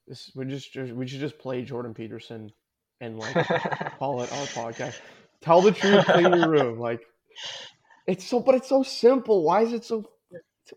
This 0.08 0.32
we 0.36 0.46
just, 0.46 0.72
just 0.74 0.92
we 0.94 1.08
should 1.08 1.20
just 1.20 1.38
play 1.38 1.62
Jordan 1.64 1.94
Peterson 1.94 2.52
and 3.00 3.18
like 3.20 3.34
call 4.00 4.22
it 4.22 4.32
our 4.32 4.46
podcast. 4.48 5.00
Tell 5.42 5.62
the 5.62 5.72
truth, 5.72 6.06
clean 6.06 6.34
your 6.34 6.50
room. 6.50 6.80
Like 6.80 7.02
it's 8.08 8.26
so 8.26 8.40
but 8.40 8.56
it's 8.56 8.68
so 8.70 8.84
simple. 8.84 9.44
Why 9.44 9.62
is 9.62 9.74
it 9.74 9.86
so 9.86 10.10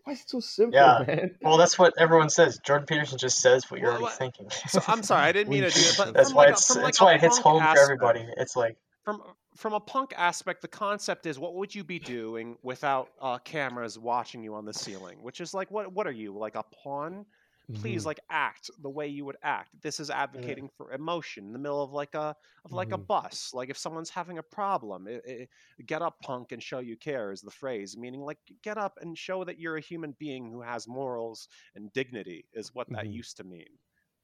why 0.03 0.13
is 0.13 0.21
it 0.21 0.29
so 0.29 0.39
simple, 0.41 0.77
Yeah. 0.79 1.03
man? 1.07 1.37
well, 1.41 1.57
that's 1.57 1.79
what 1.79 1.93
everyone 1.97 2.29
says. 2.29 2.59
Jordan 2.63 2.85
Peterson 2.85 3.17
just 3.17 3.39
says 3.39 3.69
what 3.71 3.79
you're 3.79 3.89
Well, 3.89 4.01
already 4.01 4.03
what- 4.03 4.13
thinking. 4.13 4.49
So 4.67 4.81
I'm 4.87 5.01
sorry, 5.03 5.23
I 5.23 5.31
didn't 5.31 5.49
mean 5.51 5.63
to 5.63 5.69
do 5.69 5.79
it, 5.79 5.95
but 5.97 6.13
that's 6.13 6.33
why 6.33 6.43
like 6.43 6.49
a, 6.49 6.53
it's 6.53 6.67
from 6.67 6.75
like 6.77 6.85
that's 6.85 7.01
why 7.01 7.13
it 7.15 7.21
hits 7.21 7.39
punk 7.39 7.61
home 7.63 7.75
for 7.75 7.81
everybody. 7.81 8.25
It's 8.37 8.55
like 8.55 8.77
from 9.07 9.23
from 9.55 9.73
a 9.73 9.79
punk 9.79 10.13
aspect, 10.17 10.61
the 10.61 10.67
concept 10.67 11.25
is 11.25 11.39
what 11.39 11.55
would 11.55 11.73
you 11.73 11.83
be 11.83 11.97
doing 11.97 12.57
without 12.61 13.13
uh, 13.21 13.37
cameras 13.39 13.97
watching 13.97 14.43
you 14.43 14.53
on 14.53 14.65
the 14.65 14.73
ceiling? 14.73 15.23
Which 15.23 15.39
is 15.39 15.53
like, 15.53 15.71
what 15.71 15.93
what 15.93 16.05
are 16.07 16.11
you 16.11 16.37
like 16.37 16.55
a 16.55 16.63
pawn 16.63 17.25
please 17.73 18.03
Mhm. 18.03 18.07
like 18.07 18.19
act 18.31 18.71
the 18.79 18.89
way 18.89 19.07
you 19.07 19.23
would 19.25 19.37
act 19.43 19.69
this 19.81 19.99
is 19.99 20.09
advocating 20.09 20.67
for 20.67 20.93
emotion 20.93 21.45
in 21.45 21.53
the 21.53 21.59
middle 21.59 21.83
of 21.83 21.91
like 21.91 22.15
a 22.15 22.35
of 22.65 22.73
like 22.73 22.91
a 22.91 22.97
Mhm. 22.97 23.07
bus 23.07 23.53
like 23.53 23.69
if 23.69 23.77
someone's 23.77 24.09
having 24.09 24.39
a 24.39 24.43
problem 24.43 25.07
i 25.07 25.21
i 25.31 25.47
get 25.85 26.01
up 26.01 26.19
punk 26.21 26.51
and 26.51 26.63
show 26.63 26.79
you 26.79 26.97
care 26.97 27.31
is 27.31 27.41
the 27.41 27.51
phrase 27.51 27.95
meaning 27.97 28.21
like 28.21 28.39
get 28.63 28.77
up 28.77 28.97
and 29.01 29.17
show 29.17 29.43
that 29.43 29.59
you're 29.59 29.77
a 29.77 29.81
human 29.81 30.13
being 30.13 30.49
who 30.49 30.61
has 30.61 30.87
morals 30.87 31.47
and 31.75 31.93
dignity 31.93 32.47
is 32.53 32.73
what 32.73 32.87
that 32.93 33.11
Mhm. 33.11 33.21
used 33.21 33.37
to 33.37 33.43
mean 33.43 33.77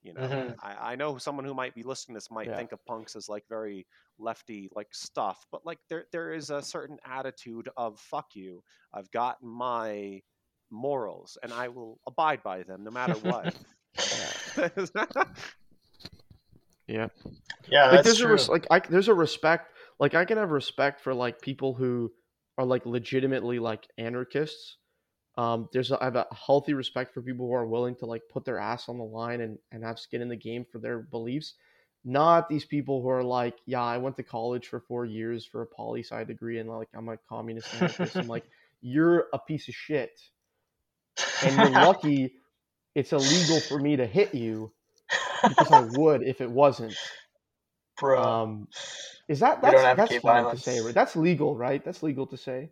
you 0.04 0.14
know 0.14 0.22
Mhm. 0.22 0.56
I, 0.62 0.92
I 0.92 0.96
know 0.96 1.18
someone 1.18 1.46
who 1.46 1.54
might 1.54 1.74
be 1.76 1.84
listening 1.84 2.16
to 2.16 2.18
this 2.18 2.30
might 2.32 2.48
Yeah. 2.48 2.58
think 2.58 2.72
of 2.72 2.86
punks 2.86 3.16
as 3.16 3.30
like 3.30 3.46
very 3.48 3.88
lefty 4.20 4.70
like 4.76 4.90
stuff 4.94 5.46
but 5.52 5.66
like 5.66 5.80
there 5.90 6.06
there 6.12 6.34
is 6.34 6.50
a 6.50 6.62
certain 6.62 6.98
attitude 7.06 7.70
of 7.78 8.00
fuck 8.00 8.36
you 8.36 8.64
i've 8.94 9.10
got 9.12 9.42
my 9.42 10.22
morals 10.70 11.38
and 11.44 11.54
i 11.54 11.68
will 11.68 12.00
abide 12.08 12.44
by 12.44 12.64
them 12.64 12.84
no 12.84 12.92
matter 12.92 13.16
what 13.16 13.56
Yeah. 16.88 17.08
Yeah, 17.70 17.86
like 17.86 17.92
that's 17.92 18.04
there's 18.06 18.20
a 18.20 18.24
true. 18.24 18.32
res- 18.34 18.50
like 18.50 18.68
I, 18.70 18.80
there's 18.80 19.08
a 19.08 19.14
respect 19.14 19.72
like 20.00 20.16
I 20.16 20.26
can 20.26 20.38
have 20.38 20.52
respect 20.52 21.00
for 21.02 21.14
like 21.14 21.42
people 21.42 21.74
who 21.74 22.12
are 22.58 22.66
like 22.66 22.86
legitimately 22.86 23.60
like 23.60 23.88
anarchists. 23.98 24.78
Um, 25.38 25.68
there's 25.74 25.92
a, 25.92 26.00
I 26.00 26.06
have 26.06 26.16
a 26.16 26.28
healthy 26.34 26.74
respect 26.74 27.14
for 27.14 27.22
people 27.22 27.48
who 27.48 27.54
are 27.54 27.66
willing 27.66 27.96
to 27.96 28.06
like 28.06 28.22
put 28.32 28.46
their 28.46 28.60
ass 28.60 28.88
on 28.88 28.98
the 28.98 29.04
line 29.04 29.42
and 29.42 29.58
and 29.72 29.84
have 29.84 30.00
skin 30.00 30.22
in 30.22 30.30
the 30.30 30.36
game 30.36 30.66
for 30.72 30.80
their 30.80 31.00
beliefs. 31.00 31.56
Not 32.06 32.50
these 32.50 32.66
people 32.66 33.02
who 33.02 33.10
are 33.10 33.24
like, 33.24 33.56
yeah, 33.66 33.82
I 33.82 33.98
went 33.98 34.18
to 34.18 34.24
college 34.24 34.68
for 34.68 34.82
four 34.82 35.06
years 35.06 35.46
for 35.46 35.62
a 35.62 35.68
poli 35.68 36.04
sci 36.04 36.24
degree 36.26 36.60
and 36.60 36.70
like 36.70 36.90
I'm 36.96 37.10
a 37.10 37.18
communist. 37.30 37.68
I'm 38.16 38.28
like, 38.28 38.44
you're 38.82 39.26
a 39.34 39.40
piece 39.40 39.68
of 39.70 39.74
shit, 39.74 40.12
and 41.44 41.56
you're 41.56 41.70
lucky 41.86 42.34
it's 42.96 43.12
illegal 43.12 43.60
for 43.60 43.80
me 43.80 43.96
to 43.96 44.06
hit 44.06 44.34
you 44.36 44.72
because 45.48 45.72
I 45.72 45.82
would 45.98 46.24
if 46.24 46.42
it 46.42 46.50
wasn't. 46.50 46.96
Bro. 48.00 48.24
Um, 48.24 48.68
is 49.28 49.40
that 49.40 49.62
that's 49.62 49.82
that's 49.98 50.18
fine 50.18 50.50
to 50.50 50.58
say? 50.58 50.80
Right? 50.80 50.94
That's 50.94 51.16
legal, 51.16 51.56
right? 51.56 51.84
That's 51.84 52.04
legal 52.04 52.28
to 52.28 52.38
say. 52.38 52.70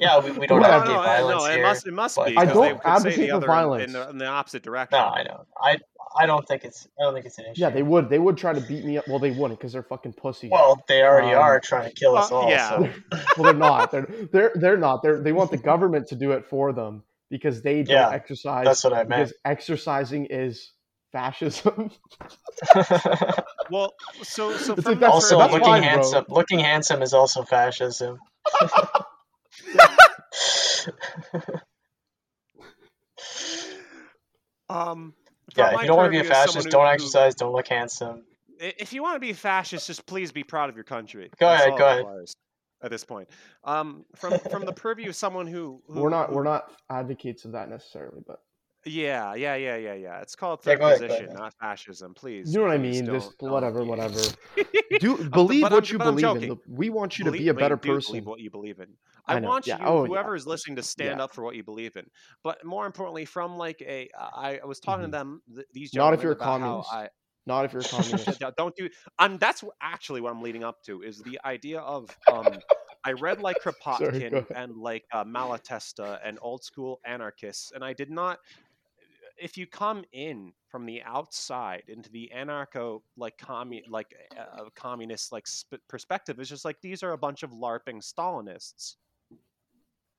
Yeah, 0.00 0.18
we, 0.20 0.30
we 0.32 0.46
don't 0.48 0.60
Well, 0.60 0.70
no, 0.70 0.76
advocate 0.76 0.96
no, 0.96 1.02
violence 1.02 1.42
no, 1.44 1.50
here. 1.50 1.58
it 1.58 1.62
must 1.62 1.86
it 1.86 1.92
must 1.92 2.16
be. 2.16 2.36
I 2.36 2.44
'cause 2.46 2.54
don't 2.54 2.62
they 2.64 2.72
could 2.72 2.82
say 2.82 2.88
advocate 2.90 3.30
the 3.30 3.40
for 3.40 3.46
violence. 3.46 3.84
in 3.84 3.92
the, 3.92 4.08
in 4.10 4.18
the 4.18 4.26
opposite 4.26 4.62
direction. 4.62 4.98
No, 4.98 5.04
I 5.06 5.22
know. 5.22 5.44
I 5.60 5.78
I 6.18 6.26
don't 6.26 6.46
think 6.48 6.64
it's 6.64 6.86
I 6.98 7.02
don't 7.02 7.14
think 7.14 7.26
it's 7.26 7.38
an 7.38 7.46
issue. 7.46 7.60
Yeah, 7.60 7.70
they 7.70 7.82
would. 7.82 8.08
They 8.08 8.18
would 8.18 8.36
try 8.36 8.52
to 8.54 8.60
beat 8.60 8.84
me 8.84 8.96
up. 8.98 9.06
Well, 9.08 9.18
they 9.18 9.32
wouldn't 9.32 9.58
because 9.60 9.72
they're 9.72 9.82
fucking 9.82 10.14
pussies. 10.14 10.50
Well, 10.50 10.82
they 10.88 11.02
already 11.02 11.34
Um, 11.34 11.42
are 11.42 11.60
trying 11.60 11.88
to 11.88 11.94
kill 11.94 12.16
us 12.16 12.30
well, 12.30 12.42
all. 12.42 12.50
yeah. 12.50 12.70
So 12.70 12.88
well, 13.36 13.44
they're 13.44 13.54
not. 13.54 13.90
They're 13.90 14.08
they're 14.32 14.52
they're 14.54 14.76
not. 14.78 15.02
They're 15.02 15.20
they 15.20 15.32
want 15.32 15.50
the 15.50 15.58
government 15.58 16.08
to 16.08 16.14
do 16.16 16.32
it 16.32 16.46
for 16.46 16.72
them 16.72 17.02
because 17.28 17.60
they 17.62 17.82
don't 17.82 17.96
Yeah, 17.96 18.10
exercise. 18.10 18.64
that's 18.64 18.82
what 18.84 18.92
I 18.92 18.98
meant. 19.04 19.08
Because 19.10 19.32
exercising 19.44 20.26
is 20.26 20.72
fascism. 21.12 21.90
Well, 23.68 23.94
so 24.22 24.56
so 24.56 24.76
from 24.76 24.84
like 24.84 25.00
that's- 25.00 25.12
also, 25.12 25.38
that's 25.38 25.52
looking 25.52 25.66
fine, 25.66 25.82
bro. 25.82 25.90
handsome. 25.90 26.24
Looking 26.28 26.58
handsome 26.60 27.02
is 27.02 27.12
also 27.12 27.42
fascism. 27.42 28.18
um, 34.68 35.14
yeah, 35.56 35.74
if 35.74 35.82
you 35.82 35.86
don't 35.86 35.96
want 35.96 36.06
to 36.06 36.10
be 36.10 36.18
a 36.18 36.20
purview 36.20 36.30
as 36.32 36.36
someone 36.50 36.64
fascist, 36.64 36.70
don't 36.70 36.86
who- 36.86 36.92
exercise, 36.92 37.34
don't 37.34 37.52
look 37.52 37.68
handsome. 37.68 38.24
if 38.58 38.92
you 38.92 39.02
want 39.02 39.16
to 39.16 39.20
be 39.20 39.30
a 39.30 39.34
fascist, 39.34 39.86
just 39.86 40.06
please 40.06 40.32
be 40.32 40.42
proud 40.44 40.68
of 40.68 40.74
your 40.74 40.84
country. 40.84 41.30
Go 41.38 41.46
That's 41.48 41.66
ahead, 41.66 41.78
go 41.78 41.86
ahead. 41.86 42.26
At 42.82 42.90
this 42.90 43.04
point, 43.04 43.28
um, 43.64 44.04
from 44.14 44.38
from 44.50 44.66
the 44.66 44.72
purview 44.72 45.08
of 45.08 45.16
someone 45.16 45.46
who, 45.46 45.82
who 45.88 46.00
we're 46.02 46.10
not 46.10 46.28
who- 46.28 46.36
we're 46.36 46.44
not 46.44 46.72
advocates 46.90 47.44
of 47.46 47.52
that 47.52 47.70
necessarily, 47.70 48.22
but 48.26 48.40
Yeah, 48.88 49.34
yeah, 49.34 49.56
yeah, 49.56 49.74
yeah, 49.76 49.94
yeah. 49.94 50.20
It's 50.20 50.36
called 50.36 50.62
third 50.62 50.78
go 50.78 50.92
position, 50.92 51.26
ahead. 51.26 51.34
not 51.34 51.52
fascism. 51.60 52.14
Please. 52.14 52.52
you 52.52 52.60
know 52.60 52.66
what 52.66 52.72
I 52.72 52.78
mean. 52.78 53.04
Just 53.04 53.32
whatever, 53.40 53.80
don't- 53.80 53.88
whatever. 53.88 54.20
Do 55.00 55.28
believe 55.28 55.62
but 55.62 55.72
what 55.72 55.90
you 55.90 55.98
believe 55.98 56.42
in. 56.44 56.56
We 56.68 56.90
want 56.90 57.18
you 57.18 57.24
to 57.24 57.32
be 57.32 57.48
a 57.48 57.54
better 57.54 57.76
person. 57.76 58.12
Believe 58.12 58.26
what 58.26 58.38
you 58.40 58.50
believe 58.50 58.78
in. 58.78 58.86
I 59.26 59.38
I, 59.38 59.40
want 59.40 59.66
yeah, 59.66 59.78
you, 59.80 59.84
oh, 59.84 60.02
yeah. 60.04 60.08
whoever 60.08 60.36
is 60.36 60.46
listening, 60.46 60.76
to 60.76 60.82
stand 60.84 61.18
Yeah. 61.18 61.24
up 61.24 61.34
for 61.34 61.42
what 61.42 61.56
you 61.56 61.64
believe 61.64 61.96
in. 61.96 62.06
But 62.44 62.64
more 62.64 62.86
importantly, 62.86 63.24
from 63.24 63.56
like 63.58 63.82
a, 63.82 64.08
I, 64.16 64.60
I 64.62 64.66
was 64.66 64.78
talking 64.78 65.02
Mhm. 65.02 65.06
to 65.06 65.10
them, 65.10 65.42
th- 65.52 65.66
these 65.72 65.92
Not 65.92 66.14
if 66.14 66.22
you're 66.22 66.32
a 66.32 66.36
communist. 66.36 66.88
I, 66.92 67.08
Not 67.44 67.64
if 67.64 67.72
you're 67.72 67.82
a 67.82 67.84
communist. 67.88 68.40
Don't 68.56 68.76
do 68.76 68.88
and 69.18 69.40
that's 69.40 69.64
actually 69.82 70.20
what 70.20 70.30
i'm 70.30 70.42
leading 70.42 70.62
up 70.64 70.82
to 70.84 71.02
is 71.02 71.18
the 71.22 71.38
idea 71.44 71.80
of 71.80 72.16
um 72.32 72.46
i 73.04 73.12
read 73.12 73.40
like 73.40 73.56
kropotkin 73.64 74.14
ahead. 74.32 74.46
and 74.54 74.76
like 74.76 75.04
uh, 75.12 75.24
malatesta 75.24 76.18
and 76.24 76.38
old 76.42 76.62
school 76.64 77.00
anarchists 77.06 77.70
and 77.74 77.84
i 77.84 77.92
did 77.92 78.10
not 78.10 78.38
if 79.38 79.56
you 79.56 79.66
come 79.66 80.04
in 80.12 80.52
from 80.68 80.86
the 80.86 81.02
outside 81.02 81.84
into 81.88 82.10
the 82.10 82.30
anarcho 82.34 83.02
like 83.16 83.36
commun 83.38 83.82
like 83.88 84.14
uh, 84.36 84.68
communist 84.74 85.32
like 85.32 85.46
sp- 85.48 85.82
perspective 85.88 86.38
it's 86.40 86.50
just 86.50 86.64
like 86.64 86.80
these 86.80 87.02
are 87.02 87.12
a 87.12 87.18
bunch 87.18 87.42
of 87.42 87.50
larping 87.50 88.02
stalinists 88.02 88.96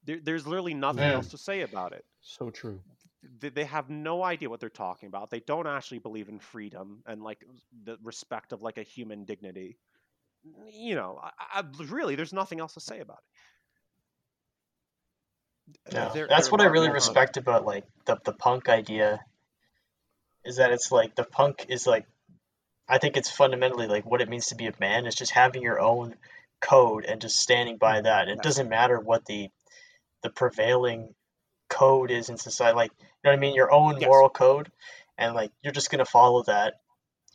there, 0.04 0.20
there's 0.22 0.48
literally 0.48 0.74
nothing 0.74 1.12
Mm. 1.12 1.14
else 1.14 1.28
to 1.30 1.38
say 1.38 1.62
about 1.62 1.94
it 1.94 2.06
so 2.22 2.50
true. 2.50 2.82
they, 3.40 3.50
they 3.50 3.66
have 3.66 3.90
no 3.90 4.24
idea 4.24 4.50
what 4.50 4.60
they're 4.60 4.70
talking 4.70 5.08
about. 5.08 5.30
They 5.30 5.40
don't 5.42 5.68
actually 5.68 6.00
believe 6.00 6.30
in 6.30 6.40
freedom 6.40 7.04
and 7.06 7.22
like 7.24 7.44
the 7.84 7.98
respect 8.04 8.54
of 8.54 8.62
like 8.62 8.78
a 8.78 8.84
human 8.84 9.26
dignity. 9.26 9.80
You 10.70 10.96
know, 10.96 11.20
I, 11.22 11.32
I, 11.40 11.64
really, 11.86 12.16
there's 12.16 12.34
nothing 12.34 12.60
else 12.60 12.74
to 12.76 12.80
say 12.80 13.00
about 13.00 13.20
it. 13.20 13.40
Yeah, 15.92 16.10
They're- 16.10 16.28
that's 16.28 16.52
what 16.52 16.62
I 16.62 16.66
really 16.66 16.90
respect 16.90 17.38
about 17.38 17.66
like 17.66 17.86
the 18.06 18.18
the 18.24 18.34
punk 18.34 18.70
idea. 18.70 19.20
Is 20.46 20.58
that 20.58 20.72
it's 20.72 20.92
like 20.92 21.16
the 21.16 21.26
punk 21.26 21.66
is 21.70 21.86
like, 21.86 22.06
I 22.88 23.00
think 23.00 23.18
it's 23.18 23.30
fundamentally 23.30 23.88
like 23.88 24.06
what 24.06 24.22
it 24.22 24.30
means 24.30 24.48
to 24.48 24.56
be 24.56 24.68
a 24.68 24.74
man 24.80 25.06
is 25.06 25.16
just 25.16 25.32
having 25.32 25.62
your 25.62 25.80
own 25.80 26.16
code 26.62 27.04
and 27.06 27.20
just 27.20 27.40
standing 27.40 27.78
by 27.78 28.02
that. 28.02 28.30
It 28.30 28.42
doesn't 28.42 28.70
matter 28.70 29.00
what 29.00 29.26
the 29.26 29.50
the 30.24 30.30
prevailing 30.30 31.14
code 31.70 32.12
is 32.12 32.30
in 32.30 32.38
society. 32.38 32.76
Like 32.76 32.92
you 33.00 33.06
know 33.26 33.32
what 33.32 33.38
I 33.38 33.40
mean, 33.40 33.56
your 33.56 33.72
own 33.74 34.00
Yes. 34.00 34.08
moral 34.08 34.30
code, 34.30 34.72
and 35.18 35.36
like 35.36 35.52
you're 35.62 35.74
just 35.74 35.92
gonna 35.92 36.06
follow 36.06 36.44
that, 36.44 36.76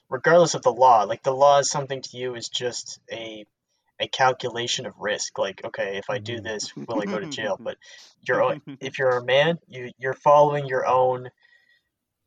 regardless 0.09 0.55
of 0.55 0.63
the 0.63 0.73
law. 0.73 1.03
Like 1.03 1.23
the 1.23 1.35
law 1.35 1.59
is 1.59 1.71
something 1.71 2.01
to 2.03 2.17
you 2.17 2.35
is 2.35 2.49
just 2.49 2.99
a 3.11 3.45
a 4.03 4.09
calculation 4.09 4.85
of 4.87 4.95
risk. 4.99 5.39
Like 5.39 5.65
okay, 5.65 5.97
if 5.97 6.11
I 6.11 6.19
do 6.19 6.41
this, 6.41 6.73
will 6.77 7.01
I 7.01 7.07
go 7.07 7.19
to 7.21 7.27
jail? 7.27 7.59
But 7.63 7.77
your 8.27 8.43
own 8.43 8.61
if 8.81 8.99
you're 8.99 9.17
a 9.17 9.25
man, 9.25 9.59
you 9.69 9.91
you're 9.99 10.15
following 10.15 10.67
your 10.67 10.87
own 10.87 11.31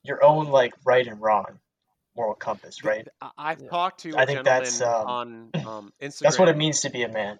your 0.04 0.24
own 0.24 0.48
like 0.48 0.74
right 0.86 1.06
and 1.06 1.22
wrong 1.22 1.60
moral 2.16 2.36
compass, 2.36 2.84
right? 2.84 3.08
I- 3.22 3.32
I've 3.38 3.62
Yeah. 3.62 3.70
talked 3.70 4.00
to 4.02 4.16
a 4.16 4.20
I 4.20 4.26
think 4.26 4.44
that's, 4.46 4.80
um, 4.82 5.08
on 5.08 5.52
um, 5.66 5.94
Instagram. 6.02 6.22
That's 6.22 6.40
what 6.40 6.48
it 6.48 6.56
means 6.56 6.82
to 6.82 6.90
be 6.90 7.04
a 7.04 7.10
man. 7.10 7.40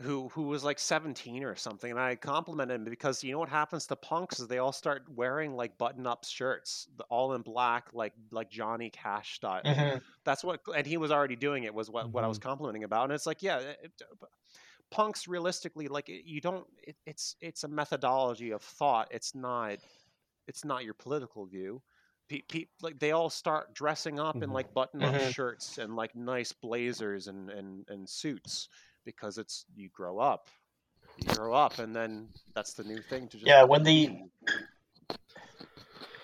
Who 0.00 0.28
who 0.30 0.42
was 0.42 0.64
like 0.64 0.78
17 0.78 1.44
or 1.44 1.54
something 1.54 1.90
and 1.92 2.00
i 2.00 2.16
complimented 2.16 2.74
him 2.80 2.84
because 2.84 3.22
you 3.22 3.30
know 3.30 3.38
what 3.38 3.48
happens 3.48 3.86
to 3.86 3.94
punks 3.94 4.40
is 4.40 4.48
they 4.48 4.58
all 4.58 4.72
start 4.72 5.04
wearing 5.08 5.54
like 5.54 5.78
button 5.78 6.04
up 6.06 6.24
shirts 6.24 6.88
all 7.10 7.34
in 7.34 7.42
black 7.42 7.92
like 7.92 8.12
like 8.32 8.50
johnny 8.50 8.90
cash 8.90 9.36
style 9.36 9.62
hmm 9.64 9.98
that's 10.24 10.42
what 10.42 10.60
and 10.74 10.86
he 10.86 10.96
was 10.96 11.12
already 11.12 11.36
doing 11.36 11.62
it 11.64 11.72
was 11.72 11.90
what, 11.90 12.12
what 12.12 12.24
i 12.24 12.26
was 12.28 12.38
complimenting 12.38 12.82
about 12.84 13.04
and 13.04 13.12
it's 13.12 13.26
like 13.26 13.42
yeah 13.42 13.58
it, 13.58 13.78
it- 13.84 14.02
punks 14.90 15.26
realistically 15.26 15.88
like 15.88 16.08
it, 16.08 16.24
you 16.24 16.40
don't 16.40 16.66
it, 16.82 16.96
it's 17.06 17.36
it's 17.40 17.64
a 17.64 17.68
methodology 17.68 18.50
of 18.52 18.62
thought 18.62 19.08
it's 19.10 19.34
not 19.34 19.78
it's 20.46 20.64
not 20.64 20.84
your 20.84 20.94
political 20.94 21.46
view 21.46 21.82
pe- 22.28 22.42
pe- 22.42 22.66
like 22.82 22.98
they 22.98 23.12
all 23.12 23.30
start 23.30 23.74
dressing 23.74 24.20
up 24.20 24.42
in 24.42 24.50
Mhm. 24.50 24.52
like 24.52 24.72
button 24.74 25.04
up 25.04 25.18
Mhm. 25.18 25.20
shirts 25.20 25.78
and 25.78 25.96
like 25.96 26.14
nice 26.14 26.52
blazers 26.52 27.28
and, 27.28 27.50
and 27.50 27.84
and 27.88 28.08
suits 28.08 28.68
because 29.04 29.38
it's 29.38 29.64
you 29.76 29.88
grow 29.94 30.18
up 30.18 30.48
you 31.18 31.34
grow 31.34 31.54
up 31.54 31.78
and 31.78 31.94
then 31.94 32.28
that's 32.54 32.74
the 32.74 32.84
new 32.84 32.98
thing 33.02 33.28
to 33.28 33.36
just 33.36 33.46
Yeah, 33.46 33.64
when 33.64 33.82
the 33.82 34.10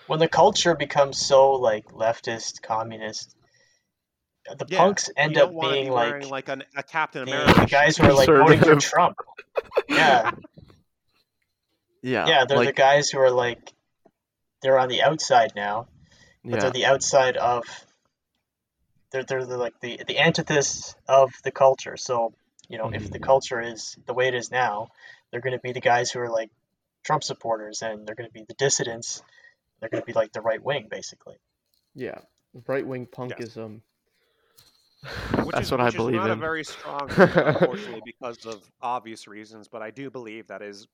when 0.07 0.19
the 0.19 0.27
culture 0.27 0.75
becomes 0.75 1.17
so 1.25 1.53
like 1.53 1.85
leftist, 1.91 2.61
communist, 2.61 3.33
the 4.57 4.65
Yeah, 4.67 4.77
punks 4.79 5.09
end 5.15 5.37
up 5.37 5.51
being 5.59 5.85
be 5.85 5.89
like 5.89 6.29
like 6.29 6.49
an, 6.49 6.63
a 6.75 6.83
captain 6.83 7.23
America. 7.23 7.51
the 7.51 7.55
america 7.55 7.71
guys 7.71 7.97
who 7.97 8.03
are 8.05 8.13
like 8.13 8.27
voting 8.27 8.59
for 8.59 8.65
Conservative. 8.65 8.89
Trump. 8.89 9.17
Yeah, 9.87 10.31
Yeah. 12.01 12.27
yeah, 12.27 12.45
they're 12.45 12.65
the 12.65 12.73
guys 12.73 13.09
who 13.09 13.19
are 13.19 13.31
like 13.31 13.71
they're 14.61 14.79
on 14.79 14.89
the 14.89 15.01
outside 15.01 15.53
now, 15.55 15.87
but 16.43 16.53
yeah. 16.53 16.59
they're 16.61 16.71
the 16.71 16.85
outside 16.85 17.37
of 17.37 17.63
they're 19.11 19.23
they're 19.23 19.45
the, 19.45 19.57
like 19.57 19.79
the 19.81 20.01
the 20.07 20.19
antithesis 20.19 20.95
of 21.07 21.31
the 21.43 21.51
culture. 21.51 21.97
So 21.97 22.33
you 22.71 22.77
know, 22.77 22.89
if 22.93 23.11
the 23.11 23.19
culture 23.19 23.61
is 23.61 23.95
the 24.05 24.13
way 24.13 24.27
it 24.27 24.35
is 24.35 24.51
now, 24.51 24.89
they're 25.31 25.41
going 25.41 25.55
to 25.55 25.61
be 25.61 25.71
the 25.73 25.81
guys 25.81 26.11
who 26.11 26.19
are 26.19 26.29
like 26.29 26.49
Trump 27.03 27.23
supporters, 27.23 27.81
and 27.81 28.07
they're 28.07 28.15
going 28.15 28.29
to 28.29 28.33
be 28.33 28.45
the 28.47 28.53
dissidents. 28.55 29.21
They're 29.79 29.89
going 29.89 30.01
to 30.01 30.05
be 30.05 30.13
like 30.13 30.31
the 30.31 30.41
right 30.41 30.63
wing, 30.63 30.87
basically. 30.89 31.35
Yeah. 31.95 32.19
Right 32.67 32.85
wing 32.85 33.07
Yes. 33.07 33.17
punkism. 33.17 33.81
which 35.43 35.53
That's 35.53 35.65
is, 35.67 35.71
what 35.71 35.81
I 35.81 35.85
which 35.85 35.93
is 35.95 35.97
believe 35.97 36.15
not 36.15 36.29
a 36.29 36.35
very 36.35 36.63
strong 36.63 37.09
unfortunately 37.09 38.01
because 38.05 38.45
of 38.45 38.61
obvious 38.83 39.27
reasons 39.27 39.67
but 39.67 39.81
i 39.81 39.89
do 39.89 40.11
believe 40.11 40.45
that 40.47 40.61
is 40.61 40.87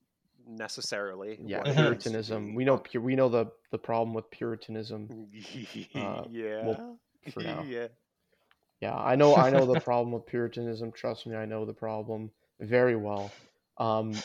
necessarily. 0.47 1.39
Yeah, 1.43 1.57
what 1.59 1.67
it 1.67 1.75
means 1.75 1.77
to 1.77 1.81
Puritanism. 1.83 2.55
We 2.55 2.63
know 2.65 2.77
punk. 2.77 3.03
we 3.03 3.15
know 3.15 3.29
the 3.29 3.47
the 3.71 3.77
problem 3.77 4.13
with 4.13 4.29
Puritanism 4.31 5.09
Uh, 5.95 6.23
yeah. 6.29 6.73
for 7.33 7.41
now. 7.43 7.63
yeah. 7.67 7.87
Yeah, 8.81 8.95
I 8.95 9.15
know 9.15 9.35
I 9.35 9.49
know 9.49 9.65
the 9.65 9.77
problem 9.77 10.11
with 10.11 10.25
Puritanism. 10.25 10.91
Trust 10.91 11.25
me, 11.27 11.35
I 11.35 11.45
know 11.45 11.65
the 11.65 11.73
problem 11.73 12.31
very 12.59 12.95
well. 12.95 13.37
Um, 13.77 14.23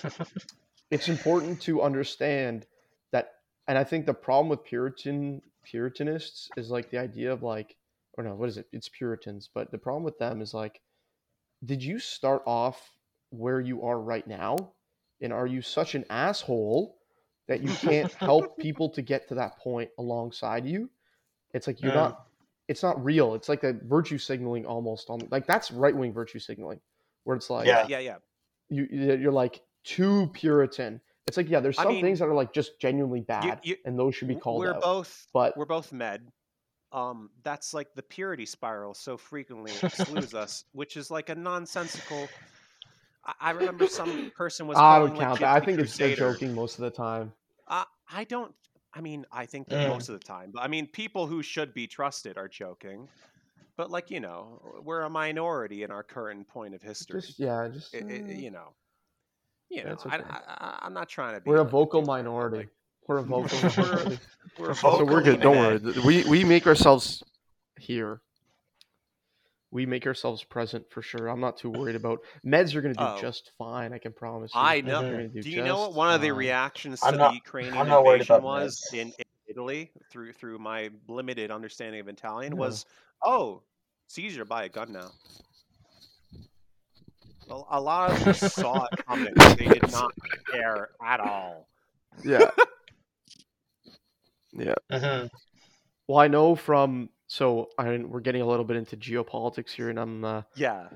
it's 0.90 1.08
important 1.08 1.60
to 1.62 1.82
understand 1.82 2.66
that 3.12 3.34
and 3.68 3.78
I 3.78 3.84
think 3.84 4.06
the 4.06 4.14
problem 4.14 4.48
with 4.48 4.64
Puritan 4.64 5.42
Puritanists 5.64 6.50
is 6.56 6.70
like 6.70 6.90
the 6.90 6.98
idea 6.98 7.32
of 7.32 7.42
like 7.42 7.76
or 8.14 8.24
no, 8.24 8.34
what 8.34 8.48
is 8.48 8.58
it? 8.58 8.66
It's 8.72 8.88
Puritans, 8.90 9.48
but 9.52 9.70
the 9.70 9.78
problem 9.78 10.04
with 10.04 10.18
them 10.18 10.42
is 10.42 10.54
like 10.54 10.80
did 11.64 11.82
you 11.82 11.98
start 11.98 12.42
off 12.46 12.96
where 13.30 13.60
you 13.60 13.84
are 13.84 14.00
right 14.00 14.26
now? 14.26 14.74
And 15.20 15.32
are 15.32 15.46
you 15.46 15.62
such 15.62 15.94
an 15.94 16.04
asshole 16.10 16.98
that 17.48 17.62
you 17.62 17.72
can't 17.72 18.10
help 18.14 18.58
people 18.58 18.90
to 18.90 19.02
get 19.02 19.28
to 19.28 19.36
that 19.36 19.58
point 19.58 19.90
alongside 19.98 20.66
you? 20.66 20.90
It's 21.54 21.66
like 21.66 21.82
you're 21.82 21.92
Mm. 21.92 21.94
not 21.94 22.26
it's 22.72 22.82
not 22.82 23.02
real. 23.04 23.34
It's 23.34 23.48
like 23.48 23.62
a 23.62 23.74
virtue 23.84 24.18
signaling 24.18 24.66
almost 24.66 25.10
on 25.10 25.20
like 25.30 25.46
that's 25.46 25.70
right 25.70 25.94
wing 25.94 26.12
virtue 26.12 26.38
signaling 26.40 26.80
where 27.24 27.36
it's 27.36 27.48
like 27.50 27.66
Yeah. 27.66 27.86
Yeah, 27.88 27.98
yeah. 28.00 28.16
you 28.68 28.88
you're 28.90 29.30
like 29.30 29.60
too 29.84 30.28
Puritan. 30.32 31.00
It's 31.28 31.36
like 31.36 31.48
yeah, 31.48 31.60
there's 31.60 31.78
I 31.78 31.84
some 31.84 31.92
mean, 31.92 32.02
things 32.02 32.18
that 32.18 32.26
are 32.26 32.34
like 32.34 32.52
just 32.52 32.80
genuinely 32.80 33.20
bad, 33.20 33.60
you- 33.62 33.76
and 33.84 33.96
those 33.98 34.14
should 34.16 34.26
be 34.28 34.34
W- 34.34 34.42
called 34.42 34.60
we're 34.60 34.74
out. 34.74 34.80
both 34.82 35.26
but 35.32 35.56
we're 35.56 35.66
both 35.66 35.92
med. 35.92 36.26
Um, 36.90 37.30
that's 37.42 37.72
like 37.72 37.88
the 37.94 38.02
purity 38.02 38.44
spiral 38.44 38.92
so 38.94 39.16
frequently 39.16 39.72
excludes 39.82 40.34
us, 40.34 40.64
which 40.72 40.96
is 40.96 41.10
like 41.10 41.28
a 41.30 41.34
nonsensical. 41.34 42.28
I, 43.24 43.32
I 43.40 43.50
remember 43.52 43.86
some 43.86 44.32
person 44.36 44.66
was. 44.66 44.76
I 44.76 44.80
calling, 44.80 45.08
don't 45.10 45.16
like, 45.18 45.26
count 45.26 45.40
that. 45.40 45.54
I 45.54 45.60
Gypsy 45.60 45.64
think 45.66 45.78
it's 45.80 45.96
they're 45.96 46.16
joking 46.16 46.54
most 46.54 46.78
of 46.78 46.82
the 46.82 46.90
time. 46.90 47.32
Uh, 47.68 47.84
I 48.12 48.24
don't. 48.24 48.52
I 48.94 49.00
mean, 49.00 49.24
I 49.32 49.46
think 49.46 49.68
that 49.68 49.86
Mm. 49.86 49.90
most 49.90 50.08
of 50.08 50.14
the 50.18 50.24
time, 50.24 50.50
but 50.52 50.62
I 50.62 50.68
mean, 50.68 50.86
people 50.86 51.26
who 51.26 51.42
should 51.42 51.72
be 51.74 51.86
trusted 51.86 52.36
are 52.36 52.48
joking. 52.48 53.08
But 53.76 53.90
like 53.90 54.10
you 54.10 54.20
know, 54.20 54.60
we're 54.84 55.00
a 55.02 55.10
minority 55.10 55.82
in 55.82 55.90
our 55.90 56.02
current 56.02 56.46
point 56.46 56.74
of 56.74 56.82
history. 56.82 57.20
Just 57.22 57.38
yeah, 57.38 57.68
just 57.72 57.94
It- 57.94 58.10
it- 58.10 58.24
uh, 58.24 58.32
you 58.32 58.50
know, 58.50 58.74
you 59.70 59.82
know, 59.82 59.90
That's 59.90 60.04
I, 60.06 60.18
okay. 60.18 60.24
I, 60.28 60.78
I'm 60.82 60.92
not 60.92 61.08
trying 61.08 61.34
to 61.36 61.40
be. 61.40 61.48
we're 61.50 61.60
a 61.60 61.64
vocal 61.64 62.02
minority. 62.02 62.58
like, 62.58 62.68
we're 63.08 63.18
a 63.18 63.22
vocal 63.34 63.58
We're- 63.58 63.76
minority. 63.76 64.18
we're 64.58 64.70
a 64.70 64.74
So 64.74 64.98
so 64.98 65.04
we're 65.04 65.22
good. 65.22 65.40
Don't 65.40 65.56
worry. 65.56 65.78
We 66.04 66.24
we 66.28 66.44
make 66.44 66.66
ourselves 66.66 67.22
here. 67.80 68.20
We 69.72 69.86
make 69.86 70.06
ourselves 70.06 70.44
present 70.44 70.84
for 70.90 71.00
sure. 71.02 71.28
I'm 71.28 71.40
not 71.40 71.56
too 71.56 71.70
worried 71.70 71.96
about 71.96 72.20
meds. 72.46 72.74
Are 72.74 72.82
going 72.82 72.94
to 72.94 72.98
do 73.00 73.04
Oh. 73.06 73.18
just 73.20 73.50
fine. 73.58 73.92
I 73.94 73.98
can 73.98 74.12
promise 74.12 74.52
you. 74.54 74.60
I 74.60 74.82
know. 74.82 75.00
gonna 75.00 75.28
Do 75.28 75.48
you 75.50 75.64
know 75.64 75.78
what 75.80 75.86
just 75.88 75.96
one 75.96 76.14
of 76.14 76.20
the 76.20 76.28
fine. 76.28 76.36
reactions 76.36 77.00
to 77.00 77.06
I'm 77.06 77.12
the 77.14 77.18
not- 77.18 77.34
Ukrainian 77.34 77.76
I'm 77.78 77.90
invasion 77.90 78.42
was 78.42 78.86
in, 78.92 79.08
in 79.08 79.12
Italy 79.48 79.90
through 80.10 80.34
through 80.34 80.58
my 80.58 80.90
limited 81.08 81.50
understanding 81.50 82.00
of 82.02 82.08
Italian 82.08 82.52
Yeah. 82.52 82.58
was, 82.60 82.84
oh, 83.24 83.62
Caesar 84.08 84.44
buy 84.44 84.64
a 84.64 84.68
gun 84.68 84.92
now. 84.92 85.10
A, 87.50 87.62
a 87.70 87.80
lot 87.80 88.12
of 88.12 88.22
them 88.24 88.34
saw 88.34 88.84
it 88.92 88.98
coming. 89.06 89.32
They 89.56 89.68
did 89.68 89.90
not 89.90 90.12
care 90.52 90.90
at 91.02 91.20
all. 91.20 91.66
Yeah. 92.22 92.50
yeah. 94.52 94.74
Mhm. 94.90 95.30
Well, 96.06 96.18
I 96.18 96.28
know 96.28 96.56
from 96.56 97.08
so 97.32 97.70
I 97.78 97.96
we're 97.96 98.20
getting 98.20 98.42
a 98.42 98.46
little 98.46 98.64
bit 98.64 98.76
into 98.76 98.94
geopolitics 98.94 99.70
here, 99.70 99.88
and 99.88 99.98
I'm 99.98 100.22
uh, 100.22 100.42
Yeah. 100.54 100.88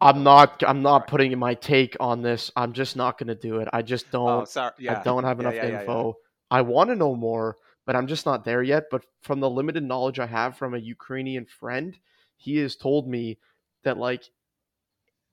I'm 0.00 0.22
not 0.22 0.62
I'm 0.64 0.80
not 0.80 1.08
putting 1.08 1.36
my 1.36 1.54
take 1.54 1.96
on 1.98 2.22
this. 2.22 2.52
I'm 2.54 2.72
just 2.72 2.94
not 2.94 3.18
going 3.18 3.26
to 3.26 3.34
do 3.34 3.56
it. 3.58 3.68
I 3.72 3.82
just 3.82 4.06
Oh, 4.12 4.36
don't. 4.36 4.48
sorry. 4.48 4.70
Yeah. 4.78 5.00
I 5.00 5.02
don't 5.02 5.24
have 5.24 5.40
enough 5.40 5.54
yeah, 5.56 5.66
yeah. 5.66 5.80
info. 5.80 6.14
I 6.52 6.60
want 6.60 6.90
to 6.90 6.96
know 6.96 7.16
more, 7.16 7.56
but 7.84 7.96
I'm 7.96 8.06
just 8.06 8.26
not 8.26 8.44
there 8.44 8.62
yet. 8.62 8.84
But 8.92 9.04
from 9.22 9.40
the 9.40 9.50
limited 9.50 9.82
knowledge 9.82 10.20
I 10.20 10.26
have 10.26 10.56
from 10.56 10.74
a 10.74 10.78
Ukrainian 10.78 11.46
friend, 11.46 11.98
he 12.36 12.58
has 12.58 12.76
told 12.76 13.08
me 13.08 13.38
that 13.82 13.98
like 13.98 14.22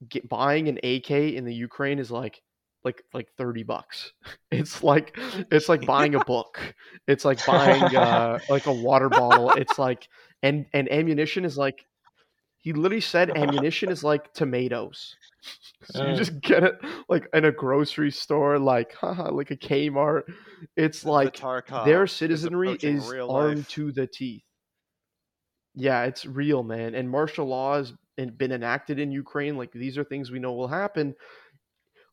get, 0.07 0.27
buying 0.27 0.67
an 0.67 0.79
AK 0.83 1.11
in 1.11 1.45
the 1.45 1.53
Ukraine 1.53 1.99
is 1.99 2.09
like 2.09 2.41
like 2.83 3.03
like 3.13 3.29
30 3.37 3.63
bucks. 3.63 4.13
It's 4.51 4.83
like 4.83 5.15
it's 5.51 5.69
like 5.69 5.85
buying 5.85 6.15
a 6.15 6.19
book. 6.19 6.59
It's 7.07 7.25
like 7.25 7.45
buying 7.45 7.95
uh 7.95 8.39
like 8.49 8.65
a 8.67 8.73
water 8.73 9.09
bottle. 9.09 9.51
It's 9.51 9.77
like 9.77 10.07
and 10.43 10.65
and 10.73 10.91
ammunition 10.91 11.45
is 11.45 11.57
like 11.57 11.85
he 12.59 12.73
literally 12.73 13.01
said 13.01 13.31
ammunition 13.37 13.91
is 13.91 14.03
like 14.03 14.33
tomatoes. 14.33 15.15
So 15.83 16.03
you 16.03 16.13
Mm. 16.13 16.17
just 16.17 16.41
get 16.41 16.63
it 16.63 16.75
like 17.07 17.27
in 17.33 17.45
a 17.45 17.51
grocery 17.51 18.11
store, 18.11 18.59
like 18.59 18.93
haha, 18.93 19.31
like 19.31 19.51
a 19.51 19.55
Kmart. 19.57 20.23
It's 20.75 21.05
like 21.05 21.35
Tarkov 21.35 21.85
their 21.85 22.07
citizenry 22.07 22.73
is 22.81 23.09
real 23.11 23.29
armed 23.29 23.57
life. 23.57 23.67
to 23.69 23.91
the 23.91 24.07
teeth. 24.07 24.43
Yeah, 25.75 26.03
it's 26.03 26.25
real, 26.25 26.63
man. 26.63 26.95
And 26.95 27.09
martial 27.09 27.45
law 27.45 27.77
has 27.77 27.93
been 28.17 28.51
enacted 28.51 28.99
in 28.99 29.11
Ukraine. 29.11 29.55
Like 29.57 29.71
these 29.71 29.97
are 29.97 30.03
things 30.03 30.31
we 30.31 30.39
know 30.39 30.53
will 30.53 30.67
happen. 30.67 31.15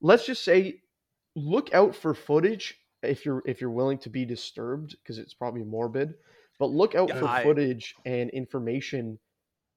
Let's 0.00 0.26
just 0.26 0.44
say, 0.44 0.80
look 1.34 1.72
out 1.74 1.94
for 1.94 2.14
footage 2.14 2.74
if 3.02 3.24
you're 3.24 3.42
if 3.46 3.60
you're 3.60 3.70
willing 3.70 3.98
to 3.98 4.10
be 4.10 4.24
disturbed 4.24 4.96
because 5.02 5.18
it's 5.18 5.34
probably 5.34 5.62
morbid. 5.62 6.14
But 6.58 6.70
look 6.70 6.94
out 6.94 7.08
Yeah, 7.08 7.20
for 7.20 7.26
I- 7.26 7.42
footage 7.42 7.94
and 8.06 8.30
information 8.30 9.18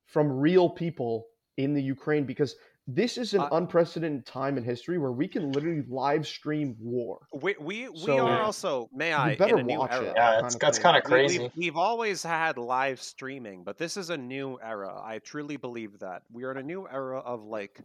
from 0.06 0.32
real 0.32 0.70
people 0.70 1.26
in 1.58 1.74
the 1.74 1.82
Ukraine 1.84 2.24
because 2.26 2.56
this 2.88 3.18
is 3.20 3.34
an 3.36 3.42
I- 3.42 3.50
unprecedented 3.52 4.26
time 4.26 4.58
in 4.58 4.64
history 4.64 4.98
where 4.98 5.12
we 5.12 5.28
can 5.28 5.52
literally 5.52 5.84
live 5.90 6.26
stream 6.26 6.76
war. 6.80 7.20
We 7.34 7.56
we, 7.60 7.90
we 7.90 7.98
So- 7.98 8.26
are 8.26 8.42
also 8.42 8.90
may 8.94 9.14
I 9.14 9.36
better 9.36 9.56
in 9.56 9.60
a 9.62 9.64
new 9.64 9.78
watch 9.80 9.92
era. 9.92 10.06
it. 10.06 10.14
Yeah, 10.16 10.32
kind 10.32 10.44
that's 10.46 10.56
of 10.56 10.62
that's 10.62 10.80
kind 10.80 10.98
of 10.98 11.04
We- 11.04 11.10
crazy. 11.10 11.40
We've, 11.40 11.52
we've 11.58 11.78
always 11.78 12.24
had 12.24 12.58
live 12.58 13.02
streaming, 13.02 13.64
but 13.64 13.78
this 13.78 13.98
is 13.98 14.10
a 14.10 14.18
new 14.18 14.58
era. 14.64 15.00
I 15.04 15.20
truly 15.20 15.58
believe 15.58 16.00
that 16.00 16.24
we 16.32 16.44
are 16.46 16.52
in 16.52 16.58
a 16.58 16.64
new 16.64 16.88
era 16.88 17.20
of 17.20 17.44
like, 17.44 17.80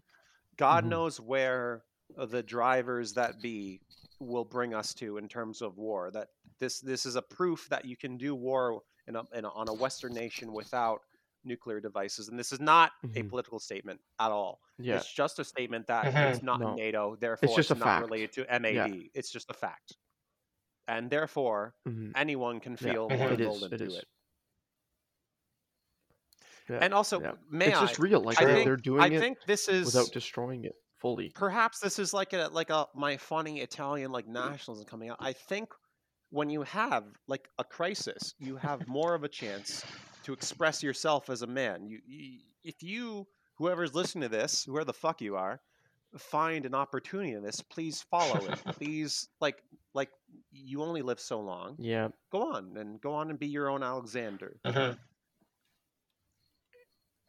God 0.57 0.85
Mhm. 0.85 0.89
knows 0.89 1.21
where 1.21 1.83
the 2.17 2.43
drivers 2.43 3.13
that 3.15 3.41
be 3.43 3.81
will 4.21 4.45
bring 4.45 4.75
us 4.75 4.95
to 4.95 5.19
in 5.19 5.29
terms 5.29 5.61
of 5.63 5.77
war. 5.79 6.11
That 6.11 6.29
this 6.59 6.81
this 6.81 7.05
is 7.07 7.17
a 7.17 7.23
proof 7.23 7.69
that 7.71 7.85
you 7.85 7.97
can 7.97 8.17
do 8.17 8.35
war 8.35 8.81
in 9.07 9.17
a, 9.17 9.25
in 9.35 9.45
a, 9.45 9.51
on 9.51 9.69
a 9.69 9.75
Western 9.75 10.15
nation 10.15 10.53
without 10.53 11.01
nuclear 11.45 11.79
devices, 11.79 12.29
and 12.29 12.39
this 12.39 12.53
is 12.53 12.61
not 12.61 12.93
a 13.03 13.09
Mhm. 13.09 13.29
political 13.29 13.59
statement 13.59 14.01
at 14.19 14.31
all. 14.31 14.61
Yeah. 14.79 14.97
It's 14.97 15.13
just 15.13 15.39
a 15.41 15.45
statement 15.45 15.87
that 15.89 16.07
Mhm. 16.07 16.33
it's 16.33 16.43
not 16.43 16.59
No. 16.61 16.75
NATO, 16.75 17.17
therefore 17.17 17.49
it's, 17.49 17.57
just 17.57 17.71
a 17.71 17.75
not 17.75 17.85
fact. 17.85 18.03
related 18.07 18.33
to 18.33 18.47
MAD. 18.61 19.11
It's 19.13 19.31
just 19.31 19.51
a 19.51 19.53
fact, 19.53 19.95
and 20.89 21.11
therefore 21.11 21.75
Mhm. 21.87 22.13
anyone 22.17 22.61
can 22.61 22.77
feel 22.79 23.11
Mhm. 23.11 23.19
more 23.19 23.29
emboldened 23.33 23.79
to 23.79 23.85
is. 23.85 23.95
it. 23.99 24.09
Yeah, 26.71 26.79
And 26.81 26.95
also, 26.95 27.21
yeah. 27.21 27.33
may 27.51 27.67
it's 27.69 27.77
I? 27.77 27.81
just 27.87 27.99
real. 27.99 28.21
Like 28.23 28.41
I 28.41 28.45
they're, 28.47 28.55
think, 28.55 28.65
they're 28.67 28.77
doing 28.77 29.03
I 29.03 29.09
it 29.09 29.19
think 29.21 29.39
this 29.47 29.69
is 29.69 29.85
without 29.85 30.11
destroying 30.13 30.65
it 30.65 30.75
fully. 31.05 31.31
perhaps 31.35 31.81
this 31.81 31.99
is 31.99 32.15
like 32.15 32.33
a 32.33 32.49
like 32.53 32.71
a 32.71 32.87
my 32.95 33.17
funny 33.17 33.61
Italian 33.61 34.11
like 34.11 34.27
nationalism 34.27 34.87
coming 34.87 35.11
out. 35.11 35.19
I 35.21 35.33
think 35.33 35.69
when 36.31 36.49
you 36.51 36.63
have 36.63 37.05
like 37.29 37.49
a 37.59 37.65
crisis, 37.65 38.35
you 38.39 38.57
have 38.57 38.89
more 38.89 39.15
of 39.15 39.23
a 39.23 39.29
chance 39.29 39.85
to 40.25 40.33
express 40.33 40.83
yourself 40.83 41.29
as 41.29 41.43
a 41.43 41.47
man. 41.47 41.87
You, 41.87 42.01
you 42.07 42.41
if 42.65 42.83
you 42.83 43.27
whoever's 43.57 43.95
listening 43.95 44.23
to 44.23 44.37
this, 44.37 44.65
whoever 44.65 44.85
the 44.85 44.93
fuck 44.95 45.21
you 45.21 45.37
are, 45.37 45.61
find 46.19 46.65
an 46.65 46.75
opportunity 46.75 47.33
in 47.33 47.43
this, 47.43 47.61
please 47.61 48.03
follow 48.11 48.41
it. 48.47 48.59
please 48.79 49.29
like 49.41 49.63
like 49.93 50.11
you 50.51 50.83
only 50.83 51.03
live 51.03 51.21
so 51.21 51.41
long. 51.41 51.77
Yeah, 51.79 52.09
Go 52.33 52.55
on 52.55 52.77
and 52.79 53.01
go 53.01 53.13
on 53.15 53.31
and 53.31 53.39
be 53.39 53.47
your 53.47 53.69
own 53.69 53.83
Alexander. 53.83 54.57
Mhm. 54.65 54.97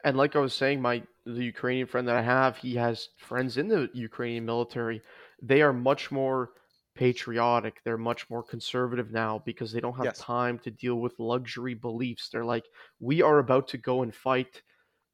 And 0.06 0.16
like 0.16 0.36
I 0.36 0.40
was 0.40 0.54
saying, 0.54 0.82
my 0.82 1.02
the 1.26 1.44
Ukrainian 1.44 1.88
friend 1.88 2.08
that 2.08 2.16
I 2.16 2.22
have, 2.22 2.56
he 2.58 2.76
has 2.76 3.10
friends 3.18 3.58
in 3.58 3.68
the 3.68 3.90
Ukrainian 3.94 4.46
military. 4.46 5.02
They 5.42 5.62
are 5.62 5.74
much 5.74 6.12
more 6.12 6.52
patriotic. 6.94 7.82
They're 7.84 7.98
much 7.98 8.30
more 8.30 8.44
conservative 8.44 9.12
now 9.12 9.42
because 9.44 9.72
they 9.72 9.80
don't 9.80 9.98
have 9.98 10.14
Yes. 10.14 10.18
time 10.18 10.58
to 10.60 10.70
deal 10.70 10.96
with 10.96 11.18
luxury 11.18 11.74
beliefs. 11.74 12.30
They're 12.30 12.44
like, 12.44 12.66
we 13.00 13.22
are 13.22 13.40
about 13.40 13.68
to 13.70 13.78
go 13.78 14.02
and 14.04 14.14
fight. 14.14 14.62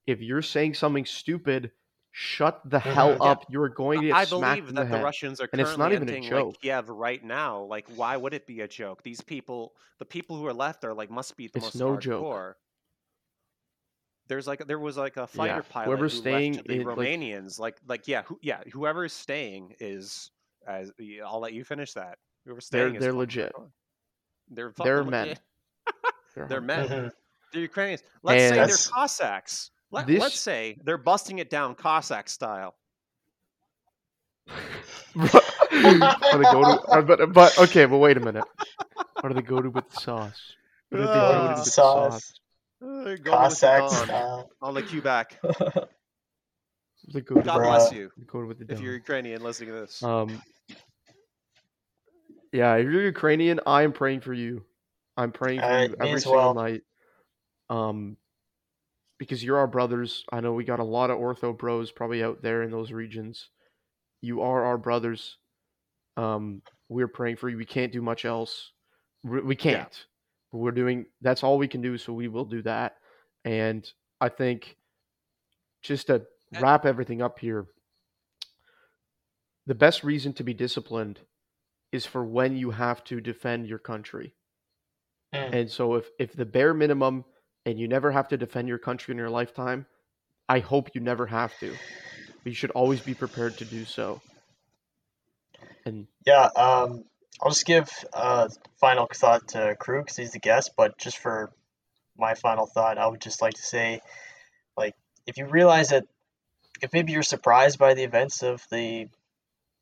If 0.06 0.20
you're 0.22 0.42
saying 0.42 0.74
something 0.74 1.06
stupid, 1.06 1.72
shut 2.12 2.62
the 2.66 2.80
hell 2.80 3.16
Mhm. 3.16 3.22
Yeah. 3.22 3.34
up. 3.34 3.46
You're 3.50 3.70
going 3.70 4.02
to 4.02 4.08
get 4.08 4.18
I 4.18 4.24
believe 4.26 4.74
that 4.74 4.90
the 4.90 4.96
head. 4.96 4.98
Russians 4.98 5.40
are 5.40 5.48
And 5.52 5.60
it's 5.60 5.76
currently 5.76 5.78
not 5.78 5.92
even 5.92 6.08
a 6.08 6.16
joke. 6.16 6.56
like 6.56 6.60
Kiev 6.60 6.88
right 6.90 7.22
now. 7.24 7.62
Like, 7.62 7.86
why 7.88 8.16
would 8.16 8.34
it 8.34 8.46
be 8.46 8.60
a 8.60 8.68
joke? 8.68 9.02
These 9.02 9.20
people, 9.22 9.74
the 9.98 10.04
people 10.04 10.36
who 10.36 10.46
are 10.46 10.52
left, 10.54 10.84
are 10.84 10.94
like 10.94 11.10
must 11.10 11.36
be 11.36 11.48
the 11.48 11.58
It's 11.58 11.64
most 11.64 11.80
no 11.80 11.86
hardcore. 11.86 11.96
joke. 11.96 12.56
There's 14.32 14.46
like 14.46 14.66
there 14.66 14.78
was 14.78 14.96
like 14.96 15.18
a 15.18 15.26
fighter 15.26 15.62
pilot 15.62 15.88
whoever's 15.88 16.14
who 16.14 16.20
staying 16.20 16.54
left 16.54 16.66
the 16.66 16.80
in, 16.80 16.86
like- 16.86 16.96
Romanians. 16.96 17.58
Like, 17.58 17.76
like 17.86 18.08
yeah, 18.08 18.22
who, 18.22 18.38
yeah, 18.40 18.62
whoever's 18.72 19.12
staying 19.12 19.74
is 19.78 20.30
as 20.66 20.90
I'll 21.22 21.38
let 21.40 21.52
you 21.52 21.64
finish 21.64 21.92
that. 21.92 22.16
Whoever's 22.46 22.70
They're 22.70 22.88
staying, 22.88 22.94
is 22.94 23.00
they're 23.02 23.10
fucking 23.10 23.18
legit. 23.18 23.52
They're 24.48 24.72
They're 24.82 25.04
men. 25.04 25.34
They're 26.34 26.46
They're 26.46 26.60
men. 26.62 27.12
They're 27.52 27.60
Ukrainians. 27.60 28.02
Let's 28.22 28.40
say 28.40 28.58
And- 28.58 28.70
they're 28.70 28.76
Cossacks. 28.90 29.70
Let, 29.90 30.06
This- 30.06 30.18
let's 30.22 30.40
say 30.40 30.78
they're 30.82 30.96
busting 30.96 31.38
it 31.38 31.50
down 31.50 31.74
Cossack 31.74 32.30
style. 32.30 32.74
Or 34.48 34.54
the 35.14 36.48
go-to, 36.50 36.90
uh, 36.90 37.02
but 37.02 37.32
but 37.34 37.58
okay, 37.58 37.84
but 37.84 37.98
wait 37.98 38.16
a 38.16 38.20
minute. 38.20 38.44
What 39.20 39.28
do 39.28 39.34
they 39.34 39.42
go 39.42 39.60
to 39.60 39.68
with 39.68 39.90
the 39.90 40.00
sauce? 40.00 40.54
What 40.88 40.98
do 41.00 41.06
they 41.06 41.12
go 41.12 41.32
to 41.32 41.38
with 41.40 41.48
with 41.50 41.58
the 41.58 41.64
the 41.64 41.70
sauce. 41.70 42.12
sauce? 42.14 42.40
Uh, 42.82 42.86
go 42.86 43.04
with 43.04 43.24
the 43.24 43.30
Cossack 43.30 43.80
Don 43.80 43.90
style. 43.90 44.50
on 44.60 44.74
the 44.74 44.82
Quebec. 44.82 45.38
They 47.12 47.20
go 47.20 47.40
God 47.42 47.60
Bruh. 47.60 47.64
bless 47.64 47.92
you 47.92 48.10
they 48.16 48.38
with 48.40 48.58
the 48.58 48.72
if 48.72 48.80
you're 48.80 48.94
Ukrainian 48.94 49.42
listening 49.42 49.70
to 49.70 49.80
this. 49.80 50.02
Um, 50.02 50.40
yeah, 52.52 52.76
if 52.76 52.84
you're 52.84 53.02
Ukrainian, 53.02 53.60
I 53.66 53.82
am 53.82 53.92
praying 53.92 54.20
for 54.20 54.32
you. 54.32 54.64
I'm 55.16 55.32
praying 55.32 55.60
for 55.60 55.66
Alright, 55.66 55.90
you 55.90 55.96
every 56.00 56.12
as 56.12 56.22
single 56.22 56.40
well. 56.40 56.54
night. 56.54 56.82
Um, 57.70 58.16
because 59.18 59.42
you're 59.42 59.58
our 59.58 59.66
brothers. 59.66 60.24
I 60.32 60.40
know 60.40 60.52
we 60.52 60.64
got 60.64 60.80
a 60.80 60.84
lot 60.84 61.10
of 61.10 61.18
ortho 61.18 61.56
bros 61.56 61.92
probably 61.92 62.22
out 62.22 62.42
there 62.42 62.62
in 62.62 62.70
those 62.70 62.92
regions. 62.92 63.48
You 64.20 64.42
are 64.42 64.64
our 64.64 64.78
brothers. 64.78 65.38
Um, 66.16 66.62
we're 66.88 67.08
praying 67.08 67.36
for 67.36 67.48
you. 67.48 67.56
We 67.56 67.64
can't 67.64 67.92
do 67.92 68.02
much 68.02 68.24
else. 68.24 68.72
We 69.24 69.40
we 69.40 69.56
can't. 69.56 70.06
We're 70.52 70.70
doing 70.70 71.06
that's 71.20 71.42
all 71.42 71.58
we 71.58 71.68
can 71.68 71.80
do, 71.80 71.96
so 71.96 72.12
we 72.12 72.28
will 72.28 72.44
do 72.44 72.62
that. 72.62 72.96
And 73.44 73.90
I 74.20 74.28
think 74.28 74.76
just 75.82 76.08
to 76.08 76.22
wrap 76.60 76.84
everything 76.84 77.22
up 77.22 77.38
here, 77.38 77.66
the 79.66 79.74
best 79.74 80.04
reason 80.04 80.32
to 80.34 80.44
be 80.44 80.54
disciplined 80.54 81.20
is 81.90 82.06
for 82.06 82.24
when 82.24 82.56
you 82.56 82.70
have 82.70 83.02
to 83.04 83.20
defend 83.20 83.66
your 83.66 83.78
country. 83.78 84.34
Mm. 85.34 85.54
And 85.54 85.70
so 85.70 85.94
if 85.94 86.06
if 86.18 86.32
the 86.34 86.44
bare 86.44 86.74
minimum 86.74 87.24
and 87.64 87.78
you 87.78 87.88
never 87.88 88.10
have 88.10 88.28
to 88.28 88.36
defend 88.36 88.68
your 88.68 88.78
country 88.78 89.12
in 89.12 89.18
your 89.18 89.30
lifetime, 89.30 89.86
I 90.48 90.58
hope 90.58 90.90
you 90.94 91.00
never 91.00 91.26
have 91.26 91.56
to. 91.60 91.70
But 92.42 92.50
you 92.50 92.54
should 92.54 92.72
always 92.72 93.00
be 93.00 93.14
prepared 93.14 93.56
to 93.58 93.64
do 93.64 93.84
so. 93.84 94.20
And 95.86 96.06
Yeah, 96.26 96.48
um, 96.56 97.04
I'll 97.42 97.50
just 97.50 97.66
give 97.66 97.90
a 98.12 98.48
final 98.80 99.08
thought 99.12 99.48
to 99.48 99.74
Crew 99.74 100.00
because 100.00 100.16
he's 100.16 100.30
the 100.30 100.38
guest, 100.38 100.70
but 100.76 100.96
just 100.96 101.18
for 101.18 101.50
my 102.16 102.34
final 102.34 102.66
thought, 102.66 102.98
I 102.98 103.06
would 103.08 103.20
just 103.20 103.42
like 103.42 103.54
to 103.54 103.62
say, 103.62 104.00
like, 104.76 104.94
if 105.26 105.38
you 105.38 105.46
realize 105.46 105.88
that, 105.88 106.04
if 106.80 106.92
maybe 106.92 107.12
you're 107.12 107.22
surprised 107.22 107.78
by 107.78 107.94
the 107.94 108.04
events 108.04 108.42
of 108.42 108.64
the 108.70 109.08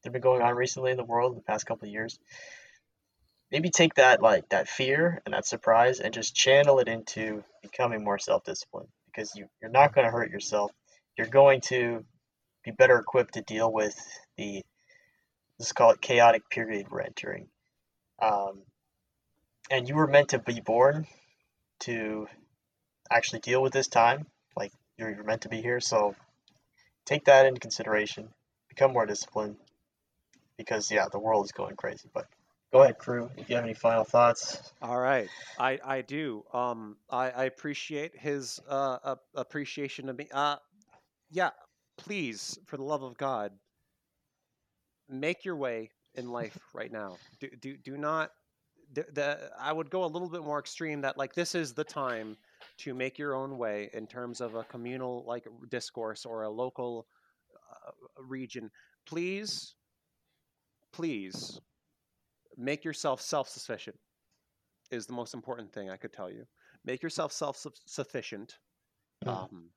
that 0.02 0.08
have 0.08 0.12
been 0.14 0.22
going 0.22 0.40
on 0.40 0.56
recently 0.56 0.90
in 0.90 0.96
the 0.96 1.04
world 1.04 1.32
in 1.32 1.36
the 1.36 1.42
past 1.42 1.66
couple 1.66 1.86
of 1.86 1.92
years, 1.92 2.18
maybe 3.52 3.68
take 3.68 3.94
that 3.94 4.22
like 4.22 4.48
that 4.48 4.66
fear 4.66 5.20
and 5.26 5.34
that 5.34 5.46
surprise 5.46 6.00
and 6.00 6.14
just 6.14 6.34
channel 6.34 6.78
it 6.78 6.88
into 6.88 7.44
becoming 7.62 8.02
more 8.02 8.18
self-disciplined 8.18 8.88
because 9.06 9.34
you 9.34 9.46
you're 9.61 9.70
not 9.70 9.94
going 9.94 10.06
to 10.06 10.11
hurt 10.11 10.30
yourself. 10.30 10.70
You're 11.18 11.26
going 11.26 11.61
to 11.62 12.04
be 12.64 12.70
better 12.70 12.98
equipped 12.98 13.34
to 13.34 13.42
deal 13.42 13.70
with 13.70 13.94
the 14.38 14.62
let's 15.61 15.72
call 15.72 15.90
it 15.90 16.00
chaotic 16.00 16.48
period 16.48 16.86
we're 16.90 17.02
entering. 17.02 17.46
Um, 18.20 18.62
and 19.70 19.86
you 19.86 19.94
were 19.94 20.06
meant 20.06 20.30
to 20.30 20.38
be 20.38 20.61
born 20.61 21.06
to 21.80 22.26
actually 23.11 23.40
deal 23.40 23.61
with 23.62 23.74
this 23.74 23.86
time. 23.86 24.26
Like 24.56 24.72
you're, 24.96 25.11
you're 25.11 25.22
meant 25.22 25.42
to 25.42 25.50
be 25.50 25.61
here. 25.61 25.78
So 25.78 26.16
take 27.04 27.26
that 27.26 27.44
into 27.44 27.61
consideration. 27.61 28.30
Become 28.70 28.94
more 28.94 29.04
disciplined. 29.04 29.56
Because 30.56 30.90
yeah, 30.90 31.06
the 31.12 31.18
world 31.18 31.44
is 31.44 31.52
going 31.52 31.76
crazy. 31.76 32.08
But 32.12 32.26
go 32.72 32.82
ahead, 32.82 32.96
crew. 32.96 33.30
If 33.36 33.50
you 33.50 33.56
have 33.56 33.64
any 33.64 33.74
final 33.74 34.04
thoughts. 34.04 34.72
All 34.80 34.98
right, 34.98 35.28
I 35.58 35.78
I 35.84 36.02
do. 36.02 36.44
Um, 36.52 36.96
I 37.11 37.30
I 37.30 37.44
appreciate 37.44 38.16
his 38.16 38.61
uh 38.68 39.16
appreciation 39.34 40.11
of 40.11 40.18
me. 40.18 40.28
Uh, 40.30 40.56
yeah, 41.30 41.50
please, 41.96 42.58
for 42.66 42.76
the 42.76 42.82
love 42.82 43.02
of 43.02 43.16
God, 43.16 43.52
make 45.11 45.44
your 45.44 45.56
way 45.56 45.90
in 46.14 46.30
life 46.30 46.58
right 46.74 46.92
now. 46.92 47.16
Do 47.40 47.48
do 47.61 47.76
do 47.76 47.96
not. 47.96 48.32
The, 48.92 49.06
the 49.12 49.50
I 49.58 49.72
would 49.72 49.88
go 49.90 50.04
a 50.04 50.06
little 50.06 50.28
bit 50.28 50.42
more 50.42 50.58
extreme. 50.58 51.00
That 51.00 51.16
like 51.16 51.34
this 51.34 51.54
is 51.54 51.72
the 51.72 51.84
time 51.84 52.36
to 52.78 52.94
make 52.94 53.18
your 53.18 53.34
own 53.34 53.58
way 53.58 53.90
in 53.92 54.06
terms 54.06 54.40
of 54.40 54.54
a 54.54 54.64
communal 54.64 55.24
like 55.26 55.46
discourse 55.68 56.26
or 56.26 56.42
a 56.42 56.50
local 56.50 57.06
uh, 57.54 57.90
region. 58.18 58.70
Please, 59.06 59.74
please, 60.92 61.61
make 62.56 62.84
yourself 62.84 63.20
self-sufficient 63.20 63.96
is 64.90 65.06
the 65.06 65.12
most 65.12 65.34
important 65.34 65.72
thing 65.72 65.88
I 65.88 65.96
could 65.96 66.12
tell 66.12 66.30
you. 66.30 66.44
Make 66.84 67.02
yourself 67.02 67.32
self-sufficient. 67.32 68.58
Mhm. 69.24 69.28
Um, 69.28 69.70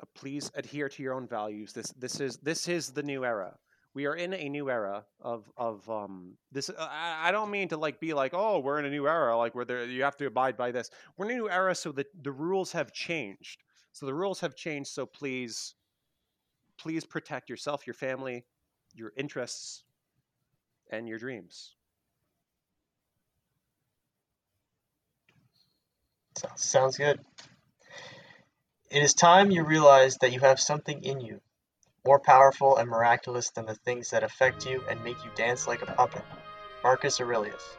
uh, 0.00 0.04
please 0.14 0.50
adhere 0.54 0.88
to 0.88 1.02
your 1.02 1.14
own 1.14 1.26
values. 1.26 1.72
This 1.72 1.92
this 1.92 2.20
is 2.20 2.38
this 2.38 2.68
is 2.68 2.92
the 2.92 3.02
new 3.02 3.24
era. 3.24 3.58
We 3.98 4.06
are 4.06 4.14
in 4.14 4.32
a 4.32 4.48
new 4.48 4.70
era 4.70 5.04
of 5.20 5.50
of 5.56 5.90
um 5.90 6.34
this. 6.52 6.70
I, 6.78 7.30
I 7.30 7.32
don't 7.32 7.50
mean 7.50 7.66
to 7.70 7.76
like 7.76 7.98
be 7.98 8.14
like 8.14 8.32
oh 8.32 8.60
we're 8.60 8.78
in 8.78 8.84
a 8.84 8.90
new 8.90 9.08
era 9.08 9.36
like 9.36 9.56
where 9.56 9.64
there 9.64 9.84
you 9.84 10.04
have 10.04 10.16
to 10.18 10.26
abide 10.26 10.56
by 10.56 10.70
this. 10.70 10.88
We're 11.16 11.26
in 11.26 11.32
a 11.32 11.34
new 11.34 11.50
era 11.50 11.74
so 11.74 11.90
that 11.90 12.06
the 12.22 12.30
rules 12.30 12.70
have 12.70 12.92
changed. 12.92 13.64
So 13.92 14.06
the 14.06 14.14
rules 14.14 14.38
have 14.38 14.54
changed. 14.54 14.90
So 14.90 15.04
please, 15.04 15.74
please 16.76 17.04
protect 17.04 17.50
yourself, 17.50 17.88
your 17.88 17.94
family, 17.94 18.44
your 18.94 19.12
interests, 19.16 19.82
and 20.92 21.08
your 21.08 21.18
dreams. 21.18 21.74
Sounds 26.54 26.96
good. 26.96 27.18
It 28.92 29.02
is 29.02 29.12
time 29.12 29.50
you 29.50 29.64
realize 29.64 30.18
that 30.18 30.30
you 30.30 30.38
have 30.38 30.60
something 30.60 31.02
in 31.02 31.20
you, 31.20 31.40
more 32.08 32.18
powerful 32.18 32.78
and 32.78 32.88
miraculous 32.88 33.50
than 33.50 33.66
the 33.66 33.74
things 33.74 34.08
that 34.08 34.24
affect 34.24 34.64
you 34.64 34.82
and 34.88 35.04
make 35.04 35.22
you 35.22 35.30
dance 35.36 35.68
like 35.68 35.82
a 35.82 35.86
puppet. 35.92 36.22
Marcus 36.82 37.20
Aurelius. 37.20 37.76